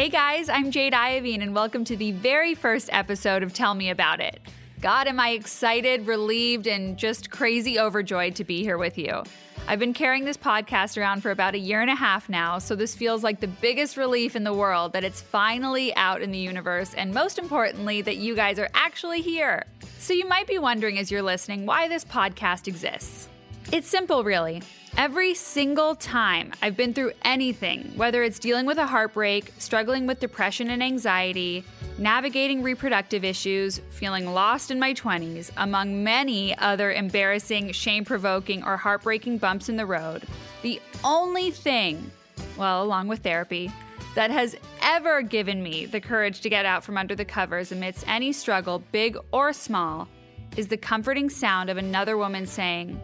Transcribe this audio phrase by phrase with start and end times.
[0.00, 3.90] Hey guys, I'm Jade Iovine, and welcome to the very first episode of Tell Me
[3.90, 4.40] About It.
[4.80, 9.22] God, am I excited, relieved, and just crazy overjoyed to be here with you.
[9.68, 12.74] I've been carrying this podcast around for about a year and a half now, so
[12.74, 16.38] this feels like the biggest relief in the world that it's finally out in the
[16.38, 19.64] universe, and most importantly, that you guys are actually here.
[19.98, 23.28] So you might be wondering as you're listening why this podcast exists.
[23.70, 24.62] It's simple, really.
[24.96, 30.20] Every single time I've been through anything, whether it's dealing with a heartbreak, struggling with
[30.20, 31.64] depression and anxiety,
[31.96, 38.76] navigating reproductive issues, feeling lost in my 20s, among many other embarrassing, shame provoking, or
[38.76, 40.24] heartbreaking bumps in the road,
[40.62, 42.10] the only thing,
[42.58, 43.72] well, along with therapy,
[44.14, 48.06] that has ever given me the courage to get out from under the covers amidst
[48.08, 50.08] any struggle, big or small,
[50.56, 53.00] is the comforting sound of another woman saying,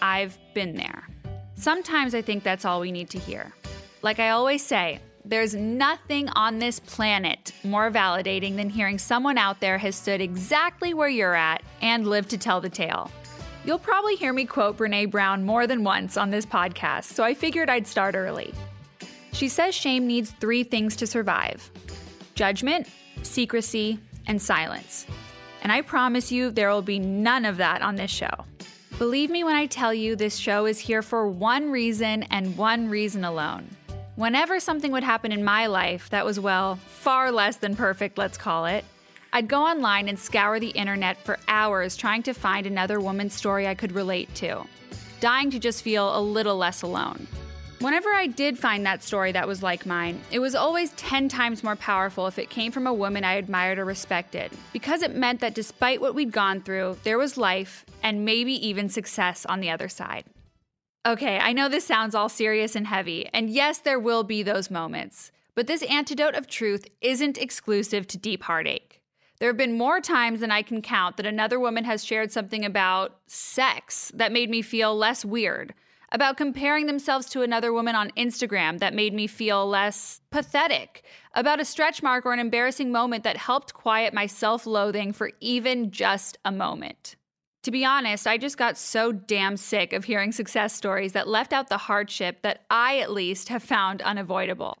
[0.00, 1.08] I've been there.
[1.54, 3.52] Sometimes I think that's all we need to hear.
[4.02, 9.60] Like I always say, there's nothing on this planet more validating than hearing someone out
[9.60, 13.10] there has stood exactly where you're at and lived to tell the tale.
[13.64, 17.34] You'll probably hear me quote Brene Brown more than once on this podcast, so I
[17.34, 18.54] figured I'd start early.
[19.32, 21.70] She says shame needs three things to survive
[22.34, 22.88] judgment,
[23.22, 25.06] secrecy, and silence.
[25.62, 28.30] And I promise you, there will be none of that on this show.
[28.98, 32.88] Believe me when I tell you this show is here for one reason and one
[32.90, 33.68] reason alone.
[34.16, 38.36] Whenever something would happen in my life that was, well, far less than perfect, let's
[38.36, 38.84] call it,
[39.32, 43.66] I'd go online and scour the internet for hours trying to find another woman's story
[43.66, 44.64] I could relate to,
[45.20, 47.26] dying to just feel a little less alone.
[47.80, 51.64] Whenever I did find that story that was like mine, it was always 10 times
[51.64, 55.40] more powerful if it came from a woman I admired or respected, because it meant
[55.40, 59.70] that despite what we'd gone through, there was life and maybe even success on the
[59.70, 60.24] other side.
[61.06, 64.70] Okay, I know this sounds all serious and heavy, and yes, there will be those
[64.70, 69.00] moments, but this antidote of truth isn't exclusive to deep heartache.
[69.38, 72.62] There have been more times than I can count that another woman has shared something
[72.62, 75.72] about sex that made me feel less weird
[76.12, 81.04] about comparing themselves to another woman on Instagram that made me feel less pathetic,
[81.34, 85.30] about a stretch mark or an embarrassing moment that helped quiet my self loathing for
[85.40, 87.16] even just a moment.
[87.64, 91.52] To be honest, I just got so damn sick of hearing success stories that left
[91.52, 94.78] out the hardship that I, at least, have found unavoidable.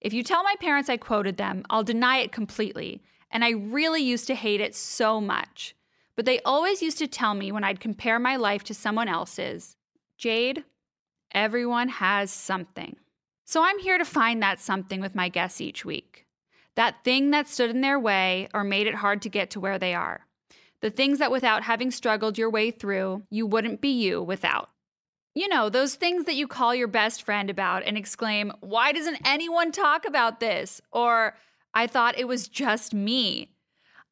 [0.00, 4.02] If you tell my parents I quoted them, I'll deny it completely, and I really
[4.02, 5.74] used to hate it so much.
[6.14, 9.76] But they always used to tell me when I'd compare my life to someone else's
[10.20, 10.64] Jade,
[11.32, 12.96] everyone has something.
[13.46, 16.26] So I'm here to find that something with my guests each week.
[16.76, 19.78] That thing that stood in their way or made it hard to get to where
[19.78, 20.26] they are.
[20.82, 24.68] The things that without having struggled your way through, you wouldn't be you without.
[25.34, 29.26] You know, those things that you call your best friend about and exclaim, Why doesn't
[29.26, 30.82] anyone talk about this?
[30.92, 31.34] Or,
[31.72, 33.52] I thought it was just me.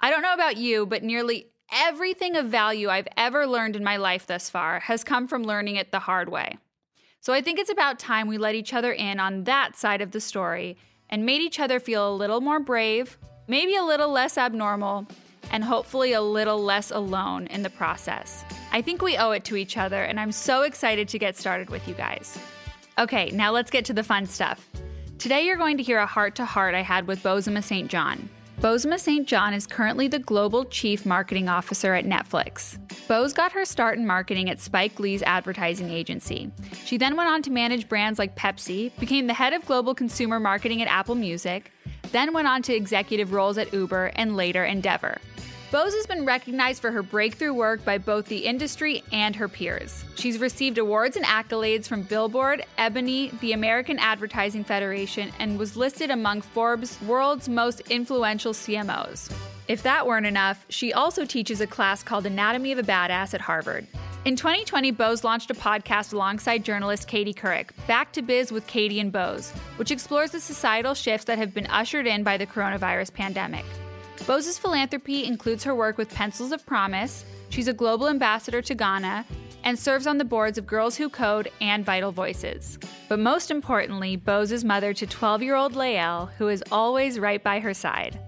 [0.00, 3.96] I don't know about you, but nearly everything of value I've ever learned in my
[3.96, 6.58] life thus far has come from learning it the hard way.
[7.20, 10.12] So I think it's about time we let each other in on that side of
[10.12, 10.76] the story
[11.10, 13.18] and made each other feel a little more brave,
[13.48, 15.06] maybe a little less abnormal,
[15.50, 18.44] and hopefully a little less alone in the process.
[18.72, 21.70] I think we owe it to each other, and I'm so excited to get started
[21.70, 22.38] with you guys.
[22.98, 24.68] Okay, now let's get to the fun stuff.
[25.18, 27.88] Today, you're going to hear a heart to heart I had with Bozoma St.
[27.88, 28.28] John.
[28.60, 29.24] Bozoma St.
[29.24, 32.76] John is currently the Global Chief Marketing Officer at Netflix.
[33.06, 36.50] Boz got her start in marketing at Spike Lee's advertising agency.
[36.84, 40.40] She then went on to manage brands like Pepsi, became the head of global consumer
[40.40, 41.70] marketing at Apple Music,
[42.10, 45.18] then went on to executive roles at Uber and later Endeavor.
[45.70, 50.02] Boz has been recognized for her breakthrough work by both the industry and her peers.
[50.14, 56.10] She's received awards and accolades from Billboard, Ebony, the American Advertising Federation, and was listed
[56.10, 59.30] among Forbes' world's most influential CMOs.
[59.68, 63.42] If that weren't enough, she also teaches a class called Anatomy of a Badass at
[63.42, 63.86] Harvard.
[64.24, 69.00] In 2020, Boz launched a podcast alongside journalist Katie Couric, Back to Biz with Katie
[69.00, 73.12] and Boz, which explores the societal shifts that have been ushered in by the coronavirus
[73.12, 73.66] pandemic.
[74.26, 79.24] Boz's philanthropy includes her work with Pencils of Promise, she's a global ambassador to Ghana,
[79.64, 82.78] and serves on the boards of Girls Who Code and Vital Voices.
[83.08, 87.42] But most importantly, Boz is mother to 12 year old Lael, who is always right
[87.42, 88.18] by her side.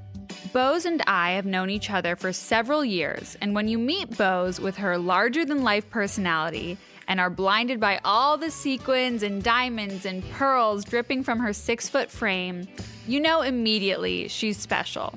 [0.53, 4.59] Boz and I have known each other for several years, and when you meet Boz
[4.59, 6.77] with her larger than life personality
[7.07, 11.89] and are blinded by all the sequins and diamonds and pearls dripping from her six
[11.89, 12.67] foot frame,
[13.07, 15.15] you know immediately she's special.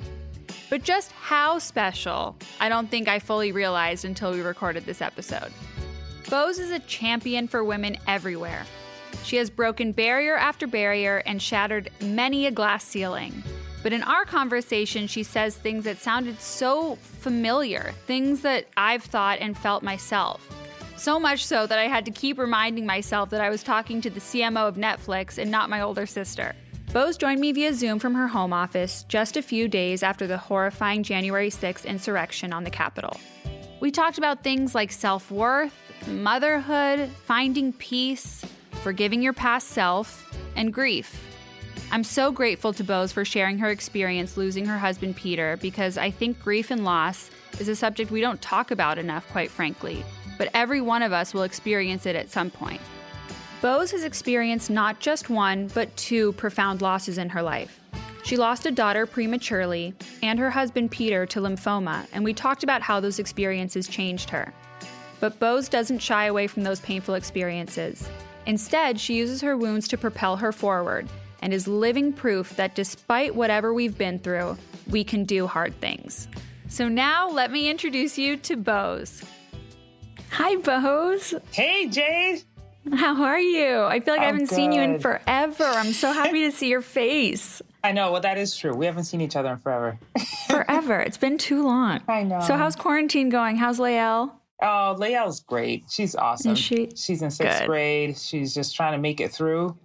[0.74, 5.54] But just how special, I don't think I fully realized until we recorded this episode.
[6.32, 8.66] Boz is a champion for women everywhere.
[9.24, 13.44] She has broken barrier after barrier and shattered many a glass ceiling.
[13.84, 19.38] But in our conversation, she says things that sounded so familiar, things that I've thought
[19.42, 20.42] and felt myself.
[20.98, 24.10] So much so that I had to keep reminding myself that I was talking to
[24.10, 26.56] the CMO of Netflix and not my older sister.
[26.94, 30.38] Boz joined me via Zoom from her home office just a few days after the
[30.38, 33.20] horrifying January 6th insurrection on the Capitol.
[33.80, 35.74] We talked about things like self worth,
[36.06, 38.46] motherhood, finding peace,
[38.84, 41.20] forgiving your past self, and grief.
[41.92, 46.12] I'm so grateful to Boz for sharing her experience losing her husband Peter because I
[46.12, 50.06] think grief and loss is a subject we don't talk about enough, quite frankly,
[50.38, 52.82] but every one of us will experience it at some point.
[53.64, 57.80] Boz has experienced not just one, but two profound losses in her life.
[58.26, 62.82] She lost a daughter prematurely and her husband Peter to lymphoma, and we talked about
[62.82, 64.54] how those experiences changed her.
[65.22, 68.06] But Boz doesn't shy away from those painful experiences.
[68.48, 71.08] Instead, she uses her wounds to propel her forward
[71.42, 74.58] and is living proof that despite whatever we've been through,
[74.90, 76.28] we can do hard things.
[76.68, 79.24] So now let me introduce you to Boz.
[80.32, 81.34] Hi, Boz.
[81.54, 82.44] Hey, Jade.
[82.92, 83.82] How are you?
[83.82, 85.64] I feel like I'm I have not seen you in forever.
[85.64, 87.62] I'm so happy to see your face.
[87.84, 88.12] I know.
[88.12, 88.74] Well, that is true.
[88.74, 90.00] We haven't seen each other in forever.
[90.48, 91.00] forever.
[91.00, 92.02] It's been too long.
[92.08, 92.42] I know.
[92.42, 93.58] So, how's quarantine going?
[93.58, 94.40] How's Lael?
[94.62, 95.86] Oh, Lael's great.
[95.90, 96.54] She's awesome.
[96.54, 96.92] Is she?
[96.96, 97.68] She's in sixth Good.
[97.68, 98.18] grade.
[98.18, 99.78] She's just trying to make it through.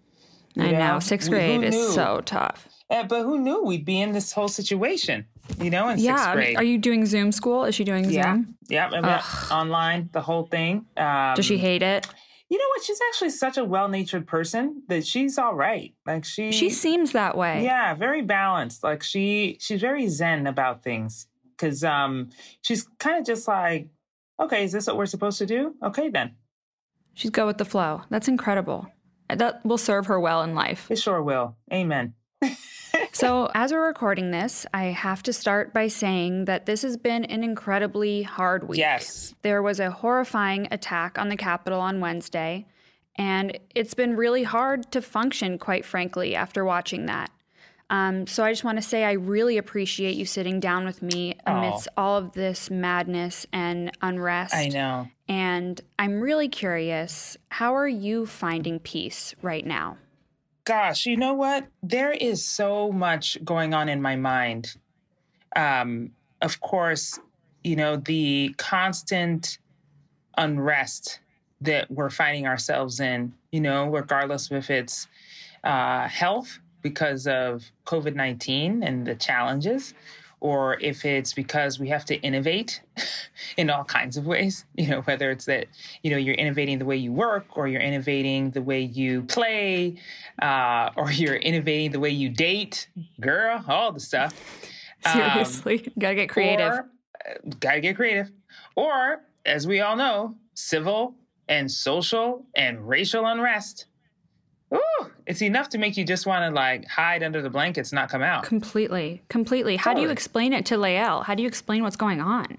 [0.57, 2.69] I know, know sixth grade is so tough.
[2.91, 5.27] Uh, but who knew we'd be in this whole situation?
[5.61, 6.57] You know, in yeah, sixth grade.
[6.57, 7.65] Are you doing Zoom school?
[7.65, 8.35] Is she doing yeah.
[8.35, 8.57] Zoom?
[8.69, 10.87] Yeah, online, the whole thing.
[10.97, 12.07] Um, Does she hate it?
[12.51, 12.83] You know what?
[12.83, 15.95] She's actually such a well-natured person that she's all right.
[16.07, 17.63] Like she, she seems that way.
[17.63, 18.83] Yeah, very balanced.
[18.83, 22.31] Like she, she's very zen about things because um,
[22.63, 23.89] she's kind of just like,
[24.41, 25.75] okay, is this what we're supposed to do?
[25.83, 26.37] Okay, then.
[27.15, 28.03] She's go with the flow.
[28.11, 28.91] That's incredible
[29.37, 30.91] that will serve her well in life.
[30.91, 31.57] It sure will.
[31.73, 32.15] Amen.
[33.13, 37.25] so, as we're recording this, I have to start by saying that this has been
[37.25, 38.79] an incredibly hard week.
[38.79, 39.35] Yes.
[39.43, 42.67] There was a horrifying attack on the Capitol on Wednesday,
[43.17, 47.31] and it's been really hard to function, quite frankly, after watching that.
[47.91, 51.37] Um, so I just want to say I really appreciate you sitting down with me
[51.47, 52.03] amidst oh.
[52.03, 54.55] all of this madness and unrest.
[54.55, 55.09] I know.
[55.27, 59.97] And I'm really curious, how are you finding peace right now?
[60.69, 61.67] Gosh, you know what?
[61.83, 64.77] There is so much going on in my mind.
[65.57, 66.11] Um,
[66.43, 67.19] of course,
[67.65, 69.57] you know, the constant
[70.37, 71.21] unrest
[71.63, 75.09] that we're finding ourselves in, you know, regardless if it's
[75.65, 79.95] uh, health because of COVID 19 and the challenges,
[80.41, 82.81] or if it's because we have to innovate
[83.57, 85.67] in all kinds of ways, you know, whether it's that,
[86.03, 89.97] you know, you're innovating the way you work, or you're innovating the way you play,
[90.43, 92.89] uh, or you're innovating the way you date,
[93.21, 94.35] girl, all the stuff.
[95.13, 96.73] Seriously, um, gotta get creative.
[96.73, 96.91] Or,
[97.29, 98.31] uh, gotta get creative.
[98.77, 101.15] Or, as we all know, civil
[101.49, 103.87] and social and racial unrest
[104.75, 108.11] Ooh, it's enough to make you just want to like hide under the blankets, not
[108.11, 108.45] come out.
[108.45, 109.77] Completely, completely.
[109.77, 111.23] How do you explain it to Lael?
[111.23, 112.59] How do you explain what's going on?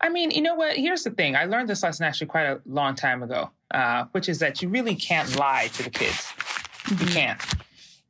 [0.00, 0.76] I mean, you know what?
[0.76, 1.36] Here's the thing.
[1.36, 4.68] I learned this lesson actually quite a long time ago, uh, which is that you
[4.68, 6.32] really can't lie to the kids.
[6.84, 7.04] Mm-hmm.
[7.04, 7.40] You can't.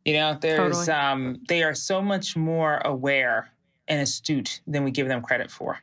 [0.05, 0.97] You know, there's totally.
[0.97, 3.51] um, they are so much more aware
[3.89, 5.79] and astute than we give them credit for.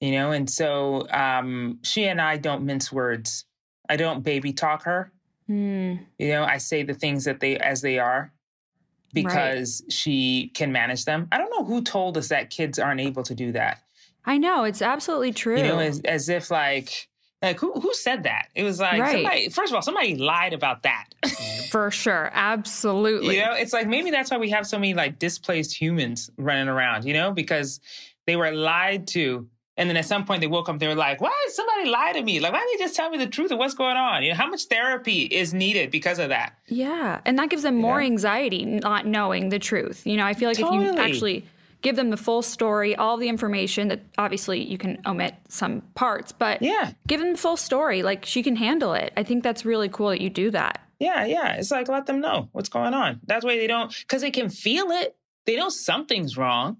[0.00, 3.44] You know, and so um, she and I don't mince words.
[3.88, 5.12] I don't baby talk her.
[5.50, 6.00] Mm.
[6.18, 8.32] You know, I say the things that they as they are
[9.12, 9.92] because right.
[9.92, 11.26] she can manage them.
[11.32, 13.82] I don't know who told us that kids aren't able to do that.
[14.24, 15.56] I know it's absolutely true.
[15.56, 17.08] You know, as, as if like
[17.42, 18.48] like who who said that?
[18.54, 19.12] It was like right.
[19.12, 19.48] somebody.
[19.48, 21.06] First of all, somebody lied about that.
[21.70, 23.36] For sure, absolutely.
[23.36, 26.68] You know, it's like maybe that's why we have so many like displaced humans running
[26.68, 27.04] around.
[27.04, 27.80] You know, because
[28.26, 31.20] they were lied to and then at some point they woke up, they were like,
[31.20, 32.40] why did somebody lie to me?
[32.40, 34.22] Like, why didn't they just tell me the truth of what's going on?
[34.22, 36.54] You know, how much therapy is needed because of that?
[36.66, 37.20] Yeah.
[37.24, 38.06] And that gives them more yeah.
[38.06, 40.06] anxiety not knowing the truth.
[40.06, 40.86] You know, I feel like totally.
[40.86, 41.44] if you actually
[41.82, 46.32] give them the full story, all the information that obviously you can omit some parts,
[46.32, 48.02] but yeah, give them the full story.
[48.02, 49.12] Like she can handle it.
[49.16, 50.80] I think that's really cool that you do that.
[50.98, 51.54] Yeah, yeah.
[51.54, 53.20] It's like let them know what's going on.
[53.24, 55.16] That's why they don't because they can feel it.
[55.46, 56.76] They know something's wrong.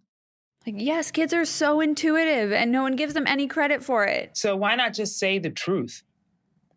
[0.67, 4.37] Like, yes, kids are so intuitive and no one gives them any credit for it.
[4.37, 6.03] So why not just say the truth?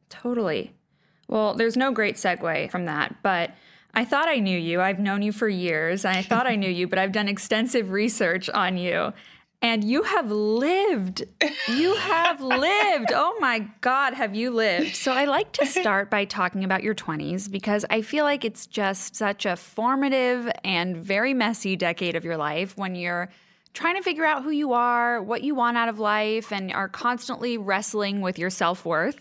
[0.10, 0.74] Totally.
[1.28, 3.52] Well, there's no great segue from that, but
[3.94, 4.82] I thought I knew you.
[4.82, 6.06] I've known you for years.
[6.06, 9.13] I thought I knew you, but I've done extensive research on you.
[9.62, 11.24] And you have lived.
[11.70, 13.12] You have lived.
[13.13, 14.96] Oh my God, have you lived?
[14.96, 18.66] So I like to start by talking about your 20s because I feel like it's
[18.66, 23.30] just such a formative and very messy decade of your life when you're
[23.74, 26.88] trying to figure out who you are, what you want out of life, and are
[26.88, 29.20] constantly wrestling with your self worth.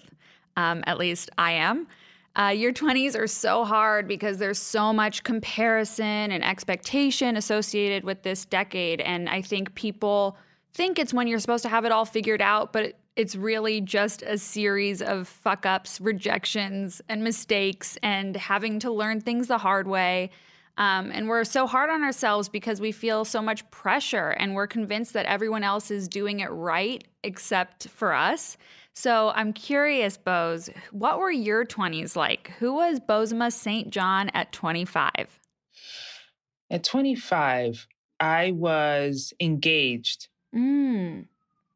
[0.57, 1.87] Um, at least I am.
[2.35, 8.23] Uh, your 20s are so hard because there's so much comparison and expectation associated with
[8.23, 9.03] this decade.
[9.03, 10.39] And I think people
[10.73, 14.23] think it's when you're supposed to have it all figured out, but it's really just
[14.23, 19.87] a series of fuck ups, rejections, and mistakes, and having to learn things the hard
[19.87, 20.31] way.
[20.79, 24.67] Um, and we're so hard on ourselves because we feel so much pressure and we're
[24.67, 28.57] convinced that everyone else is doing it right except for us.
[28.95, 32.53] So I'm curious, Boz, what were your 20s like?
[32.59, 33.91] Who was Bozoma St.
[33.91, 35.41] John at 25?
[36.71, 37.87] At 25,
[38.21, 41.27] I was engaged mm.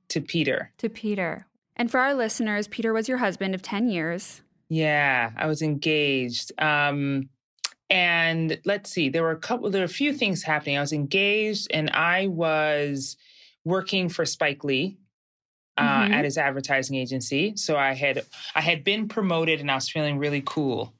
[0.09, 0.73] to Peter.
[0.79, 1.47] To Peter.
[1.77, 4.43] And for our listeners, Peter was your husband of 10 years.
[4.69, 6.53] Yeah, I was engaged.
[6.59, 7.29] Um,
[7.89, 10.77] and let's see, there were a couple, there were a few things happening.
[10.77, 13.17] I was engaged and I was
[13.65, 14.99] working for Spike Lee
[15.77, 16.13] uh, mm-hmm.
[16.13, 17.55] at his advertising agency.
[17.57, 18.25] So I had
[18.55, 20.95] I had been promoted and I was feeling really cool.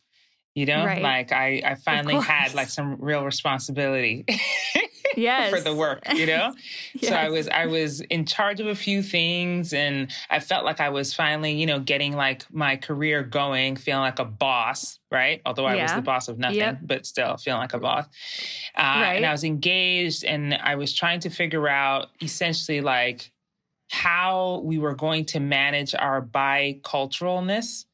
[0.55, 1.03] You know, right.
[1.03, 4.25] like I I finally had like some real responsibility.
[5.17, 5.51] yes.
[5.55, 6.55] for the work, you know?
[6.95, 7.07] yes.
[7.07, 10.81] So I was I was in charge of a few things and I felt like
[10.81, 15.41] I was finally, you know, getting like my career going, feeling like a boss, right?
[15.47, 15.83] Although I yeah.
[15.85, 16.79] was the boss of nothing, yep.
[16.83, 18.07] but still feeling like a boss.
[18.77, 19.13] Uh, right.
[19.15, 23.33] and I was engaged and I was trying to figure out essentially like
[23.91, 27.86] how we were going to manage our biculturalness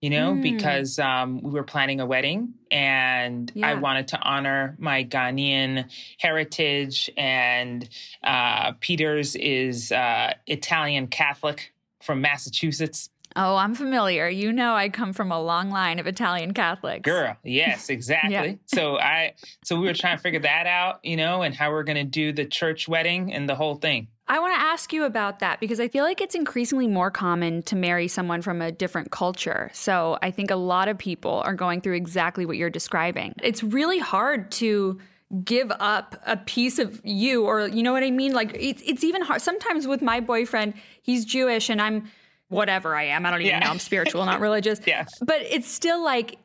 [0.00, 0.42] you know, mm.
[0.42, 3.68] because um, we were planning a wedding and yeah.
[3.68, 7.10] I wanted to honor my Ghanaian heritage.
[7.16, 7.88] And
[8.24, 13.10] uh, Peters is uh, Italian Catholic from Massachusetts.
[13.36, 14.28] Oh, I'm familiar.
[14.28, 17.02] You know, I come from a long line of Italian Catholics.
[17.02, 18.32] Girl, yes, exactly.
[18.32, 18.54] yeah.
[18.66, 21.84] So I, so we were trying to figure that out, you know, and how we're
[21.84, 24.08] going to do the church wedding and the whole thing.
[24.30, 27.64] I want to ask you about that because I feel like it's increasingly more common
[27.64, 29.72] to marry someone from a different culture.
[29.74, 33.34] So I think a lot of people are going through exactly what you're describing.
[33.42, 35.00] It's really hard to
[35.42, 38.32] give up a piece of you or you know what I mean?
[38.32, 42.08] Like it's it's even hard sometimes with my boyfriend, he's Jewish and I'm
[42.50, 43.26] whatever I am.
[43.26, 43.58] I don't even yeah.
[43.58, 43.70] know.
[43.70, 44.80] I'm spiritual, not religious.
[44.86, 45.12] yes.
[45.20, 46.38] But it's still like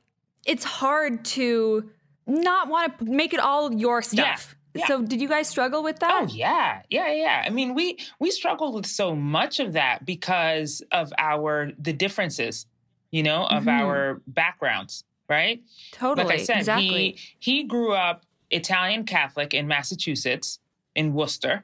[0.43, 1.87] it's hard to
[2.25, 4.55] not want to make it all your stuff.
[4.55, 4.55] Yeah.
[4.75, 4.87] Yeah.
[4.87, 6.23] So did you guys struggle with that?
[6.23, 6.81] Oh yeah.
[6.89, 7.43] Yeah, yeah.
[7.45, 12.65] I mean, we we struggled with so much of that because of our the differences,
[13.09, 13.69] you know, of mm-hmm.
[13.69, 15.63] our backgrounds, right?
[15.93, 16.27] Totally.
[16.27, 16.87] Like I said, exactly.
[16.87, 20.59] he he grew up Italian Catholic in Massachusetts,
[20.93, 21.63] in Worcester.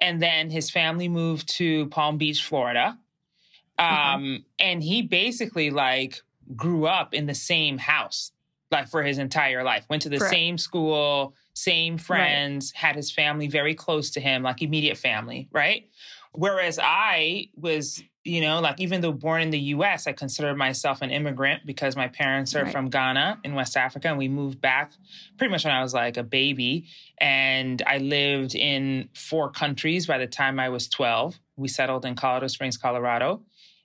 [0.00, 2.98] And then his family moved to Palm Beach, Florida.
[3.78, 6.22] Um, and he basically like
[6.56, 8.32] grew up in the same house
[8.70, 9.84] like for his entire life.
[9.88, 12.80] Went to the for, same school, same friends, right.
[12.80, 15.88] had his family very close to him, like immediate family, right?
[16.32, 21.02] Whereas I was, you know, like even though born in the US, I consider myself
[21.02, 22.72] an immigrant because my parents are right.
[22.72, 24.92] from Ghana in West Africa and we moved back
[25.38, 26.86] pretty much when I was like a baby.
[27.18, 31.38] And I lived in four countries by the time I was 12.
[31.56, 33.42] We settled in Colorado Springs, Colorado.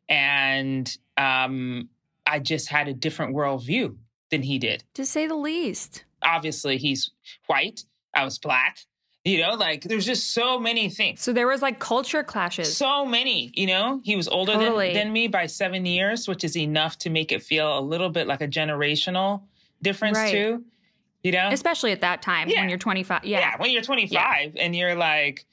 [0.08, 1.90] And um,
[2.28, 3.96] I just had a different worldview
[4.30, 4.84] than he did.
[4.94, 6.05] To say the least.
[6.26, 7.12] Obviously, he's
[7.48, 7.84] white.
[8.14, 8.80] I was black.
[9.24, 11.22] You know, like there's just so many things.
[11.22, 12.78] So there was like culture clashes.
[12.78, 14.00] So many, you know.
[14.04, 14.94] He was older totally.
[14.94, 18.10] than, than me by seven years, which is enough to make it feel a little
[18.10, 19.42] bit like a generational
[19.82, 20.32] difference right.
[20.32, 20.64] too.
[21.24, 21.50] You know?
[21.52, 22.60] Especially at that time yeah.
[22.60, 23.26] when you're 25.
[23.26, 23.40] Yeah.
[23.40, 24.62] yeah when you're 25 yeah.
[24.62, 25.44] and you're like,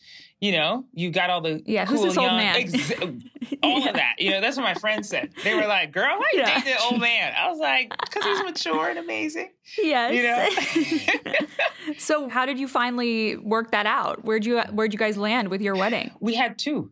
[0.42, 2.56] you know, you got all the yeah, cool who's this young, old man?
[2.56, 2.92] Ex-
[3.62, 3.88] all yeah.
[3.88, 4.14] of that.
[4.18, 5.30] You know, that's what my friends said.
[5.44, 6.58] They were like, "Girl, why you yeah.
[6.58, 10.12] dating an old man?" I was like, "Cause he's mature and amazing." Yes.
[10.12, 11.94] You know.
[11.96, 14.24] so, how did you finally work that out?
[14.24, 16.10] Where'd you Where'd you guys land with your wedding?
[16.18, 16.90] We had two.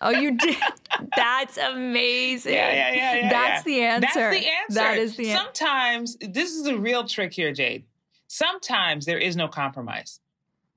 [0.00, 0.56] oh, you did.
[1.14, 2.54] That's amazing.
[2.54, 3.14] Yeah, yeah, yeah.
[3.14, 4.00] yeah That's the answer.
[4.00, 4.74] That's the answer.
[4.74, 5.44] That is the answer.
[5.44, 7.84] Sometimes this is a real trick here, Jade.
[8.26, 10.18] Sometimes there is no compromise.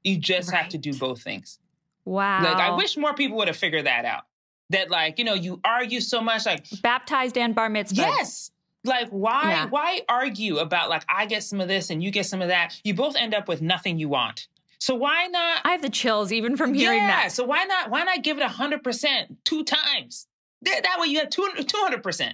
[0.06, 0.62] You just right.
[0.62, 1.60] have to do both things.
[2.06, 2.44] Wow.
[2.44, 4.24] Like I wish more people would have figured that out.
[4.70, 8.02] That like, you know, you argue so much like baptized and bar mitzvah.
[8.02, 8.52] Yes.
[8.84, 9.66] Like why yeah.
[9.66, 12.80] why argue about like I get some of this and you get some of that?
[12.84, 14.48] You both end up with nothing you want.
[14.80, 17.32] So why not I have the chills even from hearing yeah, that.
[17.32, 20.28] So why not why not give it 100% two times?
[20.62, 22.34] That, that way you have 200%.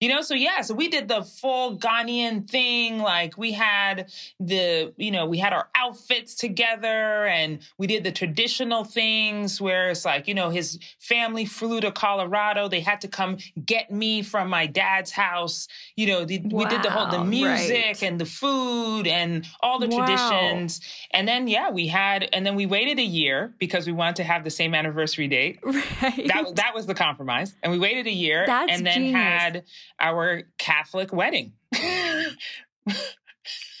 [0.00, 2.98] You know, so yeah, so we did the full Ghanaian thing.
[2.98, 8.12] Like we had the, you know, we had our outfits together and we did the
[8.12, 12.68] traditional things where it's like, you know, his family flew to Colorado.
[12.68, 15.66] They had to come get me from my dad's house.
[15.96, 18.02] You know, the, wow, we did the whole, the music right.
[18.02, 20.06] and the food and all the wow.
[20.06, 20.80] traditions.
[21.10, 24.24] And then, yeah, we had, and then we waited a year because we wanted to
[24.24, 25.58] have the same anniversary date.
[26.00, 26.28] Right.
[26.28, 27.54] That, that was the compromise.
[27.62, 29.16] And we waited a year That's and then genius.
[29.16, 29.64] had
[30.00, 31.52] our Catholic wedding.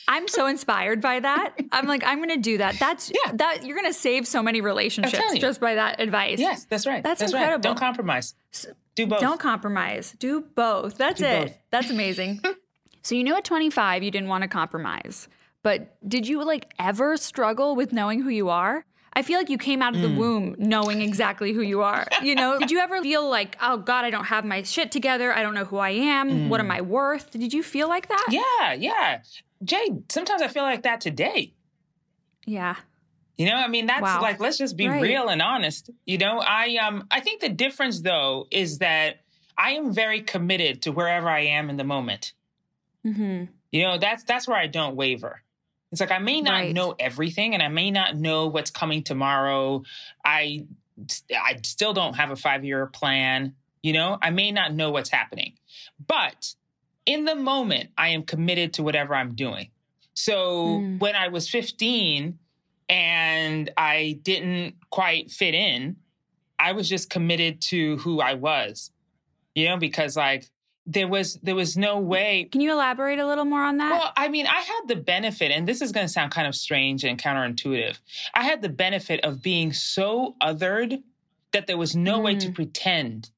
[0.08, 1.54] I'm so inspired by that.
[1.70, 2.78] I'm like, I'm going to do that.
[2.78, 3.32] That's yeah.
[3.34, 6.38] that you're going to save so many relationships just by that advice.
[6.38, 7.02] Yes, that's right.
[7.02, 7.56] That's, that's incredible.
[7.56, 7.62] Right.
[7.62, 8.34] Don't compromise.
[8.94, 9.20] Do both.
[9.20, 10.16] Don't compromise.
[10.18, 10.96] Do both.
[10.96, 11.46] That's do it.
[11.48, 11.58] Both.
[11.70, 12.40] That's amazing.
[13.02, 15.28] so you knew at 25 you didn't want to compromise.
[15.62, 18.86] But did you like ever struggle with knowing who you are?
[19.12, 20.16] I feel like you came out of the mm.
[20.16, 22.06] womb knowing exactly who you are.
[22.22, 25.32] You know, did you ever feel like, oh God, I don't have my shit together.
[25.32, 26.30] I don't know who I am.
[26.30, 26.48] Mm.
[26.48, 27.30] What am I worth?
[27.30, 28.26] Did you feel like that?
[28.30, 29.22] Yeah, yeah.
[29.64, 31.54] Jay, sometimes I feel like that today.
[32.46, 32.76] Yeah.
[33.36, 34.20] You know, I mean, that's wow.
[34.20, 35.00] like, let's just be right.
[35.00, 35.90] real and honest.
[36.06, 39.20] You know, I um I think the difference though is that
[39.56, 42.32] I am very committed to wherever I am in the moment.
[43.06, 43.44] Mm-hmm.
[43.70, 45.42] You know, that's that's where I don't waver.
[45.90, 46.74] It's like I may not right.
[46.74, 49.82] know everything and I may not know what's coming tomorrow.
[50.24, 50.66] I
[51.32, 54.18] I still don't have a 5-year plan, you know?
[54.20, 55.54] I may not know what's happening.
[56.06, 56.54] But
[57.06, 59.70] in the moment, I am committed to whatever I'm doing.
[60.14, 61.00] So mm.
[61.00, 62.38] when I was 15
[62.88, 65.96] and I didn't quite fit in,
[66.58, 68.90] I was just committed to who I was.
[69.54, 70.48] You know, because like
[70.88, 74.12] there was there was no way can you elaborate a little more on that well
[74.16, 77.04] i mean i had the benefit and this is going to sound kind of strange
[77.04, 77.98] and counterintuitive
[78.34, 81.02] i had the benefit of being so othered
[81.52, 82.24] that there was no mm.
[82.24, 82.54] way to mm.
[82.54, 83.30] pretend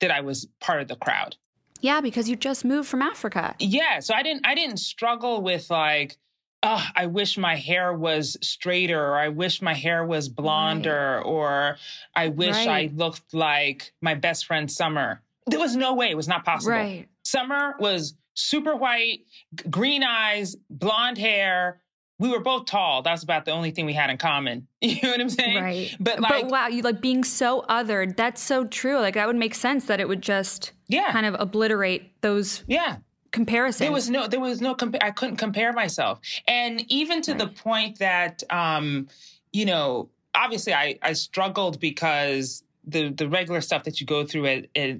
[0.00, 1.36] that i was part of the crowd
[1.80, 5.68] yeah because you just moved from africa yeah so i didn't i didn't struggle with
[5.70, 6.16] like
[6.64, 11.26] oh, I wish my hair was straighter, or I wish my hair was blonder, right.
[11.26, 11.76] or
[12.14, 12.68] I wish right.
[12.68, 16.72] I looked like my best friend Summer there was no way it was not possible.
[16.72, 17.08] Right.
[17.24, 19.20] Summer was super white,
[19.68, 21.80] green eyes, blonde hair.
[22.18, 23.02] We were both tall.
[23.02, 24.68] That's about the only thing we had in common.
[24.80, 25.62] You know what I'm saying?
[25.62, 25.96] Right.
[26.00, 28.16] But like, but wow, you like being so othered.
[28.16, 28.98] That's so true.
[28.98, 32.96] Like that would make sense that it would just yeah kind of obliterate those yeah
[33.30, 33.80] comparisons.
[33.80, 37.38] There was no there was no compa- I couldn't compare myself, and even to right.
[37.38, 39.08] the point that um
[39.52, 44.46] you know obviously I I struggled because the the regular stuff that you go through
[44.46, 44.98] at, at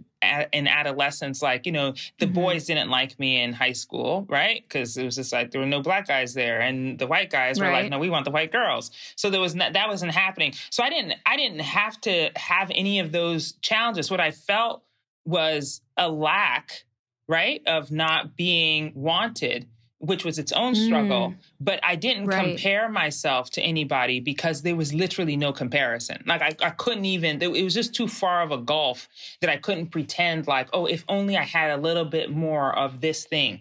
[0.53, 2.35] in adolescence, like, you know, the mm-hmm.
[2.35, 4.63] boys didn't like me in high school, right?
[4.63, 7.59] Because it was just like there were no black guys there, and the white guys
[7.59, 7.83] were right.
[7.83, 8.91] like, no, we want the white girls.
[9.17, 10.55] So there was not, that wasn't happening.
[10.71, 14.11] So I didn't I didn't have to have any of those challenges.
[14.11, 14.85] What I felt
[15.25, 16.85] was a lack,
[17.29, 19.67] right, of not being wanted
[20.03, 21.29] which was its own struggle.
[21.29, 21.37] Mm.
[21.61, 22.45] But I didn't right.
[22.45, 26.25] compare myself to anybody because there was literally no comparison.
[26.27, 29.09] Like I, I couldn't even, it was just too far of a gulf
[29.41, 33.01] that I couldn't pretend like, oh, if only I had a little bit more of
[33.01, 33.61] this thing.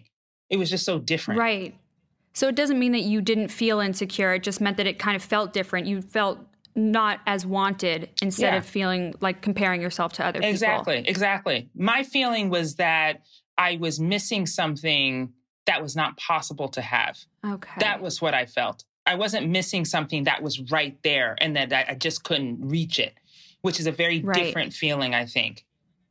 [0.50, 1.38] It was just so different.
[1.38, 1.76] Right.
[2.34, 4.34] So it doesn't mean that you didn't feel insecure.
[4.34, 5.86] It just meant that it kind of felt different.
[5.86, 6.40] You felt
[6.74, 8.58] not as wanted instead yeah.
[8.58, 11.08] of feeling like comparing yourself to other exactly, people.
[11.08, 11.60] Exactly.
[11.60, 11.70] Exactly.
[11.76, 13.20] My feeling was that
[13.56, 15.34] I was missing something
[15.66, 17.18] that was not possible to have.
[17.44, 17.72] Okay.
[17.78, 18.84] That was what I felt.
[19.06, 23.14] I wasn't missing something that was right there and that I just couldn't reach it,
[23.62, 24.36] which is a very right.
[24.36, 25.64] different feeling, I think.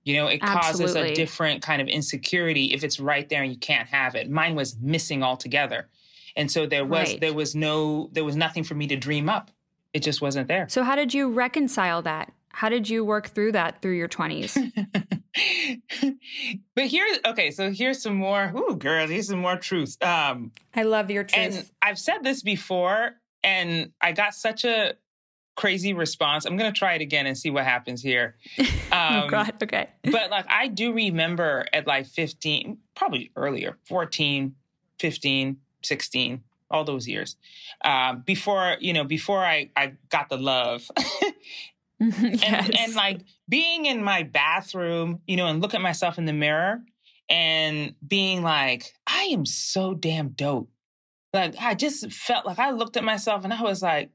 [0.04, 0.94] You know, it Absolutely.
[0.94, 4.30] causes a different kind of insecurity if it's right there and you can't have it.
[4.30, 5.88] Mine was missing altogether.
[6.36, 7.22] And so there was right.
[7.22, 9.52] there was no there was nothing for me to dream up.
[9.94, 10.68] It just wasn't there.
[10.70, 12.32] So how did you reconcile that?
[12.50, 14.58] How did you work through that through your 20s?
[16.75, 18.51] but here, okay, so here's some more.
[18.56, 20.01] Ooh, girls, here's some more truth.
[20.04, 21.58] Um, I love your truth.
[21.58, 23.12] And I've said this before,
[23.43, 24.93] and I got such a
[25.56, 26.45] crazy response.
[26.45, 28.36] I'm gonna try it again and see what happens here.
[28.93, 29.88] Oh, um, oh God, okay.
[30.04, 34.54] but like, I do remember at like 15, probably earlier, 14,
[34.99, 37.38] 15, 16, all those years
[37.84, 40.89] uh, before you know before I I got the love
[42.02, 42.44] yes.
[42.46, 46.34] and, and like being in my bathroom, you know, and look at myself in the
[46.34, 46.82] mirror
[47.30, 50.70] and being like, I am so damn dope.
[51.34, 54.12] Like I just felt like I looked at myself and I was like,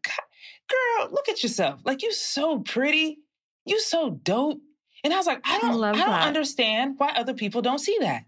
[0.69, 1.81] girl, look at yourself.
[1.85, 3.19] Like you so pretty.
[3.65, 4.61] You so dope.
[5.03, 7.97] And I was like, I don't I, I don't understand why other people don't see
[8.01, 8.25] that.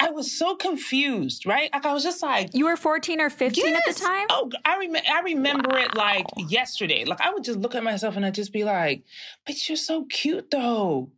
[0.00, 1.70] I was so confused, right?
[1.72, 3.88] Like I was just like, you were 14 or 15 yes.
[3.88, 4.26] at the time.
[4.30, 5.82] Oh, I, rem- I remember wow.
[5.84, 7.04] it like yesterday.
[7.04, 9.04] Like I would just look at myself and I'd just be like,
[9.46, 11.10] but you're so cute though.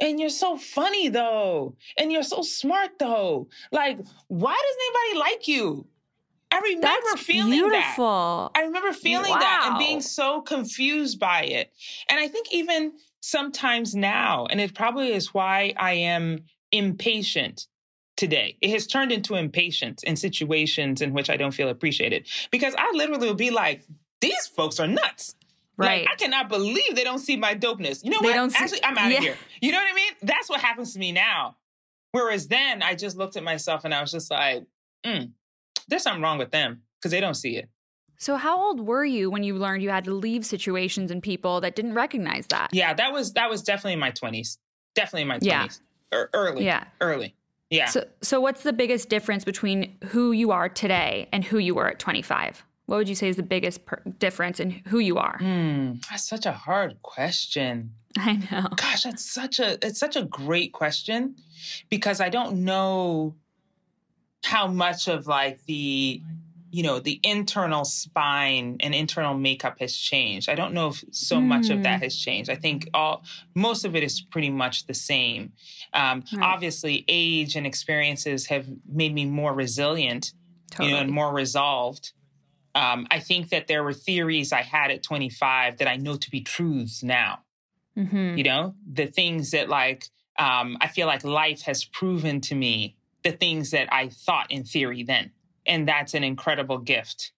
[0.00, 1.76] And you're so funny though.
[1.98, 3.48] And you're so smart though.
[3.72, 3.98] Like,
[4.28, 5.86] why doesn't anybody like you?
[6.50, 8.50] I remember That's feeling beautiful.
[8.54, 8.60] that.
[8.60, 11.72] I remember feeling that and being so confused by it.
[12.08, 17.66] And I think even sometimes now, and it probably is why I am impatient
[18.20, 18.56] today.
[18.60, 22.28] It has turned into impatience in situations in which I don't feel appreciated.
[22.52, 23.82] Because I literally will be like,
[24.20, 25.34] these folks are nuts.
[25.76, 26.02] Right.
[26.02, 28.04] Like, I cannot believe they don't see my dopeness.
[28.04, 28.34] You know They what?
[28.34, 29.20] don't see- Actually, I'm out of Yeah.
[29.20, 29.36] here.
[29.62, 30.12] You know what I mean?
[30.22, 31.56] That's what happens to me now.
[32.12, 34.64] Whereas then I just looked at myself and I was just like,
[35.06, 35.30] mm,
[35.88, 37.68] there's something wrong with them because they don't see it.
[38.18, 41.62] so, how old were you when you learned you had to leave situations and people
[41.62, 42.68] that didn't recognize that?
[42.74, 44.58] Yeah, that was that was definitely in my 20s.
[44.94, 45.46] Definitely in my 20s.
[45.46, 45.68] Yeah.
[46.12, 46.64] Or early.
[46.66, 46.84] Yeah.
[47.00, 47.34] Early.
[47.70, 47.86] Yeah.
[47.86, 51.88] So, so what's the biggest difference between who you are today and who you were
[51.88, 52.64] at 25?
[52.86, 55.38] What would you say is the biggest per- difference in who you are?
[55.38, 57.94] Hmm, that's such a hard question.
[58.18, 58.66] I know.
[58.74, 61.36] Gosh, that's such a it's such a great question
[61.88, 63.36] because I don't know
[64.44, 66.20] how much of like the
[66.70, 70.48] you know the internal spine and internal makeup has changed.
[70.48, 72.50] I don't know if so much of that has changed.
[72.50, 75.52] I think all most of it is pretty much the same.
[75.92, 76.42] Um, Right.
[76.46, 80.32] Obviously, age and experiences have made me more resilient
[80.70, 80.88] Totally.
[80.90, 82.12] you know, and more resolved.
[82.74, 86.30] Um, I think that there were theories I had at 25 that I know to
[86.30, 87.40] be truths now.
[87.96, 88.38] Mhm.
[88.38, 90.06] You know, the things that like
[90.38, 94.64] um, I feel like life has proven to me the things that I thought in
[94.64, 95.32] theory then,
[95.66, 97.32] and that's an incredible gift.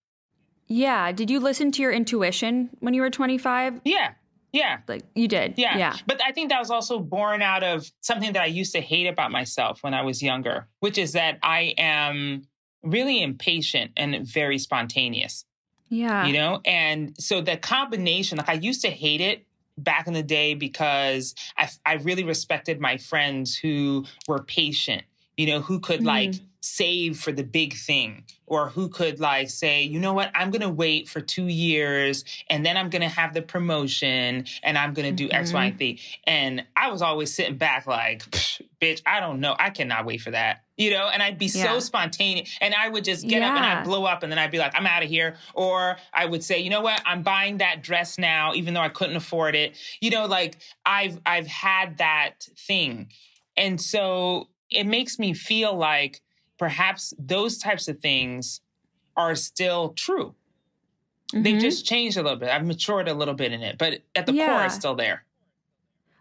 [0.68, 1.12] Yeah.
[1.12, 3.80] Did you listen to your intuition when you were 25?
[3.84, 4.12] Yeah,
[4.52, 4.78] yeah.
[4.88, 5.54] Like you did.
[5.56, 5.76] Yeah.
[5.76, 5.96] Yeah.
[6.06, 9.06] But I think that was also born out of something that I used to hate
[9.06, 12.44] about myself when I was younger, which is that I am
[12.82, 15.44] really impatient and very spontaneous.
[15.88, 16.24] Yeah.
[16.24, 19.44] you know and so the combination like i used to hate it
[19.76, 25.02] back in the day because i, I really respected my friends who were patient
[25.36, 26.44] you know who could like mm-hmm.
[26.62, 30.30] Save for the big thing or who could like say you know what?
[30.32, 34.94] I'm gonna wait for two years and then i'm gonna have the promotion and i'm
[34.94, 35.72] gonna do x y mm-hmm.
[35.72, 36.00] and z.
[36.24, 38.22] And i was always sitting back like
[38.80, 39.56] bitch i don't know.
[39.58, 40.62] I cannot wait for that.
[40.76, 41.08] You know?
[41.08, 41.64] And i'd be Yeah.
[41.64, 44.52] so spontaneous and i would just get up and i'd blow up and then i'd
[44.52, 45.34] be like i'm out of here.
[45.54, 47.02] Or i would say you know what?
[47.04, 49.76] I'm buying that dress now even though i couldn't afford it.
[50.00, 53.08] You know like i've i've had that thing.
[53.56, 56.20] And so it makes me feel like
[56.58, 58.60] perhaps those types of things
[59.16, 60.34] are still true.
[61.32, 61.60] They've Mhm.
[61.60, 62.50] just changed a little bit.
[62.50, 65.24] I've matured a little bit in it but at the core it's still there.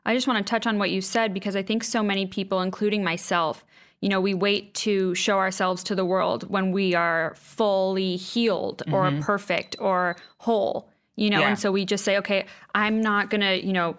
[0.06, 2.62] I just want to touch on what you said because I think so many people,
[2.62, 3.64] including myself,
[4.00, 8.82] you know, we wait to show ourselves to the world when we are fully healed
[8.92, 11.50] or perfect or whole, you know, Yeah.
[11.50, 13.96] and so we just say, okay, I'm not going to, you know,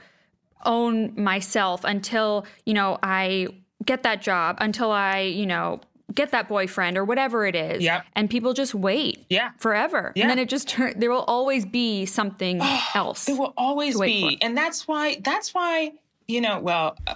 [0.64, 3.48] own myself until, you know, I
[3.84, 5.80] get that job, until I, you know,
[6.14, 7.86] get that boyfriend or whatever it is.
[8.14, 10.12] And people just wait yeah forever.
[10.14, 10.22] Yeah.
[10.22, 12.60] And then it just turns, there will always be something
[12.94, 13.24] else.
[13.26, 14.44] There will always be, for.
[14.46, 15.20] and that's why.
[15.22, 15.92] That's why
[16.28, 16.60] you know.
[16.60, 17.14] Well, uh,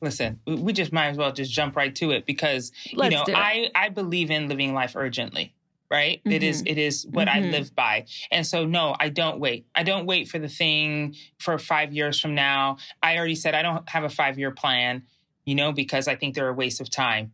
[0.00, 3.38] listen, we- just might as well just jump right to it because Let's you know.
[3.38, 5.52] I I believe in living life urgently.
[5.88, 6.20] Right?
[6.24, 7.52] It is it is what I Mhm.
[7.52, 8.06] live by.
[8.32, 9.66] And so no, I don't wait.
[9.72, 12.78] I don't wait for the thing for 5 years from now.
[13.04, 15.04] I already said I don't have a 5-year plan,
[15.44, 17.30] you know, because I think they're a waste of time.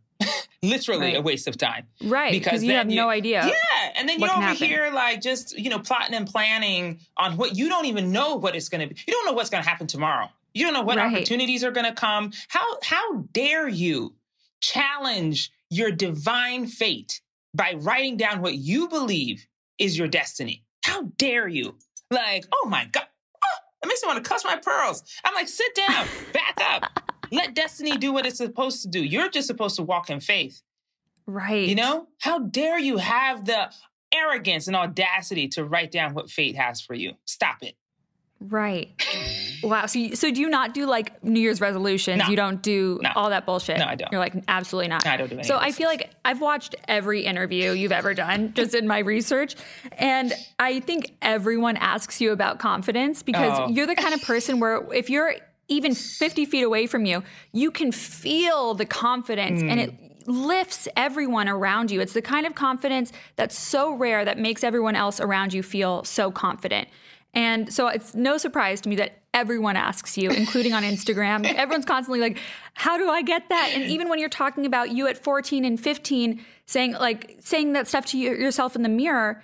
[0.63, 1.15] Literally Right.
[1.17, 1.85] a waste of time.
[2.03, 2.31] right.
[2.31, 3.45] because you have you- no idea.
[3.45, 4.65] Yeah, and then you're over happen.
[4.67, 8.55] here like just you know plotting and planning on what you don't even know what
[8.55, 8.99] it's going to be.
[9.05, 10.29] You don't know what's going to happen tomorrow.
[10.53, 11.13] You don't know what Right.
[11.13, 12.31] opportunities are going to come.
[12.47, 14.15] How how dare you
[14.61, 17.21] challenge your divine fate
[17.53, 19.45] by writing down what you believe
[19.77, 20.63] is your destiny?
[20.85, 21.77] How dare you?
[22.09, 23.07] Like, oh my god,
[23.43, 25.03] oh, it makes me want to cuss my pearls.
[25.25, 27.02] I'm like, sit down, back up.
[27.33, 29.03] Let destiny do what it's supposed to do.
[29.03, 30.61] You're just supposed to walk in faith.
[31.25, 31.67] Right.
[31.67, 33.71] You know, how dare you have the
[34.13, 37.13] arrogance and audacity to write down what fate has for you?
[37.25, 37.75] Stop it.
[38.39, 38.89] Right.
[39.63, 39.85] Wow.
[39.85, 42.19] So, you, so do you not do like New Year's resolutions?
[42.19, 42.27] No.
[42.27, 43.11] You don't do No.
[43.15, 43.77] all that bullshit.
[43.77, 44.11] No, I don't.
[44.11, 45.07] You're like absolutely not.
[45.07, 48.51] I don't do any So I feel like I've watched every interview you've ever done,
[48.57, 49.55] just in my research,
[49.93, 53.69] and I think everyone asks you about confidence because Oh.
[53.69, 55.33] you're the kind of person where if you're
[55.73, 59.83] even 50 feet away from you, you can feel the confidence and Mm.
[59.83, 59.93] it
[60.27, 61.99] lifts everyone around you.
[61.99, 66.03] It's the kind of confidence that's so rare that makes everyone else around you feel
[66.05, 66.87] so confident.
[67.33, 71.43] And so it's no surprise to me that everyone asks you, including on Instagram.
[71.55, 72.37] Everyone's constantly like,
[72.75, 73.71] How do I get that?
[73.73, 77.87] And even when you're talking about you at 14 and 15, saying like saying that
[77.87, 79.43] stuff to you, yourself in the mirror,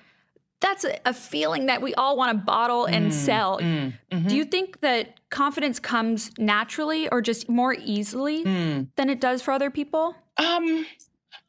[0.61, 3.59] that's a, feeling that we all want to bottle and Mm, sell.
[3.59, 4.27] mm, mhm.
[4.27, 8.87] Do you think that confidence comes naturally or just more easily Mm.
[8.95, 10.15] than it does for other people?
[10.37, 10.85] Um,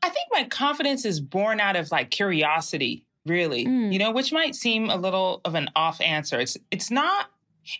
[0.02, 3.66] I think my confidence is born out of like curiosity, really.
[3.66, 3.92] Mm.
[3.92, 6.38] You know, which might seem a little of an off answer.
[6.40, 7.30] It's it's not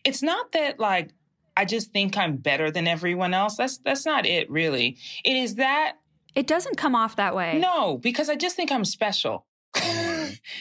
[0.05, 1.11] it's not that like
[1.57, 3.57] I just think I'm better than everyone else.
[3.57, 4.97] That's that's not it really.
[5.25, 5.95] It is that
[6.35, 7.59] It doesn't come off that way.
[7.59, 9.47] no, because I just think I'm special.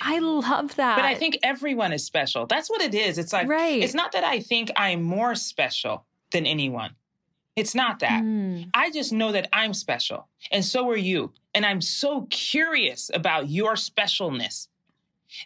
[0.01, 0.95] I love that.
[0.95, 2.45] But I think everyone is special.
[2.45, 3.17] That's what it is.
[3.17, 3.82] It's like Right.
[3.82, 6.95] it's not that I think I'm more special than anyone.
[7.55, 8.23] It's not that.
[8.23, 8.69] Mm.
[8.73, 11.34] I just know that I'm special, and so are you.
[11.53, 14.67] And I'm so curious about your specialness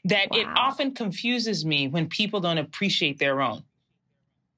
[0.05, 3.63] that it often confuses me when people don't appreciate their own.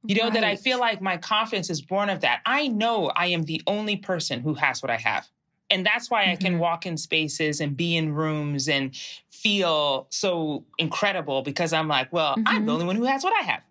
[0.08, 2.42] You know, that I feel like my confidence is born of that.
[2.46, 5.28] I know I am the only person who has what I have.
[5.70, 6.60] And that's why I can Mhm.
[6.60, 8.96] walk in spaces and be in rooms and
[9.32, 12.74] feel so incredible because I'm like, well, I'm the Mhm.
[12.74, 13.62] only one who has what I have.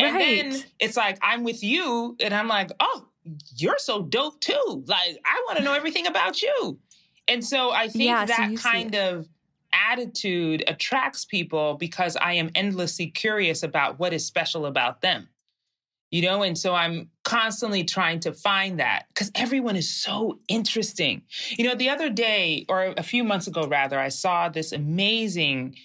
[0.20, 3.08] then it's like I'm with you, and I'm like, oh,
[3.56, 4.84] you're so dope too.
[4.86, 6.78] Like, I want to know everything about you.
[7.28, 9.28] And so I think Yeah, that see kind of
[9.72, 15.28] attitude attracts people because I am endlessly curious about what is special about them.
[16.10, 21.22] You know, and so I'm constantly trying to find that because everyone is so interesting.
[21.50, 25.76] You know, the other day, or a few months ago, rather, I saw this amazing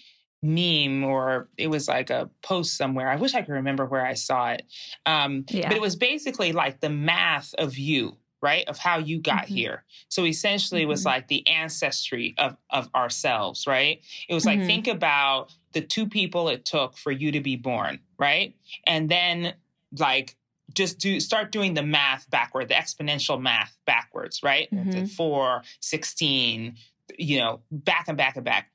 [0.42, 3.08] meme or it was like a post somewhere.
[3.08, 4.62] I wish I could remember where I saw it.
[5.06, 5.68] Um, Yeah.
[5.68, 8.68] But it was basically like the math of you, right?
[8.68, 9.56] Of how you got Mhm.
[9.56, 9.84] here.
[10.08, 11.06] So essentially, it was Mhm.
[11.06, 14.04] like the ancestry of, of ourselves, right?
[14.28, 14.66] It was like, Mhm.
[14.66, 18.54] think about the two people it took for you to be born, right?
[18.86, 19.54] And then
[19.98, 20.36] like,
[20.74, 24.68] just do start doing the math backward, the exponential math backwards, right?
[24.72, 25.08] Mhm.
[25.10, 26.76] Four, 16,
[27.18, 28.72] you know, back and back and back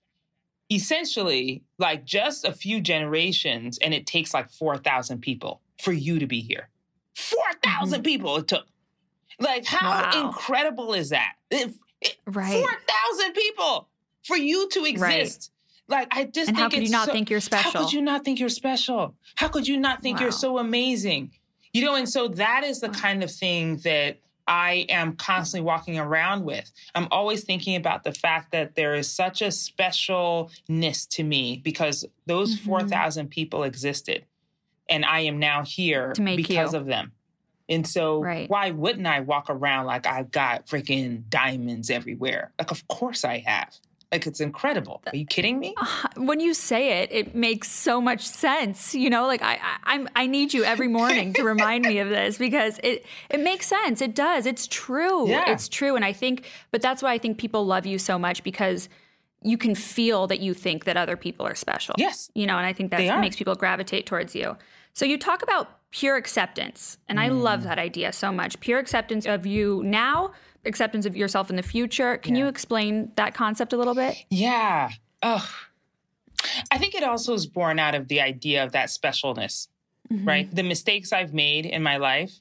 [0.71, 6.25] essentially like just a few generations and it takes like 4,000 people for you to
[6.27, 6.69] be here.
[7.15, 8.65] 4,000 people it took.
[9.39, 10.19] Like how Mm-hmm.
[10.21, 10.27] Wow.
[10.27, 11.33] incredible is that?
[11.49, 12.53] If, if Right.
[12.53, 13.89] 4,000 people
[14.23, 15.51] for you to exist.
[15.91, 17.71] Like I just and think how could you not so- think you're special?
[17.71, 19.15] How could you not think you're special?
[19.35, 21.31] How could you not think you're so amazing?
[21.73, 25.97] You know, and so that is the kind of thing that I am constantly walking
[25.99, 26.69] around with.
[26.95, 32.05] I'm always thinking about the fact that there is such a specialness to me because
[32.25, 32.65] those Mhm.
[32.65, 34.25] 4,000 people existed
[34.89, 36.79] and I am now here because you.
[36.79, 37.13] of them.
[37.69, 38.49] And so, Right.
[38.49, 42.51] why wouldn't I walk around like I've got freaking diamonds everywhere?
[42.59, 43.73] Like, of course I have.
[44.11, 45.01] Like, it's incredible.
[45.07, 45.73] Are you kidding me?
[45.77, 48.93] Uh, when you say it, it makes so much sense.
[48.93, 52.09] You know, like I, I, I'm, I need you every morning to remind me of
[52.09, 54.01] this because it, it makes sense.
[54.01, 54.45] It does.
[54.45, 55.29] It's true.
[55.29, 55.49] Yeah.
[55.49, 55.95] It's true.
[55.95, 58.89] And I think, but that's why I think people love you so much because
[59.43, 61.95] you can feel that you think that other people are special.
[61.97, 62.29] Yes.
[62.35, 64.57] You know, and I think that makes people gravitate towards you.
[64.93, 67.41] So you talk about pure acceptance, and I Mm.
[67.41, 68.59] love that idea so much.
[68.59, 70.31] Pure acceptance of you now,
[70.65, 72.17] acceptance of yourself in the future.
[72.17, 74.15] Can you explain that concept a little bit?
[74.29, 74.89] Yeah.
[75.23, 75.47] Oh,
[76.71, 79.67] I think it also is born out of the idea of that specialness,
[80.11, 80.27] Mm-hmm.
[80.27, 80.53] right?
[80.55, 82.33] The mistakes I've made in my life,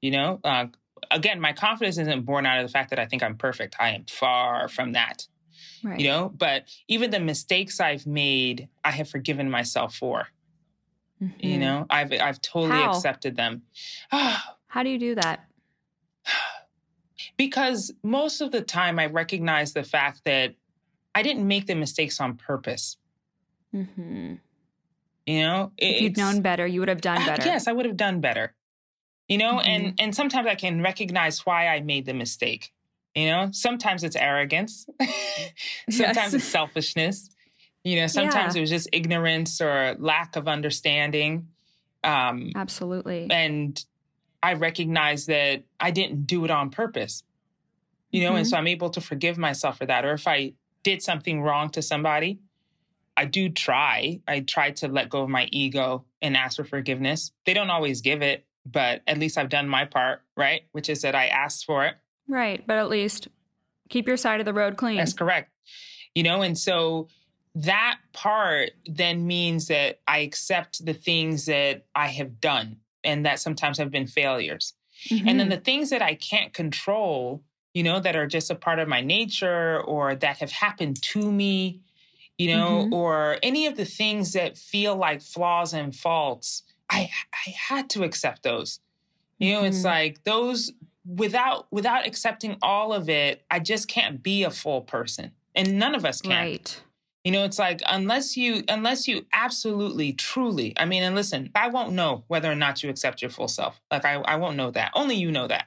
[0.00, 0.66] you know, uh,
[1.12, 3.76] again, my confidence isn't born out of the fact that I think I'm perfect.
[3.78, 5.26] I am far from that,
[5.84, 6.00] Right.
[6.00, 10.26] you know, but even the mistakes I've made, I have forgiven myself for,
[11.20, 11.58] you Mhm.
[11.60, 12.90] know, I've, I've totally How?
[12.90, 13.62] accepted them.
[14.10, 15.47] How do you do that?
[17.38, 20.54] Because most of the time I recognize the fact that
[21.14, 22.98] I didn't make the mistakes on purpose.
[23.74, 24.34] Mm-hmm.
[25.26, 27.46] You know, If you'd known better, you would have done Uh, better.
[27.46, 28.54] Yes, I would have done better.
[29.28, 29.66] You know, Mhm.
[29.66, 32.72] and and sometimes I can recognize why I made the mistake.
[33.14, 34.86] You know, sometimes it's arrogance.
[35.90, 37.28] sometimes it's selfishness.
[37.84, 38.58] You know, sometimes Yeah.
[38.58, 41.48] it was just ignorance or lack of understanding.
[42.04, 43.28] Um, Absolutely.
[43.30, 43.82] and
[44.42, 47.22] I recognize that I didn't do it on purpose.
[48.10, 48.50] You know, and Mhm.
[48.50, 50.04] so I'm able to forgive myself for that.
[50.04, 52.38] Or if I did something wrong to somebody,
[53.16, 54.20] I do try.
[54.26, 57.32] I try to let go of my ego and ask for forgiveness.
[57.44, 60.62] They don't always give it, but at least I've done my part, right?
[60.72, 61.96] Which is that I asked for it.
[62.28, 62.64] Right.
[62.66, 63.28] But at least
[63.88, 64.96] keep your side of the road clean.
[64.96, 65.50] That's correct.
[66.14, 67.08] You know, and so
[67.54, 73.40] that part then means that I accept the things that I have done and that
[73.40, 74.74] sometimes have been failures.
[75.10, 75.50] And then Mhm.
[75.50, 77.42] the things that I can't control,
[77.78, 81.30] you know, that are just a part of my nature or that have happened to
[81.30, 81.80] me,
[82.36, 82.92] you know, Mhm.
[82.92, 87.08] or any of the things that feel like flaws and faults, I
[87.46, 88.80] I had to accept those.
[89.38, 89.84] You know, it's Mhm.
[89.96, 90.72] like those
[91.06, 95.30] without without accepting all of it, I just can't be a full person.
[95.54, 96.32] And none of us can.
[96.32, 96.82] right.
[97.24, 101.68] You know, it's like unless you unless you absolutely truly, I mean, and listen, I
[101.68, 103.80] won't know whether or not you accept your full self.
[103.92, 104.90] Like I, I won't know that.
[104.94, 105.66] Only you know that.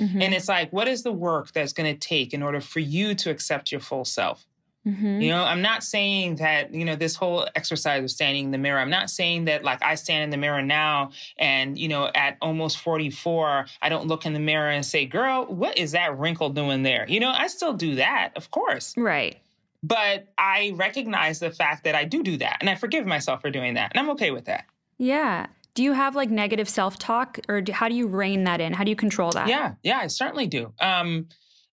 [0.00, 0.22] Mm-hmm.
[0.22, 3.14] And it's like, what is the work that's going to take in order for you
[3.16, 4.46] to accept your full self?
[4.86, 5.22] Mm-hmm.
[5.22, 8.58] You know, I'm not saying that, you know, this whole exercise of standing in the
[8.58, 12.10] mirror, I'm not saying that like I stand in the mirror now and, you know,
[12.14, 16.18] at almost 44, I don't look in the mirror and say, girl, what is that
[16.18, 17.06] wrinkle doing there?
[17.08, 18.94] You know, I still do that, of course.
[18.96, 19.38] Right.
[19.82, 23.50] But I recognize the fact that I do do that and I forgive myself for
[23.50, 23.92] doing that.
[23.94, 24.66] And I'm okay with that.
[24.98, 25.46] Yeah.
[25.74, 28.72] Do you have like negative self talk or do, how do you rein that in?
[28.72, 29.48] How do you control that?
[29.48, 29.74] Yeah.
[29.82, 30.72] Yeah, I certainly do.
[30.80, 31.28] Um,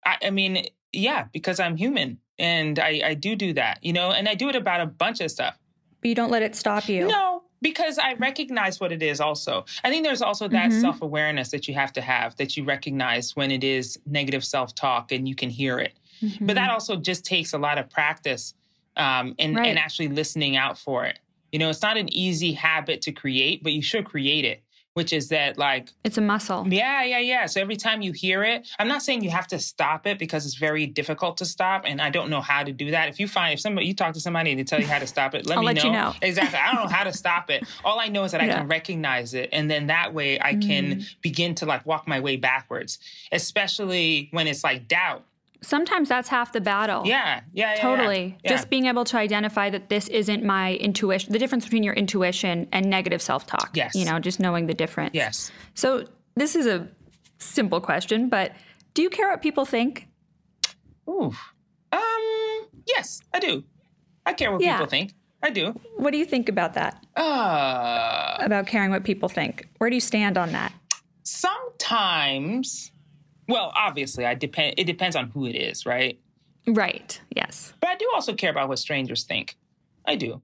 [0.06, 4.12] I, I mean, yeah, because I'm human and I, I do do that, you know,
[4.12, 5.58] and I do it about a bunch of stuff.
[6.02, 7.08] But you don't let it stop you.
[7.08, 9.66] No, because I recognize what it is also.
[9.84, 10.82] I think there's also that mm-hmm.
[10.82, 14.74] self awareness that you have to have that you recognize when it is negative self
[14.74, 15.94] talk and you can hear it.
[16.22, 16.48] Mm-hmm.
[16.48, 16.74] But that mm-hmm.
[16.74, 18.56] also just takes a lot of practice
[18.98, 19.68] um, and, right.
[19.68, 21.20] and actually listening out for it.
[21.52, 25.14] You know, it's not an easy habit to create, but you should create it which
[25.14, 26.66] is that like it's a muscle.
[26.68, 27.46] Yeah, yeah, yeah.
[27.46, 30.46] So every time you hear it, I'm not saying you have to stop it because
[30.46, 33.08] it's very difficult to stop, and I don't know how to do that.
[33.08, 35.08] If you find if somebody you talk to somebody and they tell you how to
[35.08, 35.84] stop it, let I'll me let know.
[35.84, 36.14] You know.
[36.22, 36.60] Exactly.
[36.60, 37.66] I don't know how to stop it.
[37.84, 38.56] All I know is that yeah.
[38.56, 41.16] I can recognize it, and then that way I can mm.
[41.22, 43.00] begin to like walk my way backwards,
[43.32, 45.24] especially when it's like doubt
[45.62, 47.04] sometimes that's half the battle.
[47.06, 48.38] Yeah, yeah, yeah totally.
[48.44, 48.52] Yeah.
[48.52, 52.68] Just being able to identify that this isn't my intuition, the difference between your intuition
[52.72, 53.72] and negative self talk.
[53.74, 53.96] Yes.
[53.96, 55.12] You know, just knowing the difference.
[55.14, 55.52] Yes.
[55.76, 56.88] So this is a
[57.38, 58.54] simple question, but
[58.94, 60.08] do you care what people think?
[61.10, 61.34] Ooh.
[61.92, 63.64] Um, yes, I do.
[64.26, 64.78] I care what yeah.
[64.78, 65.14] people think.
[65.44, 65.80] I do.
[65.98, 67.04] What do you think about that?
[67.16, 69.68] Uh, about caring what people think.
[69.80, 70.72] Where do you stand on that?
[71.24, 72.91] Sometimes
[73.52, 74.76] well, obviously, I depend.
[74.78, 76.20] It depends on who it is, right?
[76.68, 77.20] Right.
[77.36, 77.74] Yes.
[77.80, 79.58] But I do also care about what strangers think.
[80.06, 80.42] I do,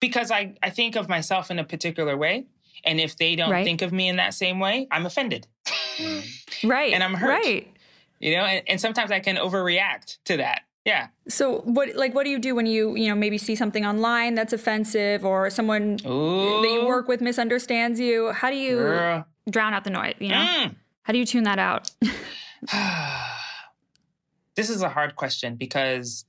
[0.00, 2.46] because I I think of myself in a particular way,
[2.84, 3.64] and if they don't right.
[3.64, 5.46] think of me in that same way, I'm offended.
[6.64, 6.92] right.
[6.92, 7.28] And I'm hurt.
[7.28, 7.70] Right.
[8.20, 10.62] You know, and, and sometimes I can overreact to that.
[10.84, 11.08] Yeah.
[11.28, 14.34] So what like what do you do when you, you know, maybe see something online
[14.34, 16.60] that's offensive or someone Ooh.
[16.62, 18.32] that you work with misunderstands you?
[18.32, 19.26] How do you Girl.
[19.50, 20.46] drown out the noise, you know?
[20.46, 20.74] Mm.
[21.04, 21.90] How do you tune that out?
[24.56, 26.24] this is a hard question because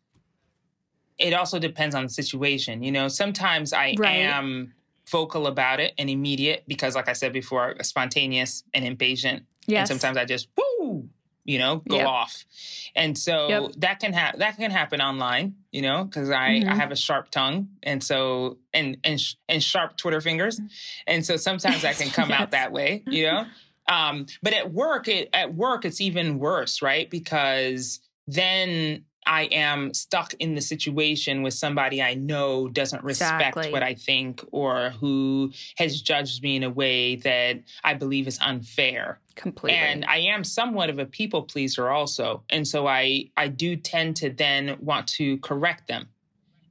[1.17, 2.83] it also depends on the situation.
[2.83, 4.17] You know, sometimes I right.
[4.17, 4.73] am
[5.09, 9.43] vocal about it and immediate because, like I said before, spontaneous and impatient.
[9.65, 9.89] Yes.
[9.89, 11.07] And sometimes I just woo,
[11.45, 12.07] you know, go yep.
[12.07, 12.45] off.
[12.95, 13.71] And so yep.
[13.77, 14.41] that can happen.
[14.41, 16.69] That can happen online, you know, because I mm-hmm.
[16.69, 20.59] I have a sharp tongue, and so and and sh- and sharp Twitter fingers,
[21.07, 22.41] and so sometimes I can come yes.
[22.41, 23.45] out that way, you know.
[23.87, 27.09] Um, but at work, it, at work, it's even worse, right?
[27.09, 33.71] Because then I am stuck in the situation with somebody I know doesn't respect exactly.
[33.71, 38.39] what I think or who has judged me in a way that I believe is
[38.41, 39.19] unfair.
[39.35, 39.77] Completely.
[39.77, 42.43] And I am somewhat of a people pleaser also.
[42.49, 46.07] And so I I do tend to then want to correct them.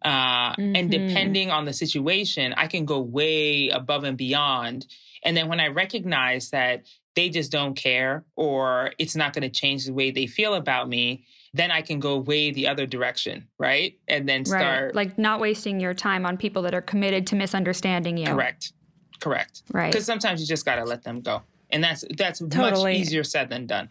[0.02, 0.76] Uh, mm-hmm.
[0.76, 4.86] And depending on the situation, I can go way above and beyond.
[5.22, 9.48] And then when I recognize that they just don't care or it's not going to
[9.48, 13.46] change the way they feel about me, then I can go way the other direction,
[13.58, 13.98] right?
[14.08, 14.94] And then start right.
[14.94, 18.26] like not wasting your time on people that are committed to misunderstanding you.
[18.26, 18.72] Correct.
[19.20, 19.62] Correct.
[19.72, 19.92] Right.
[19.92, 21.42] Because sometimes you just got to let them go.
[21.70, 22.92] And that's that's totally.
[22.92, 23.90] much easier said than done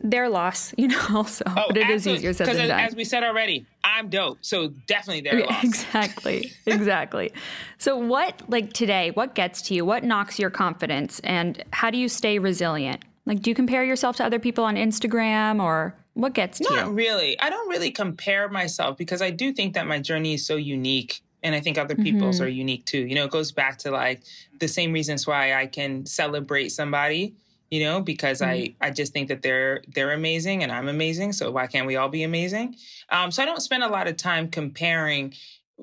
[0.00, 1.44] their loss, you know, also.
[1.48, 2.80] Oh, but it is easier said than done.
[2.80, 4.38] As we said already, I'm dope.
[4.40, 5.64] So definitely their loss.
[5.64, 6.52] Exactly.
[6.66, 7.32] exactly.
[7.78, 9.84] So what like today, what gets to you?
[9.84, 13.04] What knocks your confidence and how do you stay resilient?
[13.24, 16.70] Like do you compare yourself to other people on Instagram or what gets to Not
[16.70, 16.76] you?
[16.76, 17.40] Not really.
[17.40, 21.20] I don't really compare myself because I do think that my journey is so unique
[21.42, 22.44] and I think other people's mm-hmm.
[22.44, 22.98] are unique too.
[22.98, 24.22] You know, it goes back to like
[24.58, 27.34] the same reasons why I can celebrate somebody
[27.70, 28.74] you know because mm-hmm.
[28.82, 31.96] i i just think that they're they're amazing and i'm amazing so why can't we
[31.96, 32.74] all be amazing
[33.10, 35.32] um, so i don't spend a lot of time comparing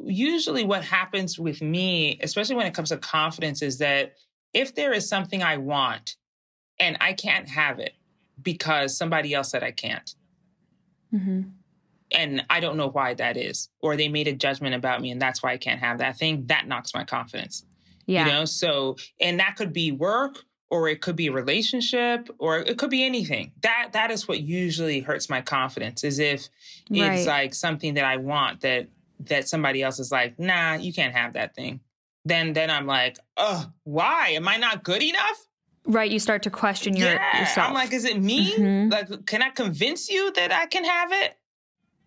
[0.05, 4.13] usually what happens with me especially when it comes to confidence is that
[4.53, 6.15] if there is something i want
[6.79, 7.93] and i can't have it
[8.41, 10.15] because somebody else said i can't
[11.13, 11.41] mm-hmm.
[12.11, 15.21] and i don't know why that is or they made a judgment about me and
[15.21, 17.65] that's why i can't have that thing that knocks my confidence
[18.07, 18.25] yeah.
[18.25, 20.43] you know so and that could be work
[20.73, 24.39] or it could be a relationship or it could be anything that that is what
[24.39, 26.49] usually hurts my confidence is if
[26.89, 27.11] right.
[27.11, 28.87] it's like something that i want that
[29.19, 31.79] that somebody else is like nah you can't have that thing
[32.25, 35.45] then then i'm like oh why am i not good enough
[35.85, 37.41] right you start to question your, yeah.
[37.41, 38.89] yourself i'm like is it me mm-hmm.
[38.89, 41.37] like can i convince you that i can have it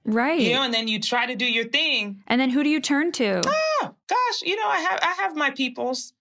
[0.08, 0.40] Right.
[0.40, 2.22] You know, and then you try to do your thing.
[2.28, 3.42] And then who do you turn to?
[3.44, 6.12] Oh gosh, you know, I have I have my peoples.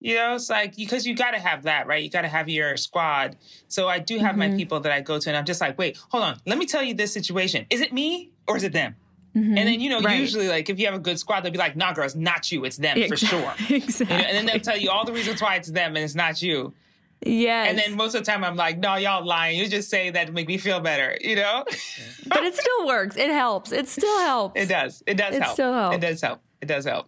[0.00, 2.02] You know, it's like because you got to have that, right?
[2.02, 3.36] You got to have your squad.
[3.68, 4.38] So I do have Mhm.
[4.38, 6.64] my people that I go to, and I'm just like, wait, hold on, let me
[6.66, 7.66] tell you this situation.
[7.70, 8.96] Is it me or is it them?
[9.36, 9.58] Mhm.
[9.58, 10.18] And then you know, Right.
[10.18, 12.50] usually like if you have a good squad, they'll be like, nah, girl, it's not
[12.50, 13.54] you, it's them for sure.
[13.68, 14.06] Exactly.
[14.16, 16.14] You know, and then they'll tell you all the reasons why it's them and it's
[16.14, 16.72] not you.
[17.24, 17.68] yes.
[17.68, 19.58] And then most of the time I'm like, no, y'all lying.
[19.58, 21.64] You just say that to make me feel better, you know?
[22.26, 23.16] but it still works.
[23.16, 23.70] It helps.
[23.70, 24.58] It still helps.
[24.58, 25.02] It does.
[25.06, 25.52] It does It help.
[25.52, 25.96] still helps.
[25.96, 26.40] It does help.
[26.62, 27.06] It does help.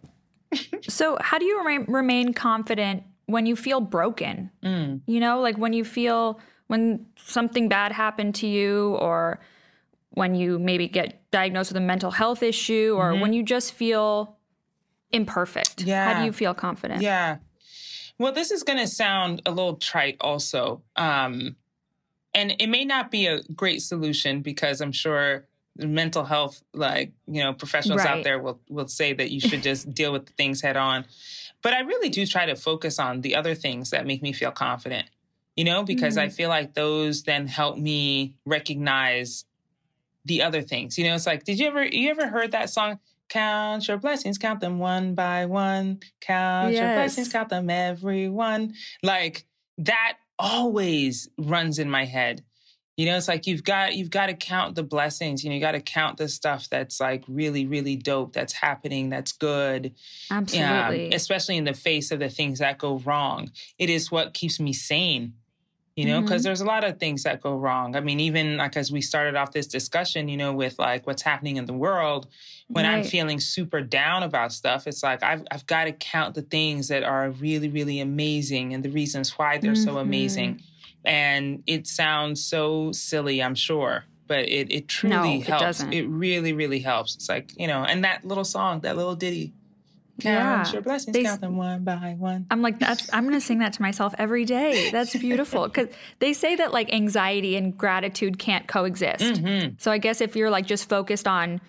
[0.88, 4.50] So, how do you remain, remain confident when you feel broken?
[4.64, 5.00] Mm.
[5.06, 9.40] You know, like when you feel when something bad happened to you, or
[10.10, 14.38] when you maybe get diagnosed with a mental health issue, or when you just feel
[15.10, 15.82] imperfect.
[15.82, 16.12] Yeah.
[16.12, 17.02] How do you feel confident?
[17.02, 17.36] Yeah.
[18.18, 20.82] Well, this is going to sound a little trite also.
[20.96, 21.56] Um,
[22.34, 25.46] and it may not be a great solution because I'm sure
[25.76, 28.18] mental health, like, you know, professionals Right.
[28.18, 31.04] out there will, will say that you should just deal with the things head on.
[31.62, 34.50] But I really do try to focus on the other things that make me feel
[34.50, 35.08] confident,
[35.56, 36.34] you know, because I mm-hmm.
[36.34, 39.44] feel like those then help me recognize
[40.24, 40.98] the other things.
[40.98, 42.98] You know, it's like, did you ever, you ever heard that song?
[43.28, 46.00] Count your blessings, count them one by one.
[46.20, 48.74] Count your blessings, count them every one.
[49.02, 49.46] Like
[49.78, 52.44] that always runs in my head.
[52.96, 55.42] You know, it's like you've got you've got to count the blessings.
[55.42, 58.34] You know, you got to count the stuff that's like really, really dope.
[58.34, 59.08] That's happening.
[59.08, 59.94] That's good.
[60.30, 61.08] Absolutely.
[61.10, 63.50] Yeah, especially in the face of the things that go wrong.
[63.78, 65.34] It is what keeps me sane,
[65.96, 66.44] you know, because Mhm.
[66.44, 67.96] there's a lot of things that go wrong.
[67.96, 71.22] I mean, even like as we started off this discussion, you know, with like what's
[71.22, 72.28] happening in the world,
[72.72, 76.42] when I'm feeling super down about stuff, it's like I've, I've got to count the
[76.42, 80.02] things that are really, really amazing and the reasons why they're so Mhm.
[80.02, 80.62] amazing.
[81.04, 84.04] And it sounds so silly, I'm sure.
[84.28, 85.62] But it, it truly it helps.
[85.62, 85.92] doesn't.
[85.92, 87.16] It really, really helps.
[87.16, 89.52] It's like, you know, and that little song, that little ditty.
[90.20, 90.72] Count Yeah.
[90.72, 92.46] your blessings, They- count them one by one.
[92.50, 94.90] I'm like, that's, I'm going to sing that to myself every day.
[94.90, 95.64] That's beautiful.
[95.68, 95.88] Because
[96.20, 99.24] they say that like anxiety and gratitude can't coexist.
[99.42, 99.80] Mhm.
[99.80, 101.60] So I guess if you're like just focused on,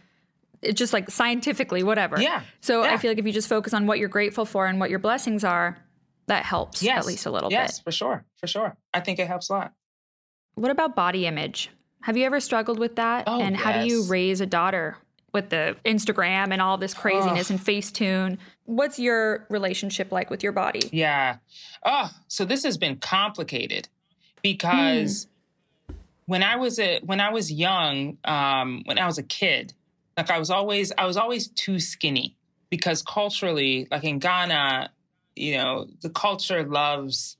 [0.61, 2.21] it's just like scientifically, whatever.
[2.21, 2.41] Yeah.
[2.61, 4.89] So I feel like if you just focus on what you're grateful for and what
[4.89, 5.77] your blessings are,
[6.27, 6.99] that helps Yes.
[6.99, 7.73] at least a little yes, bit.
[7.77, 8.25] Yes, for sure.
[8.37, 8.77] For sure.
[8.93, 9.73] I think it helps a lot.
[10.55, 11.69] What about body image?
[12.01, 13.23] Have you ever struggled with that?
[13.27, 14.97] Oh, and how do you raise a daughter
[15.33, 18.37] with the Instagram and all this craziness and Facetune?
[18.65, 20.89] What's your relationship like with your body?
[20.91, 21.37] Yeah.
[21.85, 23.87] Oh, so this has been complicated
[24.41, 25.27] because
[26.25, 29.73] when I was a when I was young, um, when I was a kid,
[30.17, 32.35] like I was always I was always too skinny
[32.69, 34.91] because culturally, like in Ghana,
[35.35, 37.37] you know, the culture loves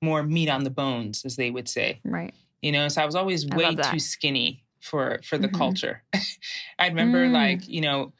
[0.00, 2.00] more meat on the bones, as they would say.
[2.04, 2.34] Right.
[2.62, 5.58] You know, so I was always I way too skinny for for the Mhm.
[5.58, 6.02] culture.
[6.78, 7.32] I remember Mm.
[7.32, 8.12] like, you know,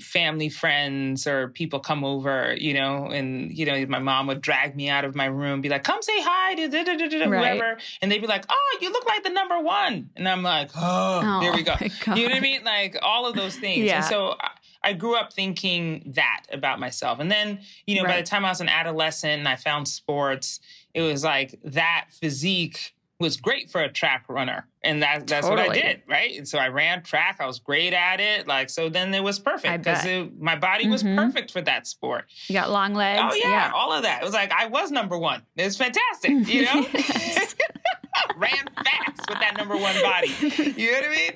[0.00, 4.74] family friends or people come over, you know, and you know, my mom would drag
[4.74, 7.18] me out of my room, be like, "Come say hi to da, da, da, da,
[7.20, 7.52] da, Right.
[7.58, 10.70] whoever," and they'd be like, "Oh, you look like the number one," and I'm like,
[10.76, 11.76] "Oh, Oh, there we go."
[12.16, 12.64] You know what I mean?
[12.64, 13.86] Like all of those things.
[13.86, 13.96] Yeah.
[13.98, 14.36] And so
[14.86, 18.48] I, grew up thinking that about myself, and then you know, by the time I
[18.48, 20.60] was an adolescent and I found sports,
[20.94, 24.66] it was like that physique was great for a track runner.
[24.82, 26.36] And that, that's what I did, right?
[26.36, 27.38] And so I ran track.
[27.40, 28.46] I was great at it.
[28.46, 31.16] Like, so then it was perfect because my body was Mhm.
[31.16, 32.26] perfect for that sport.
[32.48, 33.22] You got long legs.
[33.24, 34.20] Oh, yeah, all of that.
[34.20, 35.42] It was like I was number one.
[35.56, 36.86] It was fantastic, you know?
[38.16, 38.26] Yes.
[38.36, 40.28] ran fast with that number one body.
[40.76, 41.32] You know what I mean?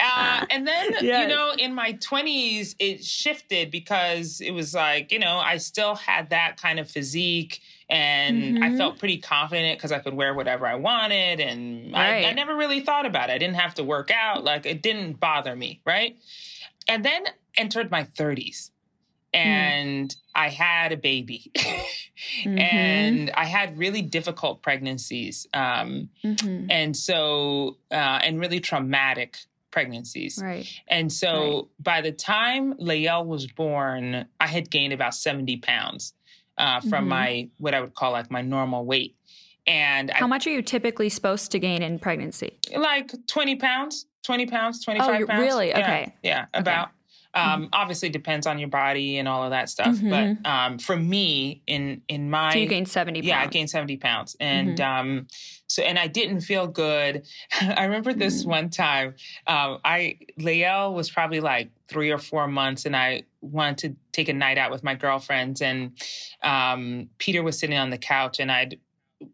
[0.00, 5.18] Uh, and then, you know, in my 20s, it shifted because it was like, you
[5.18, 8.76] know, I still had that kind of physique and I Mhm.
[8.78, 11.40] felt pretty confident because I could wear whatever I wanted.
[11.40, 13.34] And I, I never really thought about it.
[13.34, 14.42] I didn't have to work out.
[14.44, 16.16] Like, it didn't bother me, right?
[16.88, 17.24] And then
[17.56, 18.70] entered my 30s
[19.34, 21.50] and I had a baby.
[22.44, 22.58] Mhm.
[22.60, 25.46] and I had really difficult pregnancies.
[25.52, 26.66] Um, Mhm.
[26.70, 29.36] and so, uh, and really traumatic
[29.70, 30.40] pregnancies.
[30.42, 30.66] Right.
[30.88, 36.14] And so by the time Lael was born, I had gained about 70 pounds
[36.56, 37.08] uh, from Mhm.
[37.08, 39.16] my, what I would call like my normal weight.
[39.66, 42.60] And How I, much are you typically supposed to gain in pregnancy?
[42.76, 45.40] like 20 pounds, 20 pounds, 25 Oh, pounds.
[45.40, 45.68] really?
[45.70, 46.12] Yeah, Okay.
[46.22, 46.90] Yeah, about.
[47.34, 49.96] Um, Obviously, depends on your body and all of that stuff.
[49.96, 50.10] Mhm.
[50.42, 53.26] But um, for me, in in my So you gained 70 pounds.
[53.28, 54.36] yeah, I gained 70 pounds.
[54.40, 54.84] And Mhm.
[54.84, 55.26] um
[55.66, 57.26] so and I didn't feel good.
[57.60, 58.48] I remember this Mm.
[58.48, 59.14] one time.
[59.46, 64.28] Um I Lael was probably like three or four months and I wanted to take
[64.28, 65.92] a night out with my girlfriends and
[66.42, 68.78] um Peter was sitting on the couch and I'd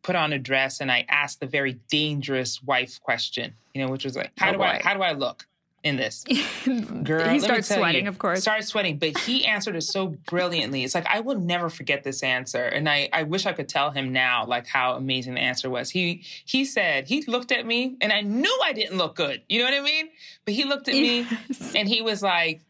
[0.03, 4.05] put on a dress and I asked the very dangerous wife question, you know, which
[4.05, 5.46] was like, How Oh, do I how do I look?
[5.82, 6.24] In this.
[7.04, 8.42] Girl, he starts sweating, you, of course.
[8.42, 10.84] Starts sweating, but he answered it so brilliantly.
[10.84, 13.90] It's like I will never forget this answer, and I I wish I could tell
[13.90, 15.90] him now like how amazing the answer was.
[15.90, 19.42] He he said he looked at me, and I knew I didn't look good.
[19.48, 20.10] You know what I mean?
[20.44, 21.74] But he looked at me, yes.
[21.74, 22.62] and he was like,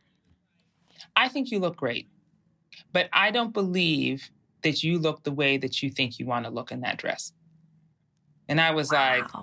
[1.16, 2.08] "I think you look great,
[2.92, 4.30] but I don't believe
[4.62, 7.32] that you look the way that you think you want to look in that dress."
[8.48, 9.18] And I was wow.
[9.18, 9.34] like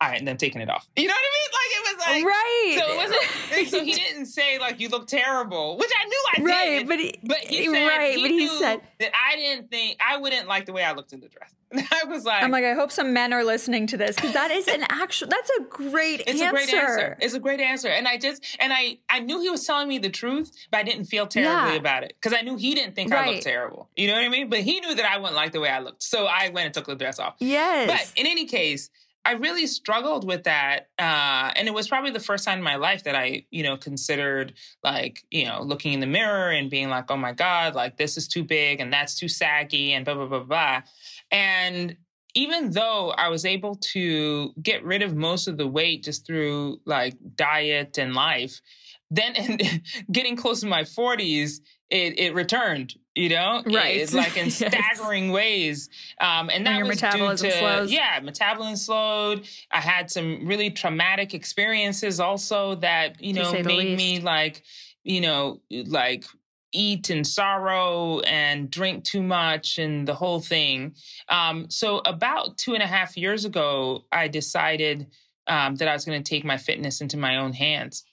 [0.00, 0.86] all right, and then taking it off.
[0.96, 1.27] You know what I mean?
[1.58, 2.76] Like it was like right.
[2.78, 3.68] So it wasn't.
[3.70, 6.88] so he didn't say like you look terrible, which I knew I right, did.
[6.88, 10.16] But he, but he said right, he but he said that I didn't think I
[10.18, 11.52] wouldn't like the way I looked in the dress.
[11.92, 14.50] I was like, I'm like, I hope some men are listening to this because that
[14.50, 15.28] is an actual.
[15.28, 16.20] That's a great.
[16.20, 16.46] It's answer.
[16.46, 17.16] a great answer.
[17.20, 19.98] It's a great answer, and I just and I I knew he was telling me
[19.98, 21.78] the truth, but I didn't feel terribly yeah.
[21.78, 23.28] about it because I knew he didn't think right.
[23.28, 23.90] I looked terrible.
[23.96, 24.48] You know what I mean?
[24.48, 26.74] But he knew that I wouldn't like the way I looked, so I went and
[26.74, 27.34] took the dress off.
[27.38, 27.86] Yes.
[27.86, 28.88] But in any case
[29.28, 30.88] I really struggled with that.
[30.98, 33.76] Uh, and it was probably the first time in my life that I, you know,
[33.76, 37.98] considered like, you know, looking in the mirror and being like, oh my God, like
[37.98, 40.82] this is too big and that's too saggy and blah, blah, blah, blah.
[41.30, 41.98] And
[42.34, 46.80] even though I was able to get rid of most of the weight just through
[46.86, 48.62] like diet and life,
[49.10, 49.58] then
[50.10, 51.60] getting close to my 40s,
[51.90, 53.96] it, it returned, you know, right?
[53.96, 54.56] It's like in yes.
[54.58, 55.90] staggering ways,
[56.20, 57.92] um, and that when your was metabolism due to slows.
[57.92, 59.48] yeah, metabolism slowed.
[59.72, 64.62] I had some really traumatic experiences also that you know made me like
[65.02, 66.26] you know like
[66.72, 70.94] eat in sorrow and drink too much and the whole thing.
[71.28, 75.08] Um, so about two and a half years ago, I decided
[75.48, 78.04] um, that I was going to take my fitness into my own hands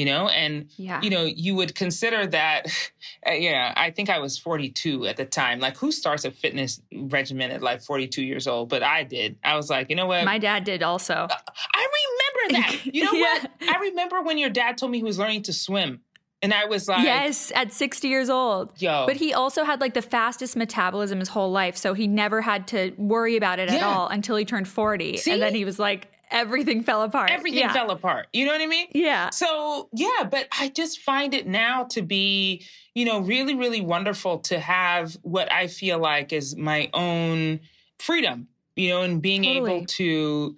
[0.00, 0.98] you know and yeah.
[1.02, 2.66] you know you would consider that
[3.28, 6.80] uh, yeah i think i was 42 at the time like who starts a fitness
[6.90, 10.24] regimen at like 42 years old but i did i was like you know what
[10.24, 11.28] my dad did also uh,
[11.74, 13.42] i remember that you know yeah.
[13.42, 16.00] what i remember when your dad told me he was learning to swim
[16.42, 18.70] and I was like, Yes, at 60 years old.
[18.80, 19.04] Yo.
[19.06, 21.76] But he also had like the fastest metabolism his whole life.
[21.76, 23.76] So he never had to worry about it yeah.
[23.76, 25.18] at all until he turned 40.
[25.18, 25.32] See?
[25.32, 27.30] And then he was like, everything fell apart.
[27.30, 27.72] Everything yeah.
[27.72, 28.28] fell apart.
[28.32, 28.88] You know what I mean?
[28.92, 29.30] Yeah.
[29.30, 32.64] So, yeah, but I just find it now to be,
[32.94, 37.60] you know, really, really wonderful to have what I feel like is my own
[37.98, 39.74] freedom, you know, and being totally.
[39.74, 40.56] able to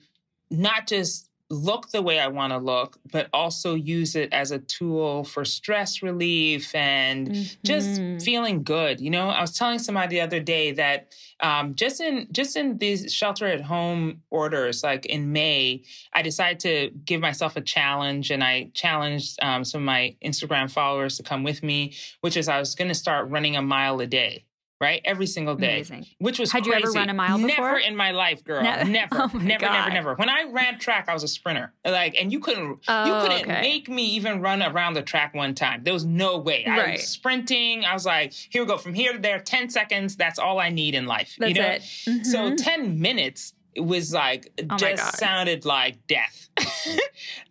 [0.50, 4.58] not just look the way I want to look, but also use it as a
[4.58, 7.54] tool for stress relief and mm-hmm.
[7.64, 9.00] just feeling good.
[9.00, 12.78] You know, I was telling somebody the other day that um, just in just in
[12.78, 15.82] these shelter at home orders, like in May,
[16.14, 20.70] I decided to give myself a challenge, and I challenged um, some of my Instagram
[20.70, 24.00] followers to come with me, which is I was going to start running a mile
[24.00, 24.44] a day
[24.82, 25.00] right?
[25.04, 25.76] Every single day.
[25.76, 26.06] Amazing.
[26.18, 26.78] Which was Had crazy.
[26.78, 27.64] you ever run a mile before?
[27.64, 28.62] Never in my life, girl.
[28.62, 28.82] No.
[28.82, 29.14] Never.
[29.14, 29.72] Oh never, God.
[29.72, 30.14] never, never.
[30.16, 31.72] When I ran track, I was a sprinter.
[31.84, 33.60] Like, and you couldn't oh, you couldn't okay.
[33.60, 35.84] make me even run around the track one time.
[35.84, 36.66] There was no way.
[36.66, 37.84] I was sprinting.
[37.84, 40.16] I was like, here we go, from here to there, 10 seconds.
[40.16, 41.36] That's all I need in life.
[41.38, 41.68] That's you know?
[41.68, 41.82] it.
[41.82, 42.24] Mm-hmm.
[42.24, 46.50] So 10 minutes it was like oh just sounded like death.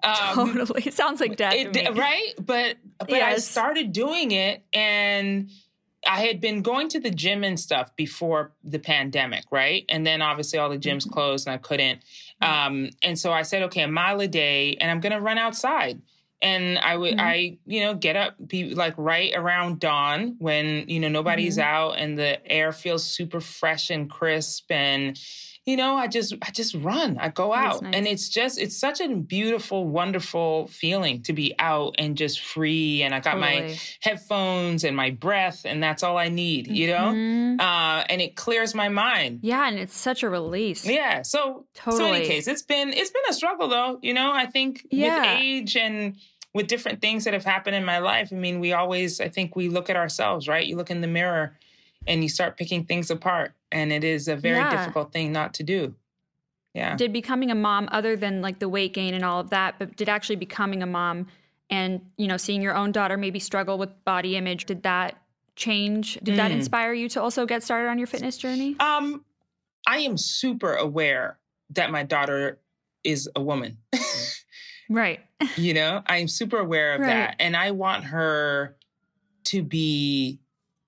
[0.03, 2.33] um, totally, it sounds like death, it, right?
[2.39, 3.33] But but yes.
[3.33, 5.49] I started doing it, and
[6.07, 9.85] I had been going to the gym and stuff before the pandemic, right?
[9.87, 11.13] And then obviously all the gyms mm-hmm.
[11.13, 12.01] closed and I couldn't.
[12.41, 15.37] Um, and so I said, okay, a mile a day, and I'm going to run
[15.37, 16.01] outside.
[16.41, 17.27] And I would, mm-hmm.
[17.27, 21.71] I, you know, get up, be like right around dawn when, you know, nobody's mm-hmm.
[21.71, 24.71] out and the air feels super fresh and crisp.
[24.71, 25.19] And,
[25.65, 27.17] you know, I just I just run.
[27.19, 27.83] I go out.
[27.83, 27.93] Nice.
[27.93, 33.03] And it's just it's such a beautiful, wonderful feeling to be out and just free.
[33.03, 33.61] And I got totally.
[33.61, 37.57] my headphones and my breath, and that's all I need, you mm-hmm.
[37.57, 37.63] know?
[37.63, 39.41] Uh, and it clears my mind.
[39.43, 40.83] Yeah, and it's such a release.
[40.85, 41.21] Yeah.
[41.21, 41.97] So totally.
[41.97, 44.31] so in any case, it's been it's been a struggle though, you know.
[44.33, 45.33] I think yeah.
[45.33, 46.17] with age and
[46.55, 49.55] with different things that have happened in my life, I mean, we always I think
[49.55, 50.65] we look at ourselves, right?
[50.65, 51.55] You look in the mirror
[52.07, 54.69] and you start picking things apart and it is a very yeah.
[54.69, 55.93] difficult thing not to do
[56.73, 59.75] yeah did becoming a mom other than like the weight gain and all of that
[59.79, 61.27] but did actually becoming a mom
[61.69, 65.21] and you know seeing your own daughter maybe struggle with body image did that
[65.55, 66.37] change did mm.
[66.37, 69.23] that inspire you to also get started on your fitness journey um
[69.87, 71.37] i am super aware
[71.69, 72.59] that my daughter
[73.03, 73.77] is a woman
[74.89, 75.19] right
[75.57, 77.07] you know i'm super aware of right.
[77.07, 78.75] that and i want her
[79.43, 80.39] to be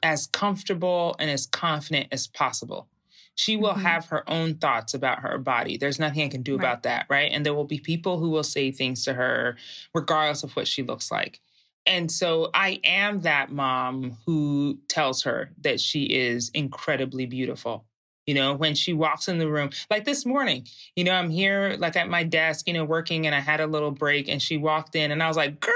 [0.03, 2.87] as comfortable and as confident as possible.
[3.35, 3.81] She will mm-hmm.
[3.81, 5.77] have her own thoughts about her body.
[5.77, 6.63] There's nothing I can do right.
[6.63, 7.31] about that, right?
[7.31, 9.57] And there will be people who will say things to her
[9.95, 11.39] regardless of what she looks like.
[11.85, 17.85] And so I am that mom who tells her that she is incredibly beautiful
[18.25, 21.75] You know, when she walks in the room, like this morning, you know, I'm here
[21.77, 24.57] like at my desk, you know, working and I had a little break and she
[24.57, 25.73] walked in and I was like, girl,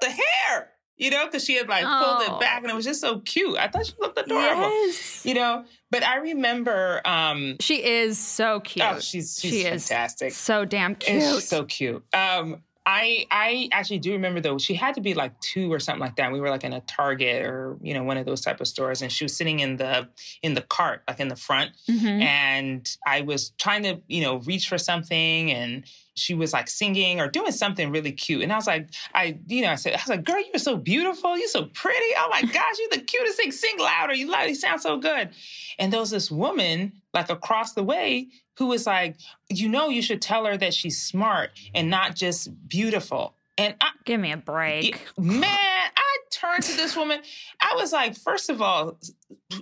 [0.00, 3.00] the hair, you know, because she had like pulled it back and it was just
[3.00, 3.56] so cute.
[3.56, 5.24] I thought she looked adorable, Yes.
[5.26, 5.64] you know.
[5.90, 8.84] But I remember, um, She is so cute.
[8.86, 10.32] oh, she's she's she is fantastic.
[10.32, 11.22] so damn cute.
[11.22, 12.04] she's so cute.
[12.14, 16.00] Um, I I actually do remember though she had to be like two or something
[16.00, 16.30] like that.
[16.32, 19.00] We were like in a Target or you know one of those type of stores,
[19.00, 20.08] and she was sitting in the
[20.42, 22.22] in the cart like in the front, Mhm.
[22.22, 25.84] and I was trying to you know reach for something, and
[26.16, 29.62] she was like singing or doing something really cute, and I was like I you
[29.62, 31.38] know I said I was like girl you're so beautiful.
[31.38, 32.14] You're so pretty.
[32.18, 33.50] Oh my gosh you're the cutest thing.
[33.50, 34.14] Sing louder.
[34.14, 34.44] You loud.
[34.48, 35.30] You sound so good,
[35.78, 39.16] and there was this woman like across the way who was like
[39.48, 43.36] you know you should tell her that she's smart and not just beautiful.
[43.56, 45.00] And I, Give me a break.
[45.16, 47.20] man, I turned to this woman.
[47.60, 48.98] I was like, first of all,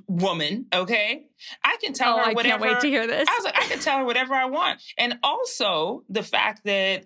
[0.08, 1.26] woman, okay,
[1.62, 2.64] I can tell oh, her I whatever.
[2.64, 3.28] can't wait to hear this.
[3.28, 7.04] I was like, I can tell her whatever I want, and also the fact that,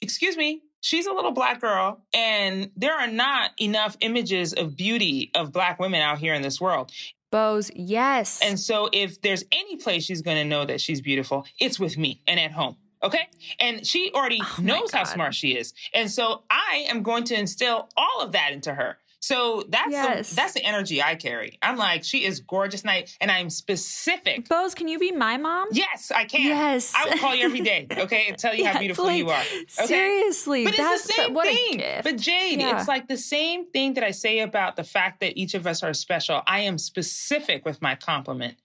[0.00, 0.62] excuse me.
[0.84, 5.78] She's a little black girl, and there are not enough images of beauty of black
[5.78, 6.90] women out here in this world.
[7.32, 8.38] Boz, yes.
[8.44, 11.98] And so, if there's any place she's going to know that she's beautiful, it's with
[11.98, 12.76] me and at home.
[13.02, 13.28] Okay.
[13.58, 15.74] And she already Oh knows how smart she is.
[15.92, 18.98] And so, I am going to instill all of that into her.
[19.22, 20.30] So that's Yes.
[20.30, 21.56] the, that's the energy I carry.
[21.62, 24.48] I'm like, she is gorgeous night, and I'm specific.
[24.48, 25.68] Boz, can you be my mom?
[25.70, 26.40] Yes, I can.
[26.44, 26.92] Yes.
[26.92, 29.40] I will call you every day, okay, and tell you how beautiful like, you are.
[29.40, 29.86] Okay.
[29.86, 32.00] Seriously, But that's it's the same thing.
[32.02, 32.76] But Jade, Yeah.
[32.80, 35.84] it's like the same thing that I say about the fact that each of us
[35.84, 36.42] are special.
[36.48, 38.56] I am specific with my compliment.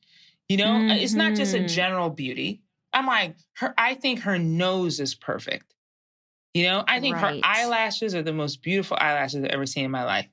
[0.49, 1.67] You know, it's not just a Mhm.
[1.69, 2.61] general beauty.
[2.93, 5.75] I'm like, her I think her nose is perfect.
[6.55, 7.35] You know, I think Right.
[7.35, 10.27] her eyelashes are the most beautiful eyelashes I've ever seen in my life.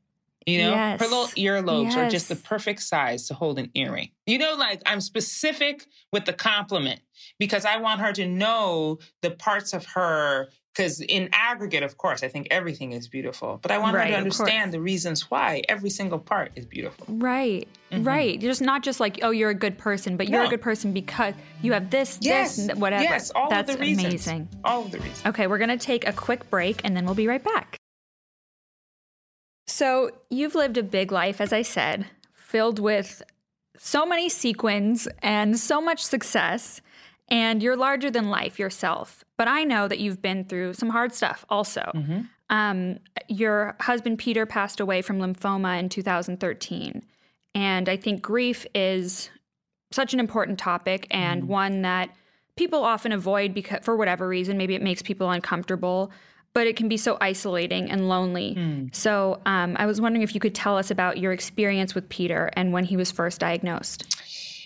[0.46, 1.00] You know, Yes.
[1.00, 4.10] her little earlobes are just the perfect size to hold an earring.
[4.26, 7.00] You know, like I'm specific with the compliment
[7.38, 10.48] because I want her to know the parts of her.
[10.76, 14.10] Because in aggregate, of course, I think everything is beautiful, but I want Right, her
[14.10, 17.06] to understand the reasons why every single part is beautiful.
[17.08, 18.04] Right, Mhm.
[18.04, 18.42] right.
[18.42, 20.92] You're just not just like, oh, you're a good person, but you're a good person
[20.92, 23.04] because you have this, Yes, this, and whatever.
[23.04, 24.04] yes, all That's of the reasons.
[24.04, 24.48] amazing.
[24.64, 25.24] All of the reasons.
[25.26, 27.78] Okay, we're going to take a quick break and then we'll be right back.
[29.66, 33.22] So, you've lived a big life, as I said, filled with
[33.78, 36.80] so many sequins and so much success,
[37.28, 39.24] and you're larger than life yourself.
[39.36, 41.90] But I know that you've been through some hard stuff also.
[41.94, 42.28] Mhm.
[42.50, 42.98] Um,
[43.28, 47.02] your husband Peter passed away from lymphoma in 2013.
[47.54, 49.30] And I think grief is
[49.90, 52.10] such an important topic and one that
[52.56, 56.10] people often avoid because for whatever reason, maybe it makes people uncomfortable,
[56.54, 58.54] but it can be so isolating and lonely.
[58.54, 58.94] Mm.
[58.94, 62.48] So um, I was wondering if you could tell us about your experience with Peter
[62.54, 64.04] and when he was first diagnosed.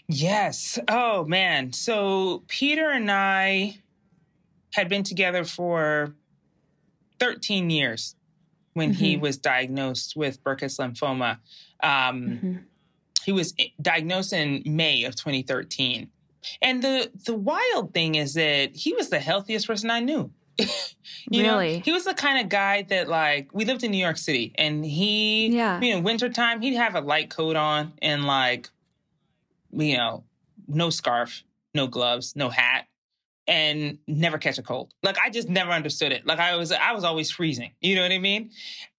[0.06, 0.78] Yes.
[0.86, 1.72] Oh man.
[1.72, 3.78] So Peter and I
[4.74, 6.14] had been together for
[7.18, 8.14] 13 years
[8.74, 9.20] when he Mhm.
[9.20, 11.38] was diagnosed with Burkitt's lymphoma.
[11.82, 12.64] Um, Mhm.
[13.24, 16.08] He was diagnosed in May of 2013.
[16.62, 20.30] And the the wild thing is that he was the healthiest person I knew.
[21.30, 21.80] you know, Really?
[21.80, 24.84] he was the kind of guy that like we lived in New York City and
[24.84, 25.80] he Yeah.
[25.80, 28.68] you know, wintertime he'd have a light coat on and like
[29.70, 30.24] you know,
[30.66, 31.42] no scarf,
[31.74, 32.86] no gloves, no hat,
[33.46, 34.92] and never catch a cold.
[35.02, 36.26] Like I just never understood it.
[36.26, 37.70] Like I was I was always freezing.
[37.80, 38.50] You know what I mean?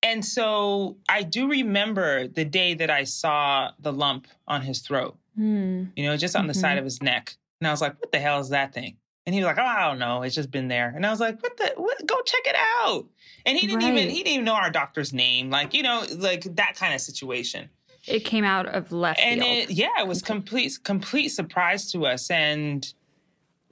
[0.03, 5.18] And so I do remember the day that I saw the lump on his throat,
[5.36, 5.86] Hmm.
[5.95, 6.62] you know, just on the Mhm.
[6.62, 7.36] side of his neck.
[7.60, 8.95] And I was like, what the hell is that thing?
[9.26, 10.24] And he was like, oh, I don't know.
[10.24, 10.91] It's just been there.
[10.95, 12.03] And I was like, what the, what?
[12.05, 13.05] go check it out.
[13.45, 15.49] And he didn't even, he didn't even know our doctor's name.
[15.49, 17.70] Like, you know, like that kind of situation
[18.07, 19.57] It came out of left and field.
[19.57, 22.91] it yeah it was complete complete surprise to us and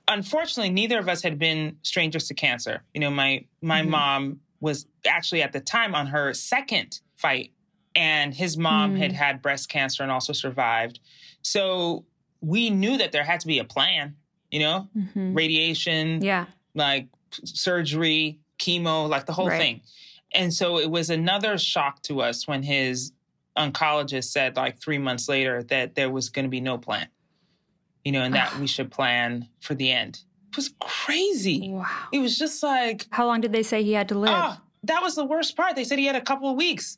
[0.07, 3.87] unfortunately neither of us had been strangers to cancer you know my my Mhm.
[3.89, 7.51] mom was actually at the time on her second fight
[7.95, 8.97] and his mom Mm.
[8.99, 10.99] had had breast cancer and also survived
[11.41, 12.05] so
[12.41, 14.15] we knew that there had to be a plan
[14.51, 15.35] you know Mhm.
[15.35, 16.45] radiation Yeah.
[16.73, 17.07] like
[17.43, 19.59] surgery, chemo, like the whole Right.
[19.59, 19.81] thing.
[20.33, 23.11] And so it was another shock to us when his
[23.57, 27.07] oncologist said, like three months later, that there was going to be no plan,
[28.03, 30.21] you know, and that we should plan for the end.
[30.51, 31.69] It was crazy.
[31.69, 31.85] Wow.
[32.11, 34.31] It was just like, How long did they say he had to live?
[34.33, 35.75] oh, that was the worst part.
[35.75, 36.97] They said he had a couple of weeks.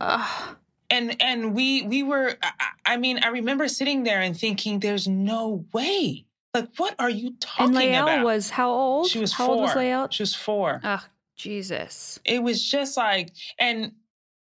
[0.00, 0.56] Ugh.
[0.90, 2.52] And and we we were I,
[2.86, 6.24] I mean I remember sitting there and thinking there's no way
[6.54, 7.82] like what are you talking about?
[7.82, 9.08] And Lael about was how old?
[9.08, 10.08] she was how four old was Lael?
[10.10, 11.02] she was four Ugh,
[11.36, 12.20] Jesus.
[12.24, 13.92] it was just like and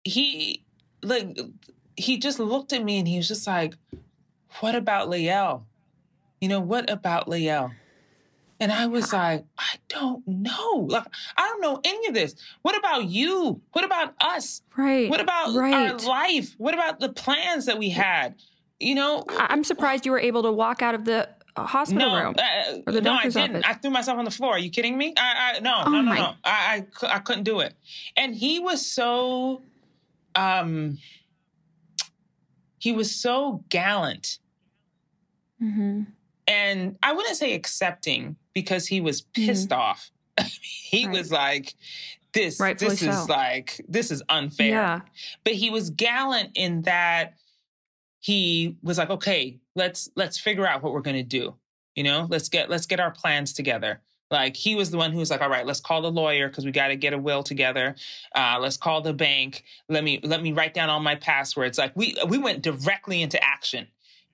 [0.05, 0.65] he
[1.03, 1.39] like
[1.97, 3.75] he just looked at me and he was just like
[4.61, 5.67] what about Lael
[6.43, 7.71] you know, what about Lael?
[8.59, 10.87] And I was like, I don't know.
[10.89, 12.35] Like, I don't know any of this.
[12.63, 13.61] What about you?
[13.71, 14.61] What about us?
[14.77, 15.09] Right.
[15.09, 15.93] What about right.
[15.93, 16.57] our life?
[16.59, 18.35] What about the plans that we had?
[18.81, 22.35] You know, I'm surprised you were able to walk out of the hospital no, room
[22.39, 23.57] uh, or the no, I didn't.
[23.57, 23.65] office.
[23.67, 24.53] I threw myself on the floor.
[24.55, 25.13] Are you kidding me?
[25.19, 26.35] I, I no, Oh no, no, my- no.
[26.45, 27.75] I, I, I couldn't do it.
[28.17, 29.63] And he was so,
[30.35, 30.99] um,
[32.79, 34.39] he was so gallant
[35.59, 36.03] hmm
[36.49, 40.11] and I wouldn't say accepting because he was pissed off.
[40.61, 41.07] he Mm-hmm.
[41.13, 41.19] Right.
[41.19, 41.75] was like,
[42.33, 45.01] "This, Rightfully this is like, this is unfair." Yeah.
[45.45, 47.35] But he was gallant in that
[48.23, 51.55] he was like, "Okay, let's let's figure out what we're gonna do.
[51.97, 54.01] You know, let's get let's get our plans together."
[54.31, 56.65] Like he was the one who was like, "All right, let's call the lawyer because
[56.65, 57.97] we got to get a will together.
[58.35, 59.65] Uh, let's call the bank.
[59.89, 63.43] Let me let me write down all my passwords." Like we we went directly into
[63.45, 63.89] action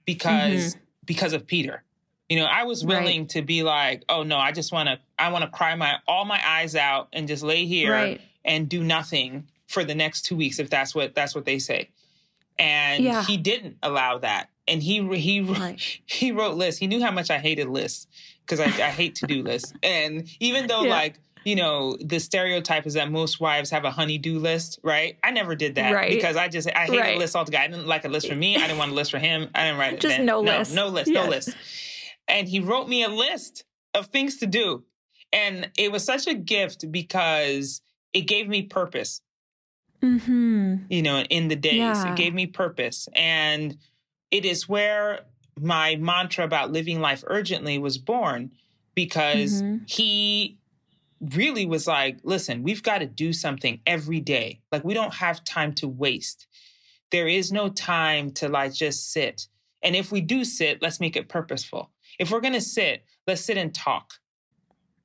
[0.04, 1.82] because because of Peter.
[2.28, 2.90] You know, I was Mm-hmm.
[2.90, 3.00] Right.
[3.04, 5.94] willing to be like, "Oh no, I just want to I want to cry my
[6.06, 8.20] all my eyes out and just lay here Right.
[8.44, 11.88] and do nothing for the next 2 weeks if that's what that's what they say."
[12.58, 13.24] And Yeah.
[13.24, 14.50] he didn't allow that.
[14.66, 15.80] And he he Right.
[16.06, 16.78] he wrote lists.
[16.80, 18.06] He knew how much I hated lists
[18.44, 19.72] because I, I hate to do lists.
[19.82, 20.90] And even though Yeah.
[20.90, 25.16] like you know the stereotype is that most wives have a honey-do list, right?
[25.22, 26.10] I never did that Right.
[26.10, 27.16] because I just I hated Right.
[27.18, 27.64] lists altogether.
[27.64, 28.56] I didn't like a list for me.
[28.56, 29.48] I didn't want a list for him.
[29.54, 30.00] I didn't write it.
[30.00, 30.26] Just then.
[30.26, 30.74] no list.
[30.74, 31.10] No list.
[31.10, 31.14] Yes.
[31.24, 31.56] No list.
[32.26, 34.84] And he wrote me a list of things to do,
[35.32, 37.80] and it was such a gift because
[38.12, 39.22] it gave me purpose
[40.00, 42.04] hmm you know, in the days.
[42.04, 42.12] Yeah.
[42.12, 43.08] It gave me purpose.
[43.14, 43.76] And
[44.30, 45.20] it is where
[45.60, 48.52] my mantra about living life urgently was born
[48.94, 49.90] because Mhm.
[49.90, 50.58] he
[51.20, 54.60] really was like, listen, we've got to do something every day.
[54.70, 56.46] Like, we don't have time to waste.
[57.10, 59.48] There is no time to like just sit.
[59.82, 61.90] And if we do sit, let's make it purposeful.
[62.18, 64.14] If we're going to sit, let's sit and talk.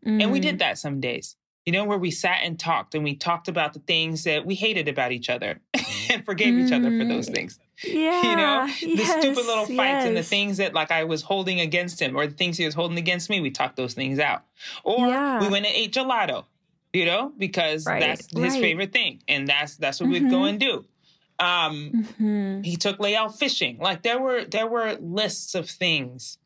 [0.06, 0.44] And we Mm.
[0.44, 1.36] did that some days,
[1.66, 4.56] you know, where we sat and talked and we talked about the things that we
[4.56, 5.60] hated about each other
[6.10, 7.34] and forgave each other for those Mm.
[7.36, 7.60] things.
[7.84, 8.22] Yeah.
[8.30, 11.60] You know, the stupid little yes, fights and the things that like I was holding
[11.60, 14.44] against him or the things he was holding against me, we talked those things out.
[14.84, 15.40] Or Yeah.
[15.42, 16.46] we went and ate gelato,
[16.94, 18.62] you know, because Right, that's his right.
[18.62, 19.22] favorite thing.
[19.28, 20.50] And that's that's what we'd go Mhm.
[20.50, 20.86] and do.
[21.40, 22.66] Um, Mhm.
[22.66, 23.78] he took Lael fishing.
[23.80, 26.38] Like there were there were lists of things.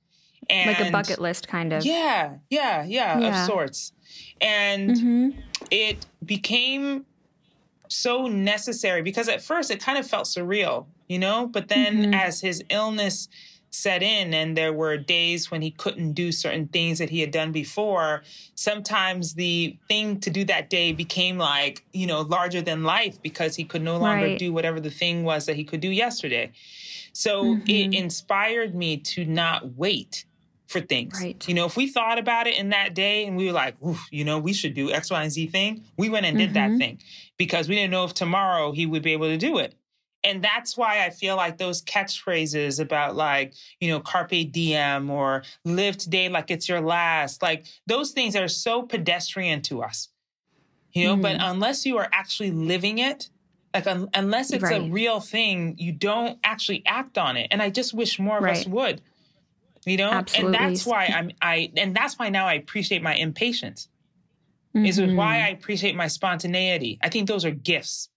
[0.49, 1.85] And Like a bucket list, kind of.
[1.85, 3.41] Yeah, yeah, yeah, Yeah.
[3.41, 3.91] of sorts.
[4.41, 5.29] And hmm
[5.69, 7.05] it became
[7.89, 11.47] so necessary because at first it kind of felt surreal, you know?
[11.47, 12.13] But then Mhm.
[12.13, 13.27] as his illness
[13.69, 17.31] set in and there were days when he couldn't do certain things that he had
[17.31, 18.23] done before,
[18.55, 23.55] sometimes the thing to do that day became like, you know, larger than life because
[23.55, 24.39] he could no longer Right.
[24.39, 26.51] do whatever the thing was that he could do yesterday.
[27.13, 27.93] So it Mhm.
[27.93, 30.25] inspired me to not wait
[30.67, 31.19] for things.
[31.21, 31.47] Right.
[31.47, 33.75] You know, if we thought about it in that day and we were like,
[34.11, 36.71] you know, we should do X, Y, and Z thing, we went and did that
[36.71, 36.77] Mhm.
[36.77, 36.99] thing
[37.37, 39.75] because we didn't know if tomorrow he would be able to do it.
[40.23, 45.43] And that's why I feel like those catchphrases about like, you know, carpe diem or
[45.63, 50.09] live today like it's your last, like those things are so pedestrian to us.
[50.93, 51.51] You know, but Mm.
[51.51, 53.29] unless you are actually living it,
[53.73, 57.47] like un- unless it's a real thing, you don't actually act on it.
[57.51, 59.01] And I just wish more of us would.
[59.87, 60.57] You know, Absolutely.
[60.57, 63.87] and that's why I'm I and that's why now I appreciate my impatience.
[64.75, 65.15] Is Mhm.
[65.15, 66.99] why I appreciate my spontaneity.
[67.01, 68.09] I think those are gifts.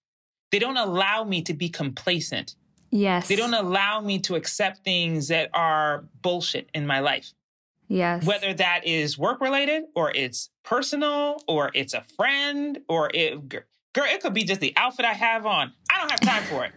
[0.51, 2.55] They don't allow me to be complacent.
[2.91, 3.29] Yes.
[3.29, 7.31] They don't allow me to accept things that are bullshit in my life.
[7.87, 8.25] Yes.
[8.25, 13.63] Whether that is work related or it's personal or it's a friend or it girl,
[14.07, 15.71] it could be just the outfit I have on.
[15.89, 16.73] I don't have time for it.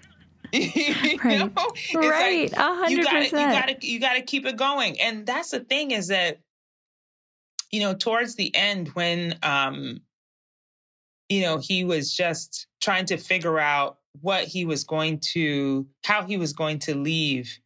[0.75, 1.51] you Right.
[1.95, 2.53] Right.
[2.53, 3.53] A hundred gotta you percent.
[3.53, 6.39] gotta you gotta keep it going and that's the thing is that
[7.71, 10.01] you know towards the end when um
[11.29, 16.23] you know he was just trying to figure out what he was going to how
[16.25, 17.59] he was going to leave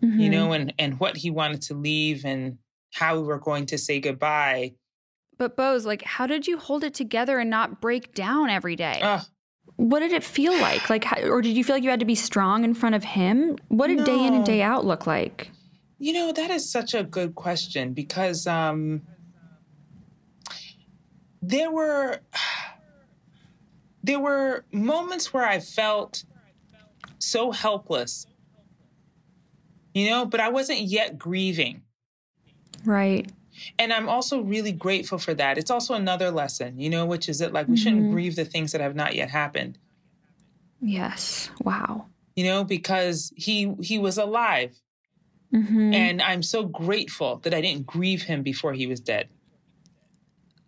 [0.00, 0.30] you Mhm.
[0.30, 2.58] know and and what he wanted to leave and
[2.94, 4.72] how we were going to say goodbye
[5.38, 9.00] But Boz, like, how did you hold it together and not break down every day?
[9.02, 9.20] uh,
[9.76, 10.88] what did it feel like?
[10.88, 13.04] Like, how, or did you feel like you had to be strong in front of
[13.04, 13.56] him?
[13.68, 15.50] What did day in and day out look like?
[15.98, 19.02] You know, that is such a good question because um,
[21.42, 22.20] there were
[24.02, 26.24] there were moments where I felt
[27.18, 28.26] so helpless.
[29.94, 31.82] You know, but I wasn't yet grieving.
[32.84, 33.30] Right.
[33.78, 35.58] And I'm also really grateful for that.
[35.58, 38.12] It's also another lesson, you know, which is that like we shouldn't Mhm.
[38.12, 39.78] grieve the things that have not yet happened.
[40.80, 41.50] Yes.
[41.62, 42.06] Wow.
[42.34, 44.80] You know, because he he was alive
[45.54, 45.94] Mm-hmm.
[45.94, 49.28] And I'm so grateful that I didn't grieve him before he was dead.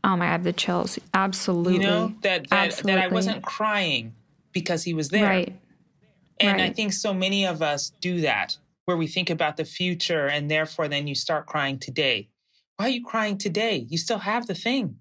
[0.04, 0.98] Oh my, I have the chills.
[1.12, 1.74] Absolutely.
[1.74, 2.92] You know, that, that, Absolutely.
[2.94, 4.14] that I wasn't crying
[4.52, 5.24] because he was there.
[5.24, 5.60] Right.
[6.40, 6.70] And right.
[6.70, 10.50] I think so many of us do that, where we think about the future and
[10.50, 12.28] therefore then you start crying today.
[12.78, 13.86] Why are you crying today?
[13.88, 14.96] You still have the thing.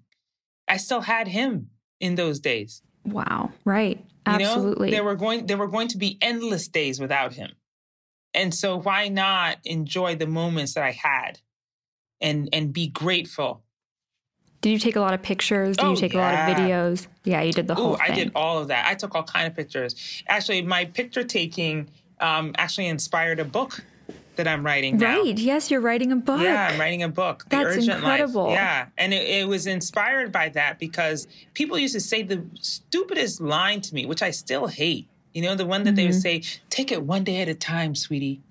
[0.67, 1.69] I still had him
[1.99, 2.81] in those days.
[3.05, 3.51] Wow.
[3.65, 4.03] Right.
[4.25, 4.87] Absolutely.
[4.87, 7.51] You know, there were going there were going to be endless days without him.
[8.33, 11.39] And so why not enjoy the moments that I had
[12.19, 13.63] and and be grateful
[14.61, 15.77] did you take a lot of pictures?
[15.77, 16.19] Did oh, you take yeah.
[16.19, 17.07] a lot of videos?
[17.23, 18.11] Yeah, you did the whole Ooh, thing.
[18.11, 18.87] I did all of that.
[18.87, 20.23] I took all kind of pictures.
[20.27, 23.83] Actually, my picture taking um, actually inspired a book
[24.37, 25.21] that I'm writing now.
[25.21, 25.37] Right.
[25.37, 26.41] Yes, you're writing a book.
[26.41, 27.43] Yeah, I'm writing a book.
[27.49, 28.45] The That's Urgent incredible.
[28.45, 28.53] Life.
[28.53, 28.85] Yeah.
[28.97, 33.81] And it, it, was inspired by that because people used to say the stupidest line
[33.81, 35.07] to me, which I still hate.
[35.33, 35.95] You know, the one that mm-hmm.
[35.95, 36.43] they would mm-hmm.
[36.43, 38.41] say, take it one day at a time, sweetie.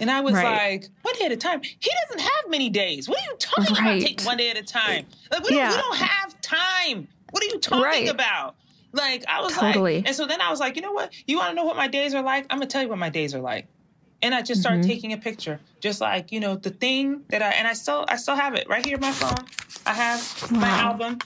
[0.00, 0.82] And I was right.
[0.82, 1.62] like, one day at a time.
[1.62, 3.08] He doesn't have many days.
[3.08, 3.98] What are you talking right.
[3.98, 4.08] about?
[4.08, 5.06] Take one day at a time.
[5.30, 5.70] Like, we, yeah.
[5.70, 7.06] don't, we don't have time.
[7.30, 8.08] What are you talking right.
[8.08, 8.56] about?
[8.92, 9.96] Like, I was totally.
[9.96, 11.12] like, and so then I was like, you know what?
[11.26, 12.46] You want to know what my days are like?
[12.50, 13.68] I'm going to tell you what my days are like.
[14.22, 14.90] And I just started mm-hmm.
[14.90, 18.16] taking a picture, just like you know the thing that I and I still I
[18.16, 19.46] still have it right here on my phone.
[19.84, 20.60] I have wow.
[20.60, 21.18] my album.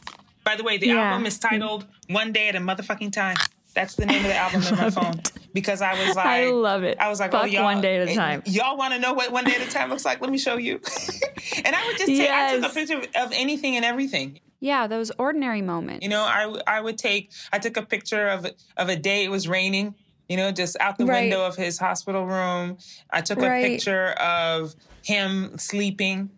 [0.45, 1.13] By the way, the yeah.
[1.13, 3.37] album is titled "One Day at a Motherfucking Time."
[3.77, 5.33] That's the name of the album in my phone it.
[5.53, 6.97] because I was like, I love it.
[6.99, 8.43] I was like, Fuck oh, y'all, one day at a time.
[8.47, 10.23] Y'all want to know what one day at a time looks like?
[10.23, 10.77] Let me show you.
[11.65, 12.55] and I would just take, yes.
[12.55, 14.41] I took a picture of anything and everything.
[14.61, 16.03] Yeah, those ordinary moments.
[16.03, 18.47] You know, I I would take, I took a picture of
[18.79, 19.95] of a day it was raining.
[20.29, 21.23] You know, just out the right.
[21.23, 22.79] window of his hospital room.
[23.11, 26.31] I took a picture of him sleeping.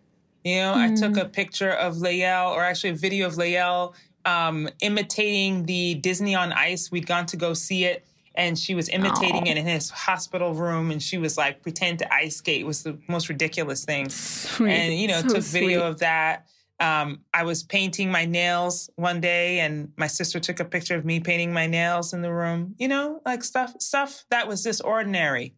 [0.43, 0.91] You know, mm.
[0.91, 1.21] I took mm.
[1.21, 3.93] a picture of Lael, or actually a video of Lael
[4.25, 6.91] um, imitating the Disney on Ice.
[6.91, 9.51] We'd gone to go see it, and she was imitating Aww.
[9.51, 12.61] it in his hospital room, and she was like pretend to ice skate.
[12.61, 14.09] It was the most ridiculous thing.
[14.09, 14.71] Sweet.
[14.71, 16.47] And you know, so took video of that.
[16.79, 21.03] Um, I was painting my nails one day, and my sister took a picture of
[21.03, 22.75] me painting my nails in the room.
[22.77, 25.55] You know, like stuff stuff that was just ordinary.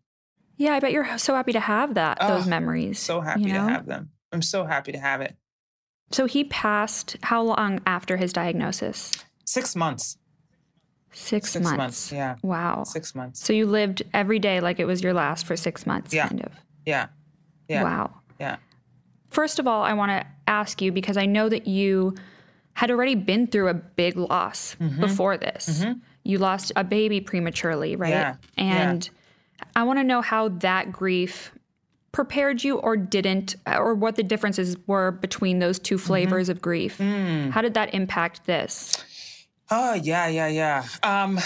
[0.57, 2.99] Yeah, I bet you're so happy to have that oh, those memories.
[2.99, 3.65] So happy you know?
[3.67, 4.11] to have them.
[4.31, 5.35] I'm so happy to have it.
[6.11, 9.11] So he passed how long after his diagnosis?
[9.45, 10.17] Six months.
[11.13, 11.77] Six, six months.
[11.77, 12.11] months.
[12.11, 12.35] Yeah.
[12.41, 12.83] Wow.
[12.83, 13.43] Six months.
[13.43, 16.27] So you lived every day like it was your last for six months, yeah.
[16.27, 16.51] kind of.
[16.85, 17.07] Yeah.
[17.67, 17.83] Yeah.
[17.83, 18.21] Wow.
[18.39, 18.57] Yeah.
[19.29, 22.15] First of all, I want to ask you because I know that you
[22.73, 24.99] had already been through a big loss mm-hmm.
[24.99, 25.81] before this.
[25.81, 25.99] Mm-hmm.
[26.23, 28.09] You lost a baby prematurely, right?
[28.09, 28.35] Yeah.
[28.57, 29.65] And yeah.
[29.75, 31.51] I want to know how that grief
[32.11, 36.05] prepared you or didn't, or what the differences were between those two mm-hmm.
[36.07, 36.57] flavors mm-hmm.
[36.57, 36.97] of grief.
[36.97, 37.51] Mm.
[37.51, 39.03] How did that impact this?
[39.69, 40.83] Oh, yeah, yeah, yeah.
[41.03, 41.39] Um,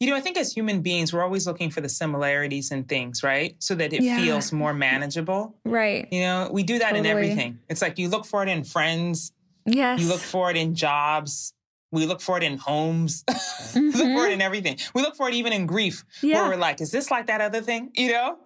[0.00, 3.22] you know, I think as human beings, we're always looking for the similarities in things,
[3.22, 3.56] right?
[3.58, 4.18] So that it yeah.
[4.18, 5.56] feels more manageable.
[5.64, 6.06] Right.
[6.12, 7.00] You know, we do that totally.
[7.00, 7.58] in everything.
[7.68, 9.32] It's like you look for it in friends.
[9.66, 10.00] Yes.
[10.00, 11.52] You look for it in jobs.
[11.90, 13.24] We look for it in homes.
[13.24, 13.80] Mm-hmm.
[13.80, 14.32] we look for it mm-hmm.
[14.32, 14.78] in everything.
[14.94, 16.42] We look for it even in grief, yeah.
[16.42, 17.90] where we're like, is this like that other thing?
[17.94, 18.38] You know?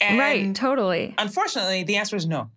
[0.00, 1.14] And right, totally.
[1.18, 2.50] Unfortunately, the answer is no.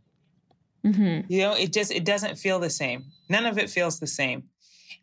[0.85, 1.31] Mm-hmm.
[1.31, 3.05] You know, it just it doesn't feel the same.
[3.29, 4.43] None of it feels the same,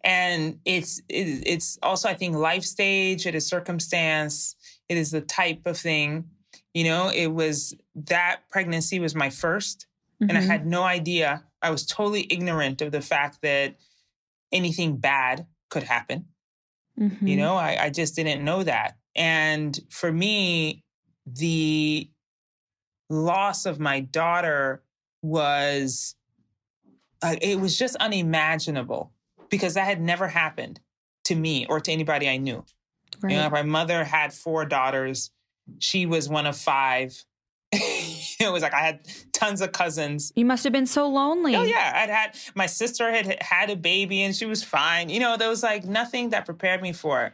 [0.04, 3.26] and it's it, it's also I think life stage.
[3.26, 4.54] It is circumstance.
[4.88, 6.26] It is the type of thing.
[6.74, 9.86] You know, it was that pregnancy was my 1st
[10.20, 10.28] mm-hmm.
[10.28, 10.50] and I mm-hmm.
[10.50, 11.44] had no idea.
[11.62, 13.76] I was totally ignorant of the fact that
[14.52, 16.26] anything bad could happen.
[17.00, 17.26] Mm-hmm.
[17.26, 18.98] You know, I, I just didn't know that.
[19.16, 20.84] And for me,
[21.26, 22.10] the
[23.08, 24.82] loss of my daughter
[25.22, 26.14] was
[27.22, 29.12] uh, it was just unimaginable
[29.54, 30.80] because that had never happened
[31.22, 32.64] to me or to anybody I knew.
[33.22, 33.32] Right.
[33.32, 35.30] You know, my mother had four daughters.
[35.78, 37.24] She was one of five.
[37.72, 40.32] it was like I had tons of cousins.
[40.34, 41.54] You must have been so lonely.
[41.54, 45.08] Oh yeah, I'd had my sister had had a baby and she was fine.
[45.08, 47.32] You know, there was like nothing that prepared me for it.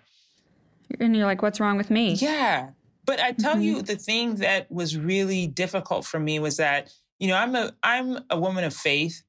[1.01, 2.12] And you're like, what's wrong with me?
[2.12, 2.71] Yeah.
[3.07, 3.62] But I tell mm-hmm.
[3.62, 7.73] you, the thing that was really difficult for me was that, you know, I'm a
[7.83, 9.23] I'm a woman of faith.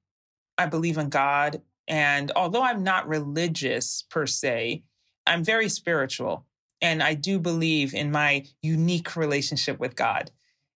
[0.58, 1.62] I believe in God.
[1.88, 4.84] And although I'm not religious per se,
[5.26, 6.46] I'm very spiritual.
[6.82, 10.32] And I do believe in my unique relationship with God,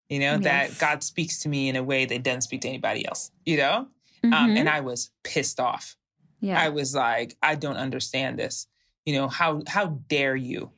[0.10, 0.44] you know, yes.
[0.44, 3.58] that God speaks to me in a way that doesn't speak to anybody else, you
[3.58, 3.88] know?
[4.24, 4.34] Um, mm-hmm.
[4.34, 5.96] Um, and I was pissed off.
[6.42, 6.60] Yeah.
[6.60, 8.68] I was like, I don't understand this.
[9.06, 10.72] You know, how how dare you?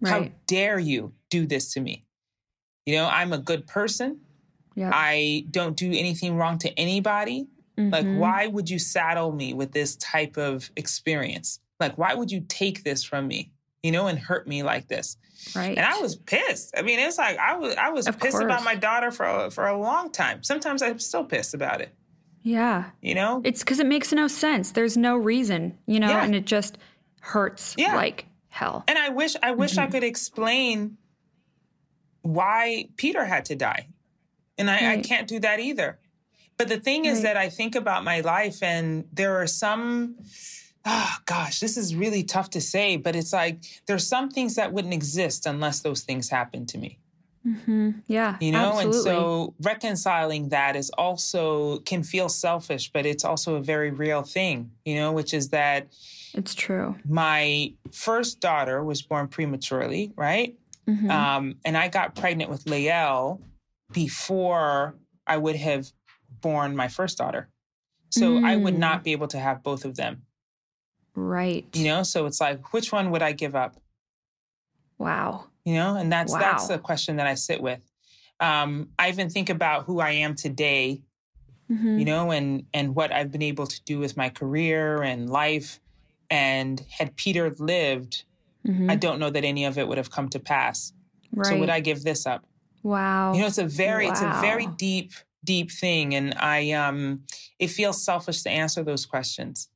[0.00, 0.10] Right.
[0.10, 2.04] How dare you do this to me?
[2.86, 4.20] You know, I'm a good person.
[4.76, 4.92] Yep.
[4.94, 7.48] I don't do anything wrong to anybody.
[7.78, 7.90] Mm-hmm.
[7.92, 11.60] Like, why would you saddle me with this type of experience?
[11.78, 13.52] Like, why would you take this from me?
[13.84, 15.16] you know, and hurt me like this.
[15.54, 15.78] Right.
[15.78, 16.74] And I was pissed.
[16.76, 19.50] I mean, it's like I was I was Of pissed about my daughter for a,
[19.52, 20.42] for a long time.
[20.42, 21.94] Sometimes I'm still pissed about it.
[22.42, 22.86] yeah.
[23.00, 23.40] You know?
[23.44, 24.72] It's because it makes no sense.
[24.72, 26.24] There's no reason, you know, Yeah.
[26.24, 26.76] and it just
[27.20, 27.94] hurts Yeah.
[27.94, 28.82] like hell.
[28.88, 29.92] And I wish I wish I Mm-hmm.
[29.92, 30.96] could explain
[32.22, 33.86] why Peter had to die.
[34.58, 35.98] And I, I can't do that either.
[36.58, 37.22] But the thing is Right.
[37.24, 40.16] that I think about my life and there are some
[40.90, 44.72] oh gosh, this is really tough to say, but it's like there's some things that
[44.72, 46.98] wouldn't exist unless those things happened to me.
[47.42, 48.36] hmm Yeah.
[48.40, 48.96] You know, absolutely.
[48.96, 54.22] and so reconciling that is also can feel selfish, but it's also a very real
[54.22, 55.88] thing, you know, which is that
[56.34, 56.94] it's true.
[57.06, 60.56] my first daughter was born prematurely, right?
[60.88, 61.10] Mhm.
[61.10, 63.40] Um, and I got pregnant with Lael
[63.92, 64.94] before
[65.26, 65.92] I would have
[66.40, 67.48] born my first daughter.
[68.10, 68.78] So I would Mm.
[68.78, 70.22] not be able to have both of them,
[71.14, 71.66] right.
[71.74, 72.02] you know?
[72.02, 73.76] So it's like, which one would I give up?
[74.98, 75.44] Wow.
[75.64, 76.76] You know, and that's that's Wow.
[76.76, 77.80] the question that I sit with.
[78.40, 81.02] Um, I even think about who I am today,
[81.70, 81.98] Mhm.
[81.98, 85.80] you know, and and what I've been able to do with my career and life.
[86.30, 88.24] And had Peter lived,
[88.66, 88.90] Mhm.
[88.90, 90.92] I don't know that any of it would have come to pass.
[91.32, 91.46] right.
[91.46, 92.46] So would I give this up?
[92.82, 93.34] Wow.
[93.34, 95.12] You know, it's a very, it's a very deep,
[95.44, 97.24] deep thing, and I, um,
[97.58, 99.68] it feels selfish to answer those questions.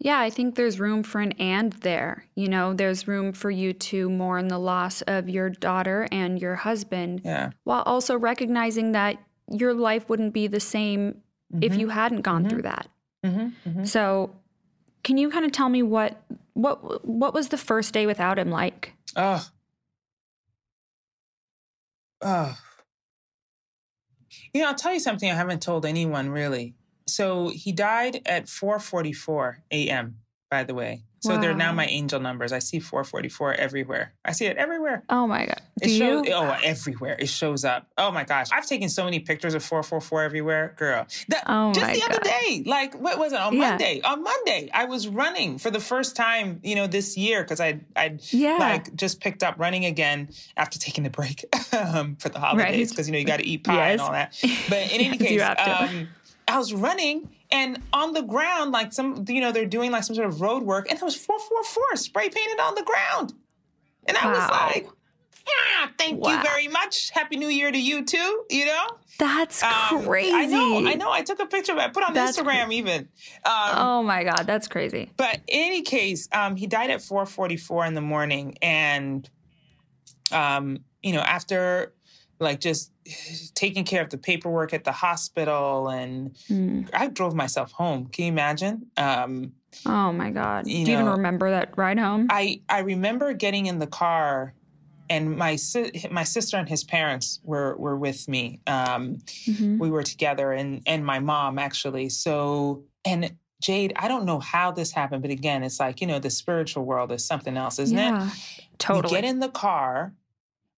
[0.00, 2.24] Yeah, I think there's room for an and there.
[2.36, 6.54] You know, there's room for you to mourn the loss of your daughter and your
[6.54, 7.50] husband Yeah.
[7.64, 9.16] while also recognizing that
[9.50, 11.20] your life wouldn't be the same
[11.60, 11.78] if Mhm.
[11.80, 12.50] you hadn't gone Mhm.
[12.50, 12.88] through that.
[13.24, 14.30] hmm hmm So,
[15.02, 16.22] can you kind of tell me what
[16.54, 18.92] what what was the first day without him like?
[19.16, 19.44] Oh.
[22.20, 22.56] Oh.
[24.52, 26.74] You know, I'll tell you something I haven't told anyone really.
[27.06, 30.18] So he died at 4:44 a.m.
[30.50, 32.52] By the way, so they're now my angel numbers.
[32.52, 34.12] I see 4:44 everywhere.
[34.24, 35.02] I see it everywhere.
[35.08, 35.60] Oh my god.
[35.80, 36.32] It Do shows, you?
[36.34, 37.16] oh, everywhere.
[37.18, 37.86] It shows up.
[37.96, 38.48] Oh my gosh.
[38.52, 40.74] I've taken so many pictures of 444 everywhere.
[40.76, 41.06] Girl.
[41.28, 42.62] That, Oh just the other day.
[42.66, 43.38] Like, what was it?
[43.40, 43.70] On Yeah.
[43.70, 44.00] Monday.
[44.02, 47.80] On Monday, I was running for the first time, you know, this year because I
[47.96, 48.56] I Yeah.
[48.58, 51.44] like just picked up running again after taking the break
[51.74, 52.88] um, for the holidays Right.
[52.90, 54.34] because you know you got to eat pie and all that.
[54.68, 56.08] But in any Yes, you case, um,
[56.46, 60.14] I was running and on the ground, like some, you know, they're doing like some
[60.16, 63.32] sort of road work, and there was 444 spray painted on the ground.
[64.06, 64.86] And I was like,
[65.46, 67.10] yeah, thank you very much.
[67.10, 68.86] Happy New Year to you too, you know?
[69.18, 70.30] That's Um, crazy.
[70.32, 71.10] I know, I know.
[71.10, 71.82] I took a picture of it.
[71.82, 73.08] I put it on That's Instagram even.
[73.44, 75.10] Um, Oh my god, that's crazy.
[75.16, 79.28] but in any case, um, he died at 4:44 in the morning, and
[80.32, 81.92] um, you know, after
[82.40, 82.92] like just
[83.54, 86.88] taking care of the paperwork at the hospital, and Mm.
[86.92, 88.06] I drove myself home.
[88.06, 88.86] Can you imagine?
[88.96, 89.52] Um,
[89.86, 90.66] Oh my god.
[90.66, 92.26] You Do you even remember that ride home?
[92.30, 94.54] I I remember getting in the car,
[95.10, 98.60] and my si- my sister and his parents were were with me.
[98.66, 99.78] Um, Mhm.
[99.78, 104.70] we were together and and my mom actually so and jade i don't know how
[104.70, 107.96] this happened but again it's like you know the spiritual world is something else isn't
[107.98, 108.28] yeah.
[108.28, 108.32] it
[108.78, 109.14] Totally.
[109.16, 110.12] get in the car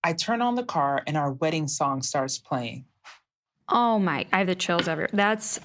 [0.05, 2.84] i turn on the car and our wedding song starts playing
[3.72, 5.11] Oh my, I have the chills everywhere.
[5.12, 5.61] That's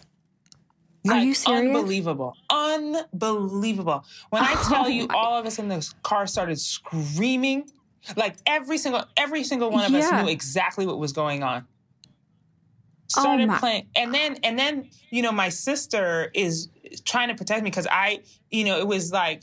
[1.09, 1.75] Are you serious?
[1.75, 6.59] unbelievable unbelievable when i tell Oh you my- all of us in the car started
[6.59, 7.67] screaming
[8.15, 11.65] like every single every single one of us knew exactly what was going on
[13.17, 16.69] Oh started my- playing and then and then you know my sister is
[17.05, 18.19] trying to protect me because i
[18.51, 19.41] you know it was like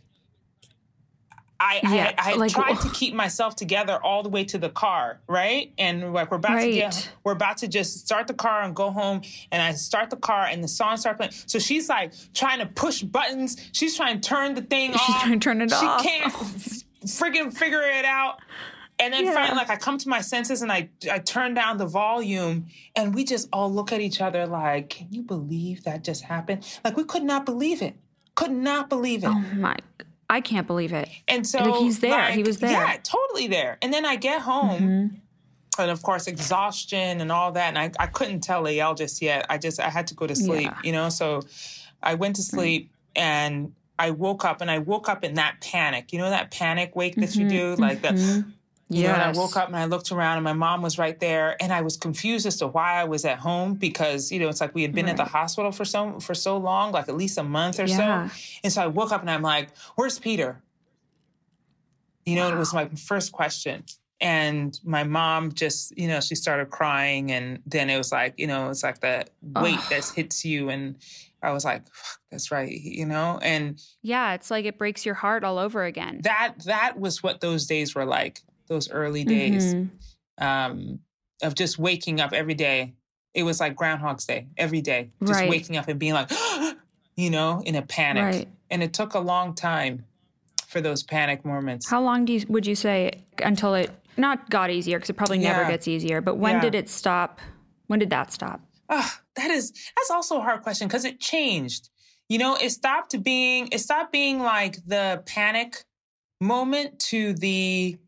[1.65, 2.93] I, Yeah, I, I like- tried to oh.
[2.93, 5.73] keep myself together all the way to the car, right?
[5.79, 7.11] And like we're about to get, Right.
[7.23, 9.23] we're about to just start the car and go home.
[9.53, 11.33] And I start the car and the song starts playing.
[11.47, 13.57] So she's like trying to push buttons.
[13.73, 15.07] She's trying to turn the thing She's off.
[15.07, 16.03] She's trying to turn it she off.
[16.03, 16.33] She can't
[17.07, 18.41] freaking figure it out.
[18.99, 19.35] And then Yeah.
[19.35, 23.15] finally, like I come to my senses and I I turn down the volume and
[23.15, 26.65] we just all look at each other like, can you believe that just happened?
[26.85, 27.95] Like we could not believe it.
[28.35, 29.29] Could not believe it.
[29.29, 29.77] oh my,
[30.31, 31.09] I can't believe it.
[31.29, 32.31] and so like, he's there.
[32.33, 32.71] He was there.
[32.71, 33.79] Yeah, totally there.
[33.83, 35.17] And then I get home Mhm.
[35.79, 37.69] and of course exhaustion and all that.
[37.69, 39.47] And I, I couldn't tell Lael just yet.
[39.51, 40.79] I just I had to go to sleep, Yeah.
[40.85, 41.09] you know.
[41.11, 41.43] So
[42.03, 46.13] I went to sleep and I woke up and I woke up in that panic.
[46.13, 47.75] You know that panic wake that you Mhm, do?
[47.77, 48.45] Like the
[48.95, 51.19] you know, and I woke up and I looked around and my mom was right
[51.19, 54.49] there and I was confused as to why I was at home because, you know,
[54.49, 57.17] it's like we had been at the hospital for so for so long, like at
[57.17, 58.29] least a month or Yeah.
[58.29, 58.35] so.
[58.65, 60.61] And so I woke up and I'm like, where's Peter?
[62.25, 63.85] You know, it was my first question.
[64.21, 68.47] And my mom just, you know, she started crying and then it was like, you
[68.47, 69.85] know, it's like that weight Ugh.
[69.91, 70.97] that hits you and
[71.43, 71.83] I was like,
[72.31, 73.41] that's right, you know?
[73.43, 76.21] And yeah, it's like it breaks your heart all over again.
[76.23, 78.43] That that was what those days were like,
[78.73, 79.75] those early days.
[79.75, 80.45] Mm-hmm.
[80.45, 81.01] Um,
[81.43, 82.95] of just waking up every day.
[83.35, 85.49] It was like Groundhog's Day every day, just right.
[85.49, 86.31] waking up and being like,
[87.17, 88.23] you know, in a panic.
[88.23, 88.49] Right.
[88.71, 90.05] And it took a long time
[90.69, 91.89] for those panic moments.
[91.89, 94.99] How long do you, would you say until it not got easier?
[94.99, 95.57] Because it probably yeah.
[95.57, 96.21] never gets easier.
[96.21, 96.61] But when yeah.
[96.61, 97.41] did it stop?
[97.87, 98.61] When did that stop?
[98.89, 101.89] Oh, that is that's also a hard question because it changed.
[102.29, 105.85] You know, it stopped being it stopped being like the panic
[106.41, 107.99] moment to the.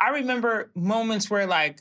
[0.00, 1.80] I remember moments where like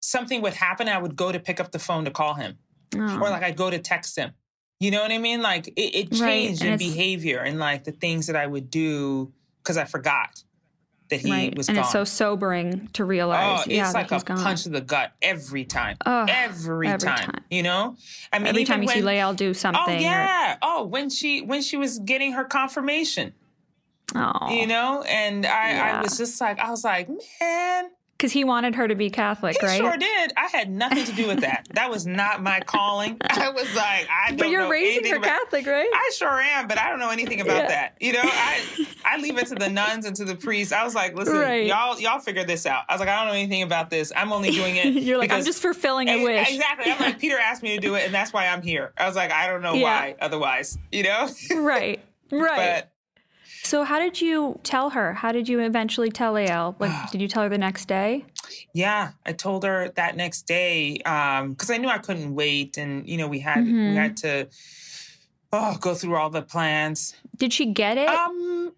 [0.00, 2.58] something would happen, I would go to pick up the phone to call him,
[2.94, 3.20] oh.
[3.20, 4.32] or like I'd go to text him.
[4.80, 5.42] You know what I mean?
[5.42, 6.72] Like it, it changed right.
[6.72, 9.32] in behavior and like the things that I would do
[9.62, 10.42] because I forgot
[11.12, 11.56] that he right.
[11.56, 11.84] was and gone.
[11.84, 13.60] it's so sobering to realize.
[13.60, 14.38] Oh, it's yeah, like a gone.
[14.38, 15.98] punch to the gut every time.
[16.04, 17.96] Oh, every, every time, time, You know,
[18.32, 19.98] I mean, every time you when, see Lael do oh, something.
[19.98, 20.54] Oh yeah.
[20.54, 23.34] Or, oh, when she when she was getting her confirmation.
[24.14, 25.98] Oh, you know, and I yeah.
[25.98, 27.08] I was just like I was like,
[27.40, 27.90] man,
[28.22, 29.80] because he wanted her to be Catholic, he right?
[29.80, 30.32] Sure did.
[30.36, 31.66] I had nothing to do with that.
[31.72, 33.16] that was not my calling.
[33.30, 34.38] I was like, I don't.
[34.38, 35.90] But you're raising her about, Catholic, right?
[35.92, 37.68] I sure am, but I don't know anything about yeah.
[37.68, 37.96] that.
[37.98, 40.72] You know, I I leave it to the nuns and to the priests.
[40.72, 41.66] I was like, listen, right.
[41.66, 42.84] y'all y'all figure this out.
[42.88, 44.12] I was like, I don't know anything about this.
[44.14, 44.86] I'm only doing it.
[45.02, 46.48] you're like, I'm just fulfilling a wish.
[46.48, 46.92] Exactly.
[46.92, 48.92] I'm like, Peter asked me to do it, and that's why I'm here.
[48.96, 49.82] I was like, I don't know yeah.
[49.82, 50.14] why.
[50.20, 51.28] Otherwise, you know.
[51.56, 52.00] right.
[52.30, 52.82] Right.
[52.82, 52.91] But
[53.64, 55.14] so, how did you tell her?
[55.14, 56.74] How did you eventually tell Lael?
[56.78, 58.24] Like, did you tell her the next day?
[58.72, 63.08] Yeah, I told her that next day because um, I knew I couldn't wait, and
[63.08, 63.90] you know we had mm-hmm.
[63.90, 64.48] we had to
[65.52, 67.14] oh go through all the plans.
[67.36, 68.08] Did she get it?
[68.08, 68.72] Um,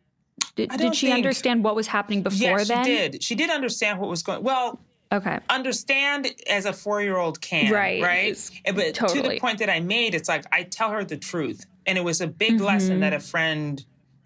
[0.54, 2.84] did, did she think, understand what was happening before yeah, then?
[2.84, 3.22] She did.
[3.22, 4.42] She did understand what was going.
[4.42, 4.78] Well,
[5.10, 5.40] okay.
[5.48, 8.02] Understand as a four-year-old can, right?
[8.02, 8.50] Right.
[8.66, 9.22] But totally.
[9.22, 12.04] to the point that I made, it's like I tell her the truth, and it
[12.04, 12.64] was a big mm-hmm.
[12.64, 13.84] lesson that a friend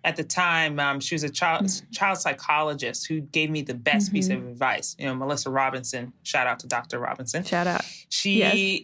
[0.08, 1.90] at the time, um, she was a child mm-hmm.
[1.92, 4.14] child psychologist who gave me the best mm-hmm.
[4.14, 4.96] piece of advice.
[4.98, 6.14] You know, Melissa Robinson.
[6.22, 6.98] Shout out to Dr.
[6.98, 7.44] Robinson.
[7.44, 7.84] Shout out.
[8.08, 8.38] She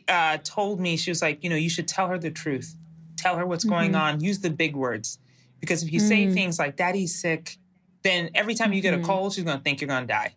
[0.07, 0.37] yes.
[0.37, 2.77] uh, told me she was like, you know, you should tell her the truth.
[3.17, 3.75] Tell her what's mm-hmm.
[3.75, 4.21] going on.
[4.21, 5.19] Use the big words
[5.61, 6.35] because if you say mm.
[6.35, 7.57] things like "Daddy's sick,"
[8.03, 9.07] then every time you get a mm-hmm.
[9.07, 10.35] cold, she's gonna think you're gonna die.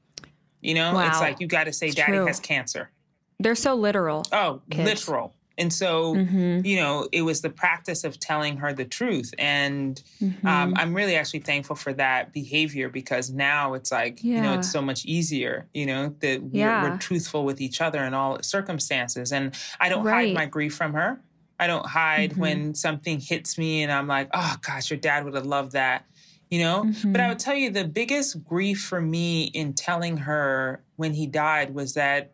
[0.61, 1.07] You know, wow.
[1.09, 2.25] it's like you got to say, it's "Daddy true.
[2.27, 2.91] has cancer."
[3.39, 4.23] They're so literal.
[4.31, 4.85] Oh, kids.
[4.85, 5.33] literal.
[5.58, 6.66] And so, mm-hmm.
[6.66, 9.34] you know, it was the practice of telling her the truth.
[9.39, 10.45] And mm-hmm.
[10.47, 14.36] um, I'm really actually thankful for that behavior because now it's like, yeah.
[14.36, 16.84] you know, it's so much easier, you know, that we're, yeah.
[16.84, 19.32] we're, truthful with each other in all circumstances.
[19.32, 20.28] And I don't right.
[20.28, 21.22] hide my grief from her.
[21.60, 22.41] I don't hide mm-hmm.
[22.41, 26.05] when something hits me and I'm like, oh gosh, your dad would have loved that
[26.49, 27.12] you know mm-hmm.
[27.12, 31.28] but i would tell you the biggest grief for me in telling her when he
[31.28, 32.32] died was that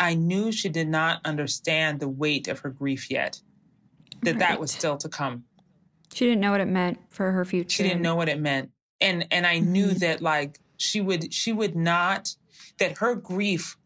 [0.00, 3.40] I knew she did not understand the weight of her grief yet,
[4.22, 4.38] that right.
[4.40, 5.44] that was still to come.
[6.12, 7.70] She didn't know what it meant for her future.
[7.76, 8.70] She didn't know what it meant.
[9.00, 9.72] And and I mm-hmm.
[9.72, 12.34] knew that like she would she would not
[12.78, 13.76] that her grief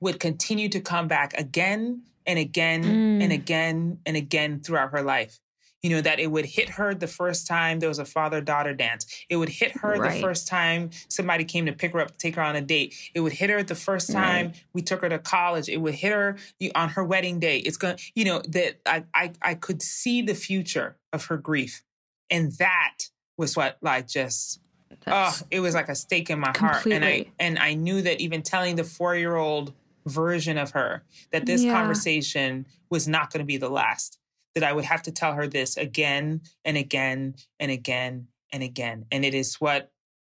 [0.00, 3.22] would continue to come back again and again mm.
[3.22, 5.38] and again and again throughout her life
[5.84, 8.72] you know, that it would hit her the first time there was a father daughter
[8.72, 9.04] dance.
[9.28, 10.14] It would hit her right.
[10.14, 12.94] the first time somebody came to pick her up to take her on a date.
[13.14, 14.64] It would hit her the first time right.
[14.72, 15.68] we took her to college.
[15.68, 16.38] It would hit her
[16.74, 17.58] on her wedding day.
[17.58, 21.36] It's going to, you know, that I, I, I could see the future of her
[21.36, 21.82] grief.
[22.30, 24.60] And that was what like just
[25.04, 26.92] That's oh, it was like a stake in my completely.
[26.92, 27.02] heart.
[27.02, 29.74] And I and I knew that even telling the four year old
[30.06, 31.74] version of her that this yeah.
[31.74, 34.18] conversation was not going to be the last
[34.54, 39.06] that I would have to tell her this again and again and again and again.
[39.10, 39.92] And it is what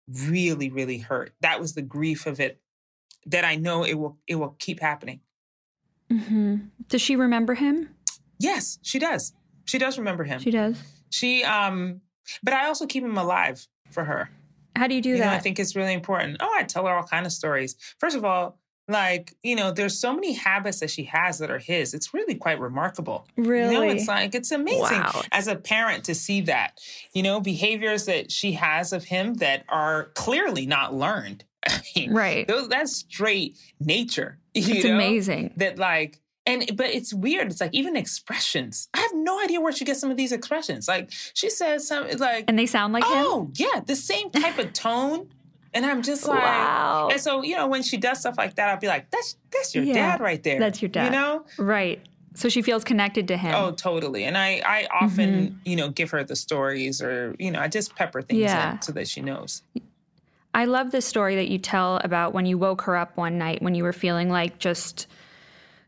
[0.07, 1.33] really, really hurt.
[1.41, 2.61] That was the grief of it
[3.25, 5.21] that I know it will it will keep happening.
[6.11, 6.57] Mm-hmm.
[6.87, 7.89] Does she remember him?
[8.39, 9.33] Yes, she does.
[9.65, 10.39] She does remember him.
[10.39, 10.77] She does.
[11.09, 12.01] She um
[12.43, 14.29] but I also keep him alive for her.
[14.75, 15.25] How do you do you that?
[15.25, 16.37] Know, I think it's really important.
[16.39, 17.75] Oh, I tell her all kind of stories.
[17.99, 21.57] First of all, like you know there's so many habits that she has that are
[21.59, 25.21] his it's really quite remarkable really you know it's like it's amazing wow.
[25.31, 26.79] as a parent to see that
[27.13, 31.43] you know behaviors that she has of him that are clearly not learned
[32.09, 34.93] right those, that's straight nature it's know?
[34.93, 39.59] amazing that like and but it's weird it's like even expressions i have no idea
[39.59, 42.93] where she gets some of these expressions like she says something like and they sound
[42.93, 43.53] like oh him?
[43.55, 45.27] yeah the same type of tone
[45.75, 47.09] and I'm just like, wow.
[47.11, 49.75] and so, you know, when she does stuff like that, I'll be like, that's, that's
[49.75, 50.59] your yeah, dad right there.
[50.59, 51.05] That's your dad.
[51.05, 51.45] You know?
[51.59, 52.01] Right.
[52.33, 53.53] So she feels connected to him.
[53.53, 54.23] Oh, totally.
[54.23, 55.57] And I, I often, mm-hmm.
[55.65, 58.73] you know, give her the stories or, you know, I just pepper things yeah.
[58.73, 59.61] in so that she knows.
[60.53, 63.61] I love the story that you tell about when you woke her up one night
[63.61, 65.07] when you were feeling like just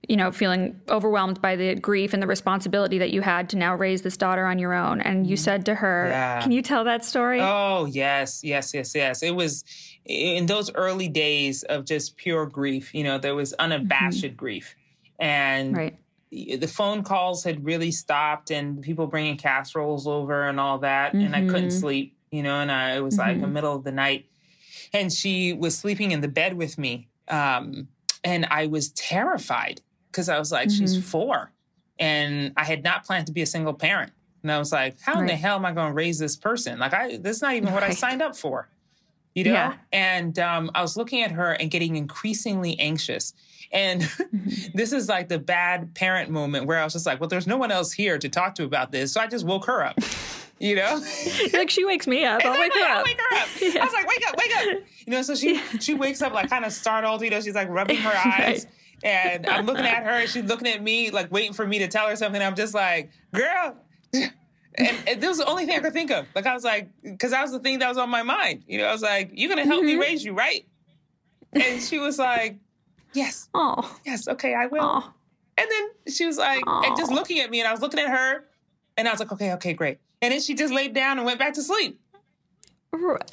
[0.07, 3.75] you know, feeling overwhelmed by the grief and the responsibility that you had to now
[3.75, 5.01] raise this daughter on your own.
[5.01, 5.43] And you mm-hmm.
[5.43, 6.41] said to her, yeah.
[6.41, 7.41] Can you tell that story?
[7.41, 9.23] Oh, yes, yes, yes, yes.
[9.23, 9.63] It was
[10.05, 14.35] in those early days of just pure grief, you know, there was unabashed mm-hmm.
[14.35, 14.75] grief.
[15.19, 15.99] And right.
[16.31, 21.13] the phone calls had really stopped and people bringing casseroles over and all that.
[21.13, 21.25] Mm-hmm.
[21.25, 21.79] And I couldn't mm-hmm.
[21.79, 23.53] sleep, you know, and I, it was like the mm-hmm.
[23.53, 24.27] middle of the night.
[24.93, 27.09] And she was sleeping in the bed with me.
[27.27, 27.89] Um,
[28.23, 29.81] and I was terrified
[30.17, 30.79] because I was like, mm-hmm.
[30.79, 31.51] she's four.
[31.99, 34.11] And I had not planned to be a single parent.
[34.41, 35.21] And I was like, how right.
[35.21, 36.79] in the hell am I going to raise this person?
[36.79, 37.91] Like, I, this is not even what right.
[37.91, 38.67] I signed up for,
[39.35, 39.53] you know?
[39.53, 39.75] Yeah.
[39.93, 43.35] And um, I was looking at her and getting increasingly anxious.
[43.71, 44.71] And mm-hmm.
[44.73, 47.57] this is like the bad parent moment where I was just like, well, there's no
[47.57, 49.11] one else here to talk to about this.
[49.11, 49.99] So I just woke her up.
[50.59, 50.99] You know,
[51.53, 52.41] like she wakes me up.
[52.45, 52.97] I'll wake her up.
[52.97, 53.47] I'll wake her up.
[53.61, 53.81] Yeah.
[53.81, 54.83] I was like, wake up, wake up.
[55.05, 55.61] You know, so she yeah.
[55.79, 57.21] she wakes up like kind of startled.
[57.21, 58.65] You know, she's like rubbing her eyes.
[58.65, 58.65] Right.
[59.03, 61.87] And I'm looking at her and she's looking at me, like waiting for me to
[61.87, 62.41] tell her something.
[62.41, 63.77] I'm just like, girl.
[64.13, 66.25] And, and this was the only thing I could think of.
[66.35, 68.63] Like, I was like, because that was the thing that was on my mind.
[68.67, 69.97] You know, I was like, you're going to help mm-hmm.
[69.99, 70.67] me raise you, right?
[71.53, 72.57] And she was like,
[73.13, 73.49] yes.
[73.53, 73.97] Oh.
[74.05, 74.83] Yes, okay, I will.
[74.83, 75.13] Oh.
[75.57, 76.83] And then she was like, oh.
[76.85, 78.45] and just looking at me, and I was looking at her,
[78.97, 79.97] and I was like, okay, okay, great.
[80.21, 81.99] And then she just laid down and went back to sleep.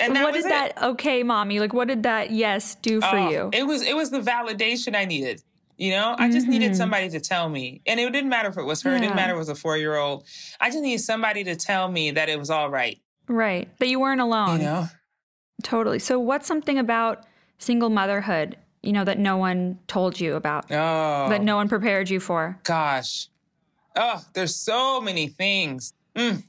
[0.00, 1.60] And what did that okay, mommy?
[1.60, 3.50] Like what did that yes do for oh, you?
[3.52, 5.42] It was it was the validation I needed.
[5.76, 6.52] You know, I just mm-hmm.
[6.52, 7.80] needed somebody to tell me.
[7.86, 8.98] And it didn't matter if it was her, yeah.
[8.98, 10.24] it didn't matter if it was a four year old.
[10.60, 13.01] I just needed somebody to tell me that it was all right.
[13.26, 13.68] Right.
[13.78, 14.60] That you weren't alone.
[14.60, 14.88] You know?
[15.62, 15.98] Totally.
[15.98, 17.26] So, what's something about
[17.59, 20.66] single motherhood, you know, that no one told you about?
[20.70, 21.28] Oh.
[21.28, 22.59] That no one prepared you for?
[22.62, 23.28] Gosh.
[23.96, 25.92] Oh, there's so many things.
[26.14, 26.44] Mm.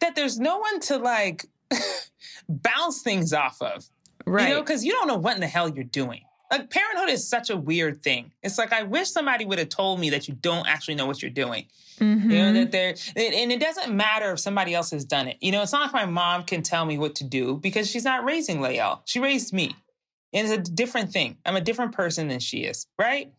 [0.00, 1.46] That there's no one to like
[2.48, 3.88] bounce things off of.
[4.26, 4.48] Right.
[4.48, 7.26] You know, because you don't know what in the hell you're doing like parenthood is
[7.26, 8.32] such a weird thing.
[8.42, 11.22] It's like I wish somebody would have told me that you don't actually know what
[11.22, 11.66] you're doing.
[11.98, 12.30] Mm-hmm.
[12.30, 15.38] You know that there, and it doesn't matter if somebody else has done it.
[15.40, 18.04] You know, it's not like my mom can tell me what to do because she's
[18.04, 19.02] not raising Lael.
[19.04, 19.74] She raised me,
[20.32, 21.38] and it's a different thing.
[21.46, 23.32] I'm a different person than she is, right?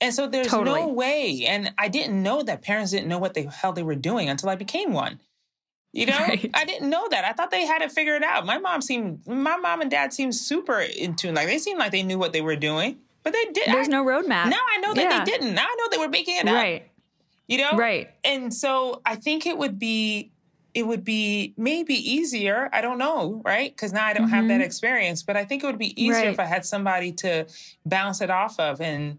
[0.00, 0.80] And so there's totally.
[0.80, 1.44] no way.
[1.46, 4.48] And I didn't know that parents didn't know what the hell they were doing until
[4.48, 5.20] I became one.
[5.92, 6.50] You know, right.
[6.54, 7.24] I didn't know that.
[7.24, 8.46] I thought they had it figured out.
[8.46, 11.34] My mom seemed, my mom and dad seemed super in tune.
[11.34, 13.72] Like they seemed like they knew what they were doing, but they didn't.
[13.72, 14.48] There's I, no roadmap.
[14.48, 15.24] Now I know that yeah.
[15.24, 15.54] they didn't.
[15.54, 16.54] Now I know they were making it up.
[16.54, 16.88] Right.
[17.46, 17.72] You know.
[17.76, 18.10] Right.
[18.24, 20.32] And so I think it would be,
[20.74, 22.70] it would be maybe easier.
[22.72, 23.70] I don't know, right?
[23.70, 24.34] Because now I don't mm-hmm.
[24.34, 24.62] have that mm-hmm.
[24.62, 25.22] experience.
[25.22, 26.28] But I think it would be easier right.
[26.28, 27.46] if I had somebody to
[27.84, 29.18] bounce it off of and,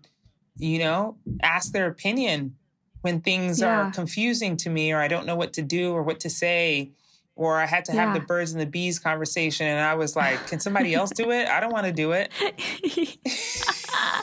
[0.57, 2.55] you know, ask their opinion
[3.03, 3.67] when things yeah.
[3.67, 6.91] are confusing to me or I don't know what to do or what to say
[7.35, 8.19] or I had to have yeah.
[8.19, 11.49] the birds and the bees conversation and I was like, can somebody else do it?
[11.49, 12.31] I don't want to do it.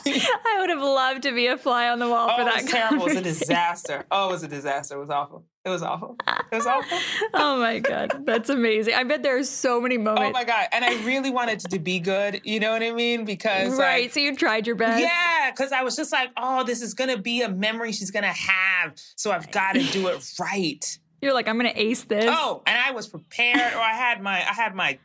[0.05, 2.59] I would have loved to be a fly on the wall oh, for that.
[2.59, 3.05] It was terrible.
[3.05, 4.05] It was a disaster.
[4.09, 4.95] Oh, it was a disaster.
[4.95, 5.45] It was awful.
[5.63, 6.15] It was awful.
[6.51, 6.97] It was awful.
[7.35, 8.25] oh my God.
[8.25, 8.95] That's amazing.
[8.95, 10.29] I bet there are so many oh moments.
[10.29, 10.65] Oh my God.
[10.71, 12.41] And I really wanted to be good.
[12.43, 13.25] You know what I mean?
[13.25, 14.03] Because Right.
[14.03, 15.01] Like, so you tried your best.
[15.01, 15.51] Yeah.
[15.51, 18.93] Cause I was just like, oh, this is gonna be a memory she's gonna have.
[19.15, 20.99] So I've gotta do it right.
[21.21, 22.25] You're like, I'm gonna ace this.
[22.27, 24.97] Oh, and I was prepared, or I had my I had my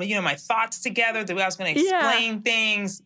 [0.00, 2.40] you know, my thoughts together, the way I was gonna explain yeah.
[2.40, 3.02] things.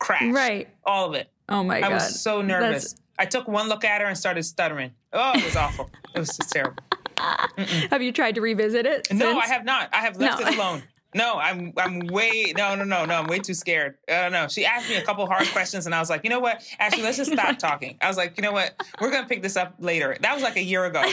[0.00, 0.34] Crash.
[0.34, 0.68] Right.
[0.84, 1.30] All of it.
[1.48, 1.92] Oh my God.
[1.92, 2.92] I was so nervous.
[2.92, 3.03] That's...
[3.18, 4.92] I took one look at her and started stuttering.
[5.12, 5.90] Oh, it was awful.
[6.14, 6.82] it was just terrible.
[7.16, 7.90] Mm-mm.
[7.90, 9.06] Have you tried to revisit it?
[9.12, 9.44] No, since?
[9.44, 9.88] I have not.
[9.92, 10.48] I have left no.
[10.48, 10.82] it alone.
[11.14, 13.96] No, I'm I'm way no no no no I'm way too scared.
[14.08, 16.40] Uh, no, she asked me a couple hard questions and I was like, you know
[16.40, 16.60] what?
[16.80, 17.96] Actually, let's just stop talking.
[18.00, 18.74] I was like, you know what?
[19.00, 20.16] We're gonna pick this up later.
[20.20, 21.02] That was like a year ago.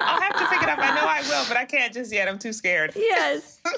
[0.00, 0.78] I'll have to it up.
[0.80, 2.28] I know I will, but I can't just yet.
[2.28, 2.92] I'm too scared.
[2.96, 3.60] Yes.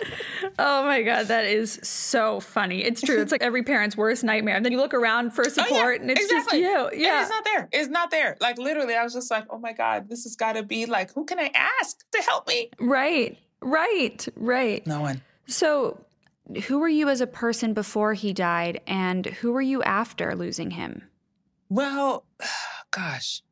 [0.58, 2.82] Oh my God, that is so funny.
[2.82, 3.20] It's true.
[3.20, 4.56] It's like every parent's worst nightmare.
[4.56, 6.60] And then you look around for support oh, yeah, and it's exactly.
[6.62, 7.02] just you.
[7.02, 7.14] Yeah.
[7.14, 7.68] And it's not there.
[7.72, 8.36] It's not there.
[8.40, 11.12] Like literally, I was just like, oh my God, this has got to be like,
[11.12, 12.70] who can I ask to help me?
[12.78, 13.38] Right.
[13.60, 14.26] Right.
[14.36, 14.86] Right.
[14.86, 15.22] No one.
[15.46, 16.00] So,
[16.66, 20.72] who were you as a person before he died and who were you after losing
[20.72, 21.02] him?
[21.68, 22.24] Well,
[22.90, 23.42] gosh,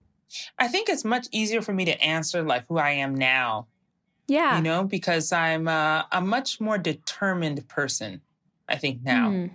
[0.58, 3.66] I think it's much easier for me to answer like who I am now.
[4.26, 4.56] Yeah.
[4.56, 8.20] You know, because I'm uh, a much more determined person,
[8.68, 9.30] I think now.
[9.30, 9.50] Mm.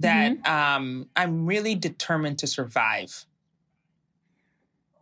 [0.00, 0.50] That mm-hmm.
[0.50, 3.26] um, I'm really determined to survive.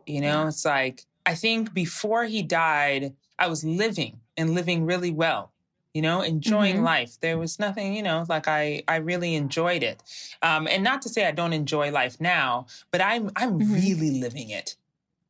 [0.05, 5.11] You know, it's like, I think before he died, I was living and living really
[5.11, 5.53] well
[5.93, 6.85] you know enjoying mm-hmm.
[6.85, 10.01] life there was nothing you know like i i really enjoyed it
[10.41, 13.73] um and not to say i don't enjoy life now but i'm i'm mm-hmm.
[13.73, 14.75] really living it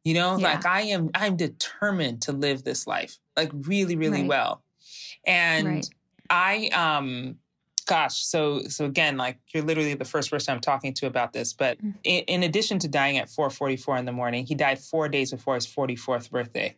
[0.09, 0.47] you know, yeah.
[0.53, 4.27] like I am, I'm determined to live this life, like really, really right.
[4.27, 4.63] well.
[5.25, 5.89] And right.
[6.29, 7.37] I, um,
[7.85, 11.53] gosh so so again like you're literally the first person i'm talking to about this
[11.53, 11.95] but Mm.
[12.03, 15.55] in, in addition to dying at 4.44 in the morning he died four days before
[15.55, 16.75] his 44th birthday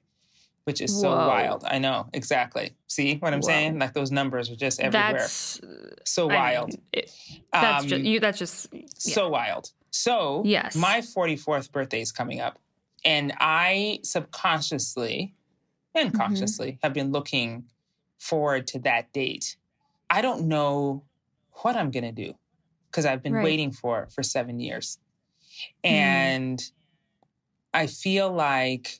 [0.64, 3.48] which is so wild i know exactly see what i'm Whoa.
[3.48, 5.60] saying like those numbers are just everywhere That's
[6.06, 7.12] so I mean, wild it-
[7.52, 8.20] that's Um, just you.
[8.22, 8.68] That's just
[8.98, 10.76] so wild so Yes.
[10.78, 12.58] my 44th birthday is coming up
[13.06, 15.36] and i subconsciously
[15.96, 17.66] and consciously have been looking
[18.20, 19.58] forward to that date
[20.10, 21.04] i don't know
[21.64, 22.34] what i'm going to do
[22.90, 23.44] because i've been Right.
[23.44, 25.00] waiting for it for seven years
[25.86, 25.90] Mm.
[25.92, 26.72] and
[27.74, 29.00] i feel like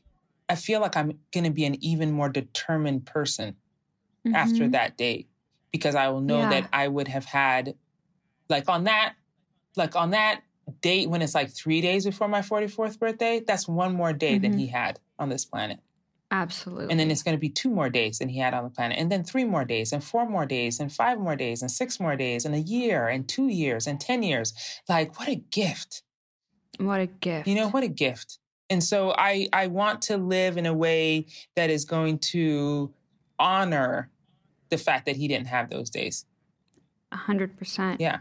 [0.50, 3.56] i feel like i'm going to be an even more determined person
[4.34, 4.72] after Mhm.
[4.74, 5.28] that date
[5.72, 6.50] because I will know Yeah.
[6.50, 7.76] that I would have had
[8.50, 9.16] like on that
[9.78, 10.44] like on that
[10.82, 14.54] date when it's like 3 days before my 44th birthday that's one more day than
[14.54, 14.60] Mhm.
[14.60, 15.80] he had on this planet
[16.32, 16.88] absolutely.
[16.90, 18.98] and then it's going to be two more days than he had on the planet
[18.98, 22.00] and then three more days and four more days and five more days and six
[22.00, 24.54] more days and a year and 2 years and 10 years
[24.88, 26.04] like what a gift
[26.80, 27.48] what a gift.
[27.48, 28.40] you know what a gift
[28.70, 31.26] and so i i want to live in a way
[31.56, 32.92] that is going to
[33.38, 34.10] honor
[34.70, 36.26] the fact that he didn't have those days
[37.12, 38.00] A hundred percent.
[38.00, 38.20] Yeah.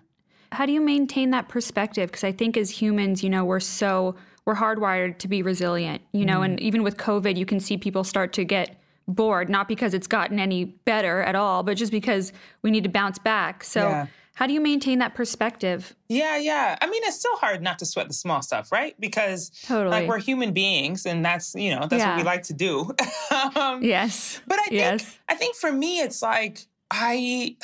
[0.53, 2.11] How do you maintain that perspective?
[2.11, 4.17] Because I think as humans, you know, we're so
[4.47, 6.03] we're hardwired to be resilient.
[6.13, 6.45] You know, Mm.
[6.45, 10.07] and even with COVID, you can see people start to get bored, not because it's
[10.07, 12.33] gotten any better at all, but just because
[12.63, 13.63] we need to bounce back.
[13.65, 14.07] So, Yeah.
[14.35, 15.95] how do you maintain that perspective?
[16.09, 16.77] Yeah, yeah.
[16.81, 18.95] I mean, it's still hard not to sweat the small stuff, right?
[18.99, 19.91] Because Totally.
[19.91, 22.91] like we're human beings, and that's you know that's what we like to do.
[23.57, 24.41] um, yes.
[24.47, 25.19] But I think Yes.
[25.29, 27.57] I think for me, it's like I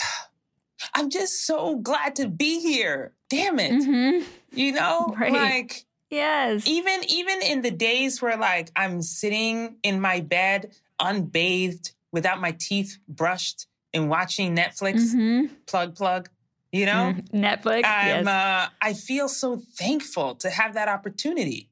[0.94, 3.12] I'm just so glad to be here.
[3.30, 4.20] Damn it, hmm
[4.52, 5.32] you know, Right.
[5.32, 6.66] like Yes.
[6.66, 12.52] even even in the days where like I'm sitting in my bed unbathed without my
[12.58, 16.28] teeth brushed and watching Netflix, hmm plug plug,
[16.72, 17.14] you know.
[17.32, 17.84] Netflix.
[17.84, 18.26] I'm, yes.
[18.26, 21.70] uh, I feel so thankful to have that opportunity.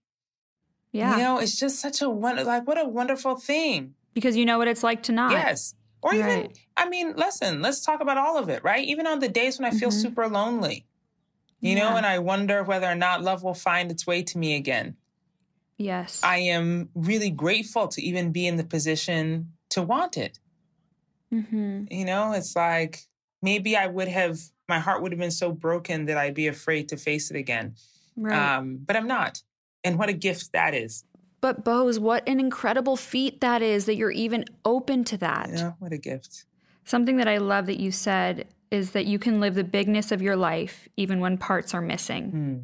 [0.93, 1.13] yeah.
[1.13, 3.95] You know, it's just such a wonder, like what a wonderful thing.
[4.15, 5.31] because you know what it's like to not.
[5.33, 5.75] Yes.
[6.05, 6.59] Or even, Right.
[6.77, 8.85] I mean, listen, let's talk about all of it, right?
[8.87, 10.03] Even on the days when I feel Mhm.
[10.03, 10.85] super lonely,
[11.63, 14.55] you know, and I wonder whether or not love will find its way to me
[14.55, 14.99] again.
[15.79, 16.21] Yes.
[16.23, 20.39] I am really grateful to even be in the position to want it.
[21.31, 23.07] hmm You know, it's like
[23.41, 26.91] maybe I would have, my heart would have been so broken that I'd be afraid
[26.91, 27.77] to face it again.
[28.15, 28.37] Right.
[28.57, 29.43] Um, but I'm not.
[29.83, 31.05] And what a gift that is.
[31.45, 35.51] But Boz, what an incredible feat that is that you're even open to that.
[35.53, 36.47] Yeah, what a gift.
[36.87, 40.23] Something that I love that you said is that you can live the bigness of
[40.23, 42.31] your life even when parts are missing.
[42.31, 42.57] Hmm.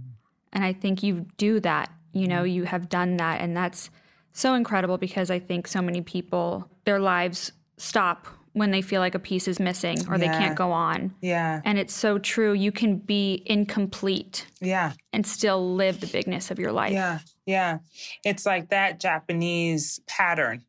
[0.54, 1.92] And I think you do that.
[2.14, 3.42] You know, you have done that.
[3.42, 3.90] And that's
[4.32, 9.14] so incredible because I think so many people, their lives stop when they feel like
[9.14, 11.14] a piece is missing or they can't go on.
[11.20, 12.52] Yeah, And it's so true.
[12.52, 16.92] You can be incomplete yeah, and still live the bigness of your life.
[16.92, 17.20] yeah,
[17.50, 17.78] yeah.
[18.24, 20.64] It's like that Japanese pattern,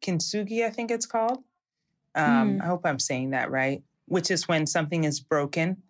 [0.00, 1.38] kintsugi, I think it's called.
[2.14, 2.62] Um, Hmm.
[2.62, 3.82] I hope I'm saying that right.
[4.06, 5.82] Which is when something is broken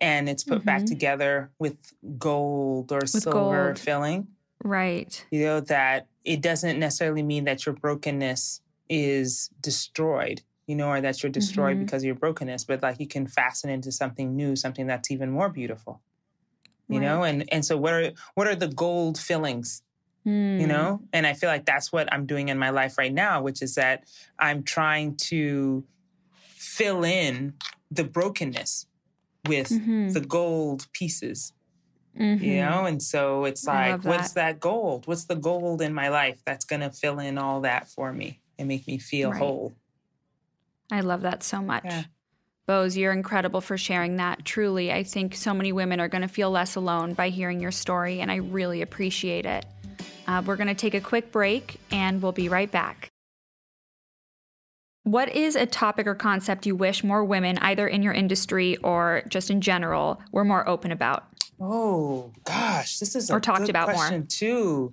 [0.00, 0.86] and it's put back Mhm.
[0.86, 1.76] together with
[2.18, 3.78] gold or silver gold.
[3.78, 4.28] filling.
[4.64, 5.24] Right.
[5.30, 10.42] You know that it doesn't necessarily mean that your brokenness is destroyed.
[10.66, 11.80] You know, or that you're destroyed Mhm.
[11.84, 15.30] because of your brokenness, but like you can fasten into something new, something that's even
[15.30, 16.00] more beautiful.
[16.90, 19.82] you know and and so what are what are the gold fillings
[20.28, 20.68] you Mm.
[20.68, 23.62] know and i feel like that's what i'm doing in my life right now which
[23.62, 24.04] is that
[24.38, 25.84] i'm trying to
[26.56, 27.54] fill in
[27.90, 28.86] the brokenness
[29.46, 30.12] with Mhm.
[30.12, 31.52] the gold pieces
[32.18, 32.40] Mhm.
[32.40, 36.40] you know and so it's like what's that gold what's the gold in my life
[36.44, 39.38] that's going to fill in all that for me and make me feel Right.
[39.38, 39.74] whole
[40.90, 41.84] I love that so much.
[41.84, 42.04] Yeah.
[42.68, 44.44] Boz, you're incredible for sharing that.
[44.44, 47.70] Truly, I think so many women are going to feel less alone by hearing your
[47.70, 49.64] story, and I really appreciate it.
[50.26, 53.08] Uh, we're going to take a quick break, and we'll be right back.
[55.04, 59.22] What is a topic or concept you wish more women, either in your industry or
[59.30, 61.24] just in general, were more open about?
[61.58, 63.96] Oh gosh, this is a Or talked good about more.
[63.96, 64.92] question too.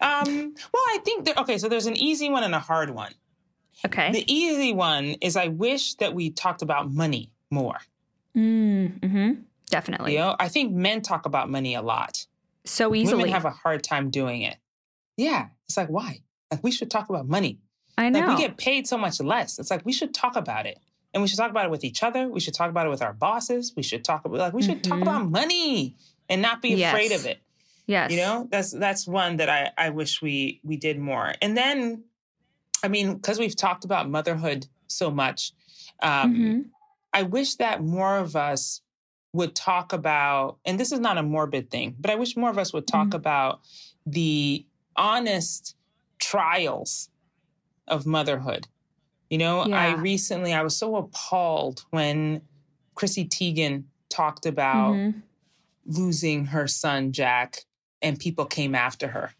[0.00, 1.56] Um, well, I think okay.
[1.56, 3.12] So there's an easy one and a hard one.
[3.84, 4.12] Okay.
[4.12, 7.78] The easy one is I wish that we talked about money more.
[8.36, 9.32] Mm, hmm
[9.70, 10.12] Definitely.
[10.12, 12.26] You know, I think men talk about money a lot.
[12.64, 13.16] So easily.
[13.22, 14.56] Women have a hard time doing it.
[15.16, 16.20] Yeah, it's like why?
[16.50, 17.58] Like we should talk about money.
[17.96, 18.20] I know.
[18.20, 19.58] Like we get paid so much less.
[19.58, 20.78] It's like we should talk about it.
[21.14, 22.28] And we should talk about it with each other.
[22.28, 23.72] We should talk about it with our bosses.
[23.76, 25.02] We should talk about like we should talk Mhm.
[25.02, 25.96] about money
[26.28, 27.20] and not be afraid Yes.
[27.20, 27.40] of it.
[27.86, 28.10] yes.
[28.10, 31.34] You know, that's that's one that I I wish we we did more.
[31.40, 32.04] And then,
[32.82, 35.52] I mean, because we've talked about motherhood so much,
[36.02, 36.64] um, Mhm.
[37.12, 38.80] I wish that more of us
[39.32, 42.58] would talk about, and this is not a morbid thing, but I wish more of
[42.58, 43.14] us would talk Mhm.
[43.14, 43.60] about
[44.04, 45.74] the honest
[46.18, 47.08] trials
[47.88, 48.68] of motherhood.
[49.30, 52.42] You know, I recently I was so appalled when
[52.94, 55.22] Chrissy Teigen talked about Mhm.
[55.86, 57.64] losing her son Jack
[58.02, 59.32] and people came after her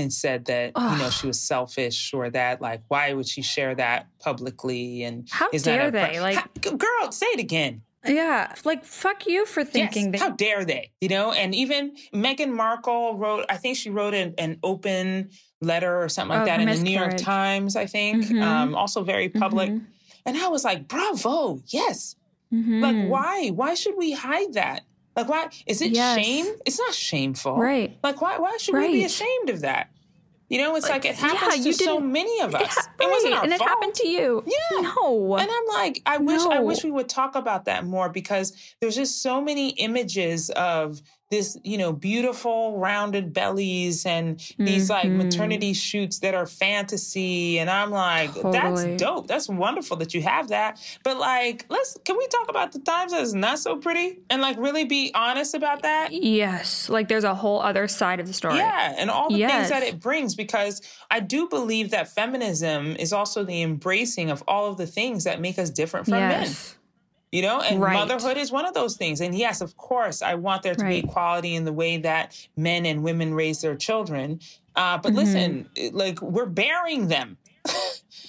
[0.00, 3.74] and said that you know she was selfish or that like why would she share
[3.74, 6.20] that publicly and How is that dare a- they?
[6.20, 10.30] Like, How- girl say it again yeah, like fuck you for thinking yes, that.
[10.30, 14.34] how dare they you know and even Meghan Markle wrote I think she wrote an,
[14.38, 15.28] an open
[15.60, 17.18] letter or something like Of that in the New York.
[17.18, 18.42] Times I think Mhm.
[18.42, 19.84] um, also very public Mhm.
[20.24, 22.16] and I was like bravo yes
[22.52, 22.80] Mhm.
[22.80, 24.80] like why why should we hide that
[25.16, 26.16] like why is it Yes.
[26.24, 27.98] shame it's not shameful Right.
[28.02, 29.90] like, why, why should we be ashamed of that?
[30.48, 32.74] You know, it's like, Like, it happens yeah, to so many of It us.
[32.74, 34.42] ha- It, wasn't our and it happened to you.
[34.46, 34.80] Yeah.
[34.96, 35.36] No.
[35.36, 38.96] And I'm like, I wish I wish we would talk about that more because there's
[38.96, 41.00] just so many images of
[41.30, 45.16] this, you know, beautiful rounded bellies and these like Mhm.
[45.16, 47.58] maternity shoots that are fantasy.
[47.60, 48.52] And I'm like, Totally.
[48.52, 49.28] that's dope.
[49.28, 50.78] That's wonderful that you have that.
[51.04, 54.56] But like, let's can we talk about the times that's not so pretty and like
[54.58, 56.12] really be honest about that?
[56.12, 56.88] Yes.
[56.88, 58.56] Like there's a whole other side of the story.
[58.56, 60.82] Yeah, and all the things that it brings, because
[61.12, 65.40] I do believe that feminism is also the embracing of all of the things that
[65.40, 66.48] make us different from men.
[67.32, 67.42] Yes.
[67.42, 67.92] You know, and Right.
[67.94, 69.20] motherhood is one of those things.
[69.20, 71.02] And yes, of course, I want there to Right.
[71.02, 74.40] be equality in the way that men and women raise their children.
[74.76, 75.16] Uh, but Mhm.
[75.16, 77.36] listen, like we're bearing them,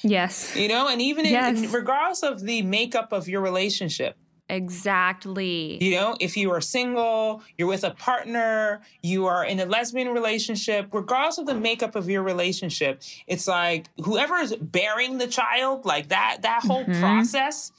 [0.03, 0.56] Yes.
[0.56, 4.15] you know, and even in, regardless of the makeup of your relationship,
[4.49, 5.78] Exactly.
[5.82, 10.10] You know, if you are single, you're with a partner, you are in a lesbian
[10.10, 15.86] relationship, regardless of the makeup of your relationship, it's like whoever is bearing the child,
[15.86, 16.99] like that, that whole Mhm.
[16.99, 17.72] process,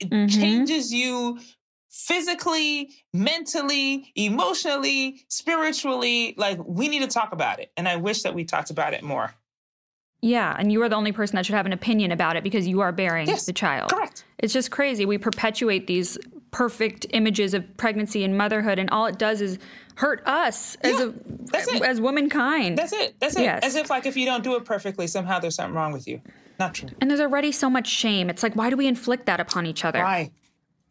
[0.00, 0.30] it Mhm.
[0.30, 1.38] changes you
[1.90, 6.34] physically, mentally, emotionally, spiritually.
[6.36, 7.72] Like we need to talk about it.
[7.76, 9.34] And I wish that we talked about it more.
[10.22, 12.66] Yeah, and you are the only person that should have an opinion about it because
[12.66, 13.90] you are bearing Yes, the child.
[13.90, 14.24] Correct.
[14.38, 15.04] It's just crazy.
[15.06, 16.18] We perpetuate these
[16.50, 19.58] perfect images of pregnancy and motherhood, and all it does is
[19.96, 21.12] hurt us as Yeah, a
[21.52, 21.82] that's it.
[21.82, 22.78] as womankind.
[22.78, 23.14] That's it.
[23.20, 23.42] That's it.
[23.42, 23.62] Yes.
[23.62, 26.20] As if like if you don't do it perfectly, somehow there's something wrong with you.
[26.58, 26.88] Not true.
[27.00, 28.30] and there's already so much shame.
[28.30, 30.00] It's like, why do we inflict that upon each other?
[30.02, 30.30] Why?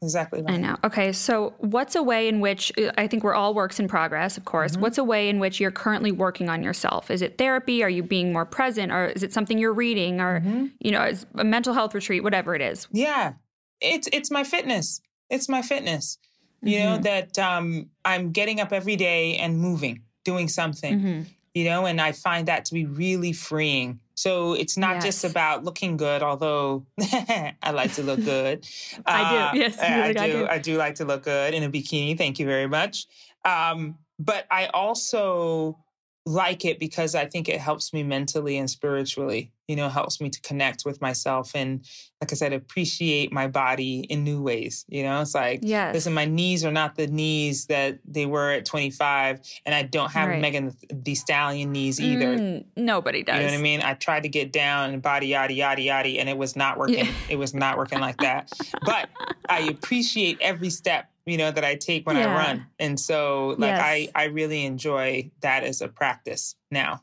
[0.02, 0.44] Exactly.
[0.48, 0.76] I know.
[0.84, 4.38] Okay, so what's a way in which uh, I think we're all works in progress,
[4.38, 4.74] of course.
[4.74, 4.82] Mm-hmm.
[4.82, 7.10] What's a way in which you're currently working on yourself?
[7.10, 7.82] Is it therapy?
[7.82, 8.92] Are you being more present?
[8.92, 10.20] Or is it something you're reading?
[10.22, 10.66] Or, Mm-hmm.
[10.80, 12.88] you know, is a mental health retreat, whatever it is?
[12.92, 13.34] Yeah.
[13.82, 15.02] It's it's my fitness.
[15.30, 16.18] It's my fitness.
[16.62, 17.04] You know, Mhm.
[17.04, 21.26] that um I'm getting up every day and moving, doing something.
[21.56, 24.00] You know, and I find that to be really freeing.
[24.14, 28.68] So it's not just about looking good, although I like to look good.
[29.06, 29.38] I do.
[29.38, 30.34] Uh, Yes, I, like I do.
[30.34, 30.48] do.
[30.48, 32.18] I do like to look good in a bikini.
[32.18, 33.08] Thank you very much.
[33.44, 35.78] Um, but I also
[36.26, 39.52] like it because I think it helps me mentally and spiritually.
[39.68, 41.84] You know, helps me to connect with myself and,
[42.22, 44.86] like I said, appreciate my body in new ways.
[44.88, 45.94] You know, it's like, Yes.
[45.96, 50.12] listen, my knees are not the knees that they were at 25, and I don't
[50.12, 50.40] have Right.
[50.40, 52.38] Megan Thee Stallion knees either.
[52.38, 53.36] Mm, nobody does.
[53.38, 53.82] You know what I mean?
[53.82, 57.06] I tried to get down and body yada yada yada, and it was not working.
[57.06, 57.12] Yeah.
[57.30, 58.52] It was not working like that.
[58.86, 59.10] But
[59.50, 62.34] I appreciate every step, you know, that I take when Yeah.
[62.34, 63.82] I run, and so like Yes.
[63.84, 67.02] I I really enjoy that as a practice now.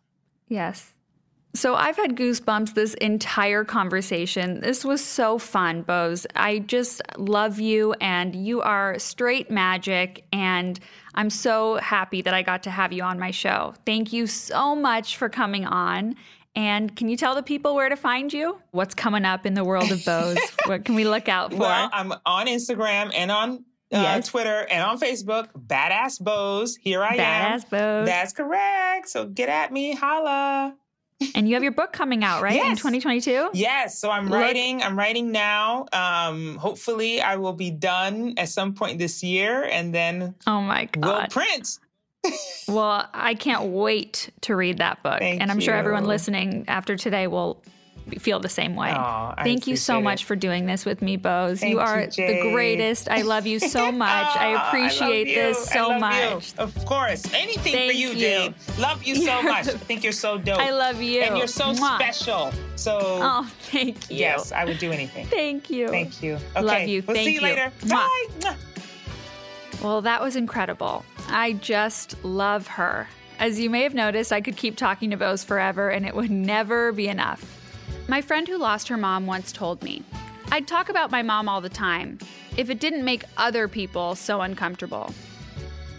[0.49, 0.93] Yes.
[1.55, 4.61] So I've had goosebumps this entire conversation.
[4.61, 6.27] This was so fun, Boz.
[6.35, 10.81] I just love you and you are straight magic and
[11.15, 13.75] I'm so happy that I got to have you on my show.
[13.85, 16.17] Thank you so much for coming on.
[16.55, 18.59] And can you tell the people where to find you?
[18.71, 20.39] What's coming up in the world of Boz?
[20.67, 21.59] what can we look out for?
[21.59, 24.29] Well, I'm on Instagram and on uh, Yes.
[24.29, 25.49] Twitter and on Facebook.
[25.55, 26.77] Badass Boz.
[26.77, 27.61] Here I am.
[27.61, 28.07] Badass Boz.
[28.07, 29.11] That's correct.
[29.11, 30.77] So get at me, holla.
[31.35, 32.57] And you have your book coming out, right?
[32.65, 33.51] In 2022?
[33.55, 34.83] Yes, so I'm Look- writing.
[34.83, 35.87] I'm writing now.
[35.93, 40.89] Um, hopefully, I will be done at some point this year, and then Oh my
[40.97, 41.31] we'll God.
[41.31, 41.79] print.
[42.69, 45.19] Well, I can't wait to read that book.
[45.19, 47.63] Thank and I'm sure everyone listening after today will
[48.19, 48.93] feel the same way.
[49.43, 50.27] Thank you so much it.
[50.27, 51.61] for doing this with me, Boz.
[51.61, 53.09] Thank you you, are the greatest.
[53.11, 54.37] I love you so much.
[54.37, 56.53] I appreciate love this so much.
[56.55, 56.59] You.
[56.65, 58.15] Of course, anything for you, you.
[58.15, 58.55] Jade.
[58.79, 59.69] Love you so much.
[59.69, 60.59] I think you're so dope.
[60.59, 61.23] I love you.
[61.23, 61.97] and you're so Mwah.
[61.97, 62.53] special.
[62.77, 64.17] So Oh, thank you.
[64.19, 65.27] yes, I would do anything.
[65.27, 65.89] Thank you.
[65.89, 66.35] Thank you.
[66.57, 67.03] Okay, Love you.
[67.07, 67.47] We'll Thank see you you.
[67.47, 67.73] later.
[67.83, 68.41] Mwah.
[68.41, 68.57] Bye.
[69.83, 71.05] Well, that was incredible.
[71.29, 73.09] I just love her.
[73.39, 76.31] As you may have noticed, I could keep talking to Boz forever and it would
[76.31, 77.45] never be enough.
[78.13, 80.03] My friend who lost her mom once told me,
[80.51, 82.19] I'd talk about my mom all the time.
[82.59, 85.15] if it didn't make other people so uncomfortable.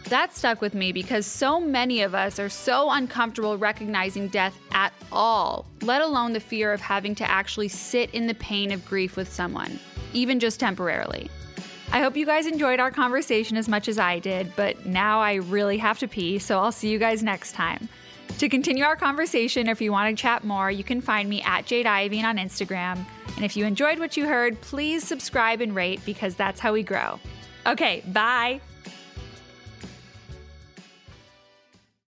[0.09, 4.93] That stuck with me because so many of us are so uncomfortable recognizing death at
[5.11, 9.17] all, let alone the fear of having to actually sit in the pain of grief
[9.17, 9.79] with someone,
[10.13, 11.31] even just temporarily.
[11.91, 15.33] I hope you guys enjoyed our conversation as much as I did, but now I
[15.33, 17.89] really have to pee, so I'll see you guys next time.
[18.39, 21.65] To continue our conversation, if you want to chat more, you can find me at
[21.65, 23.05] Jade Iovine on Instagram.
[23.35, 26.83] And if you enjoyed what you heard, please subscribe and rate because that's how we
[26.83, 27.19] grow.
[27.65, 28.59] Okay, bye.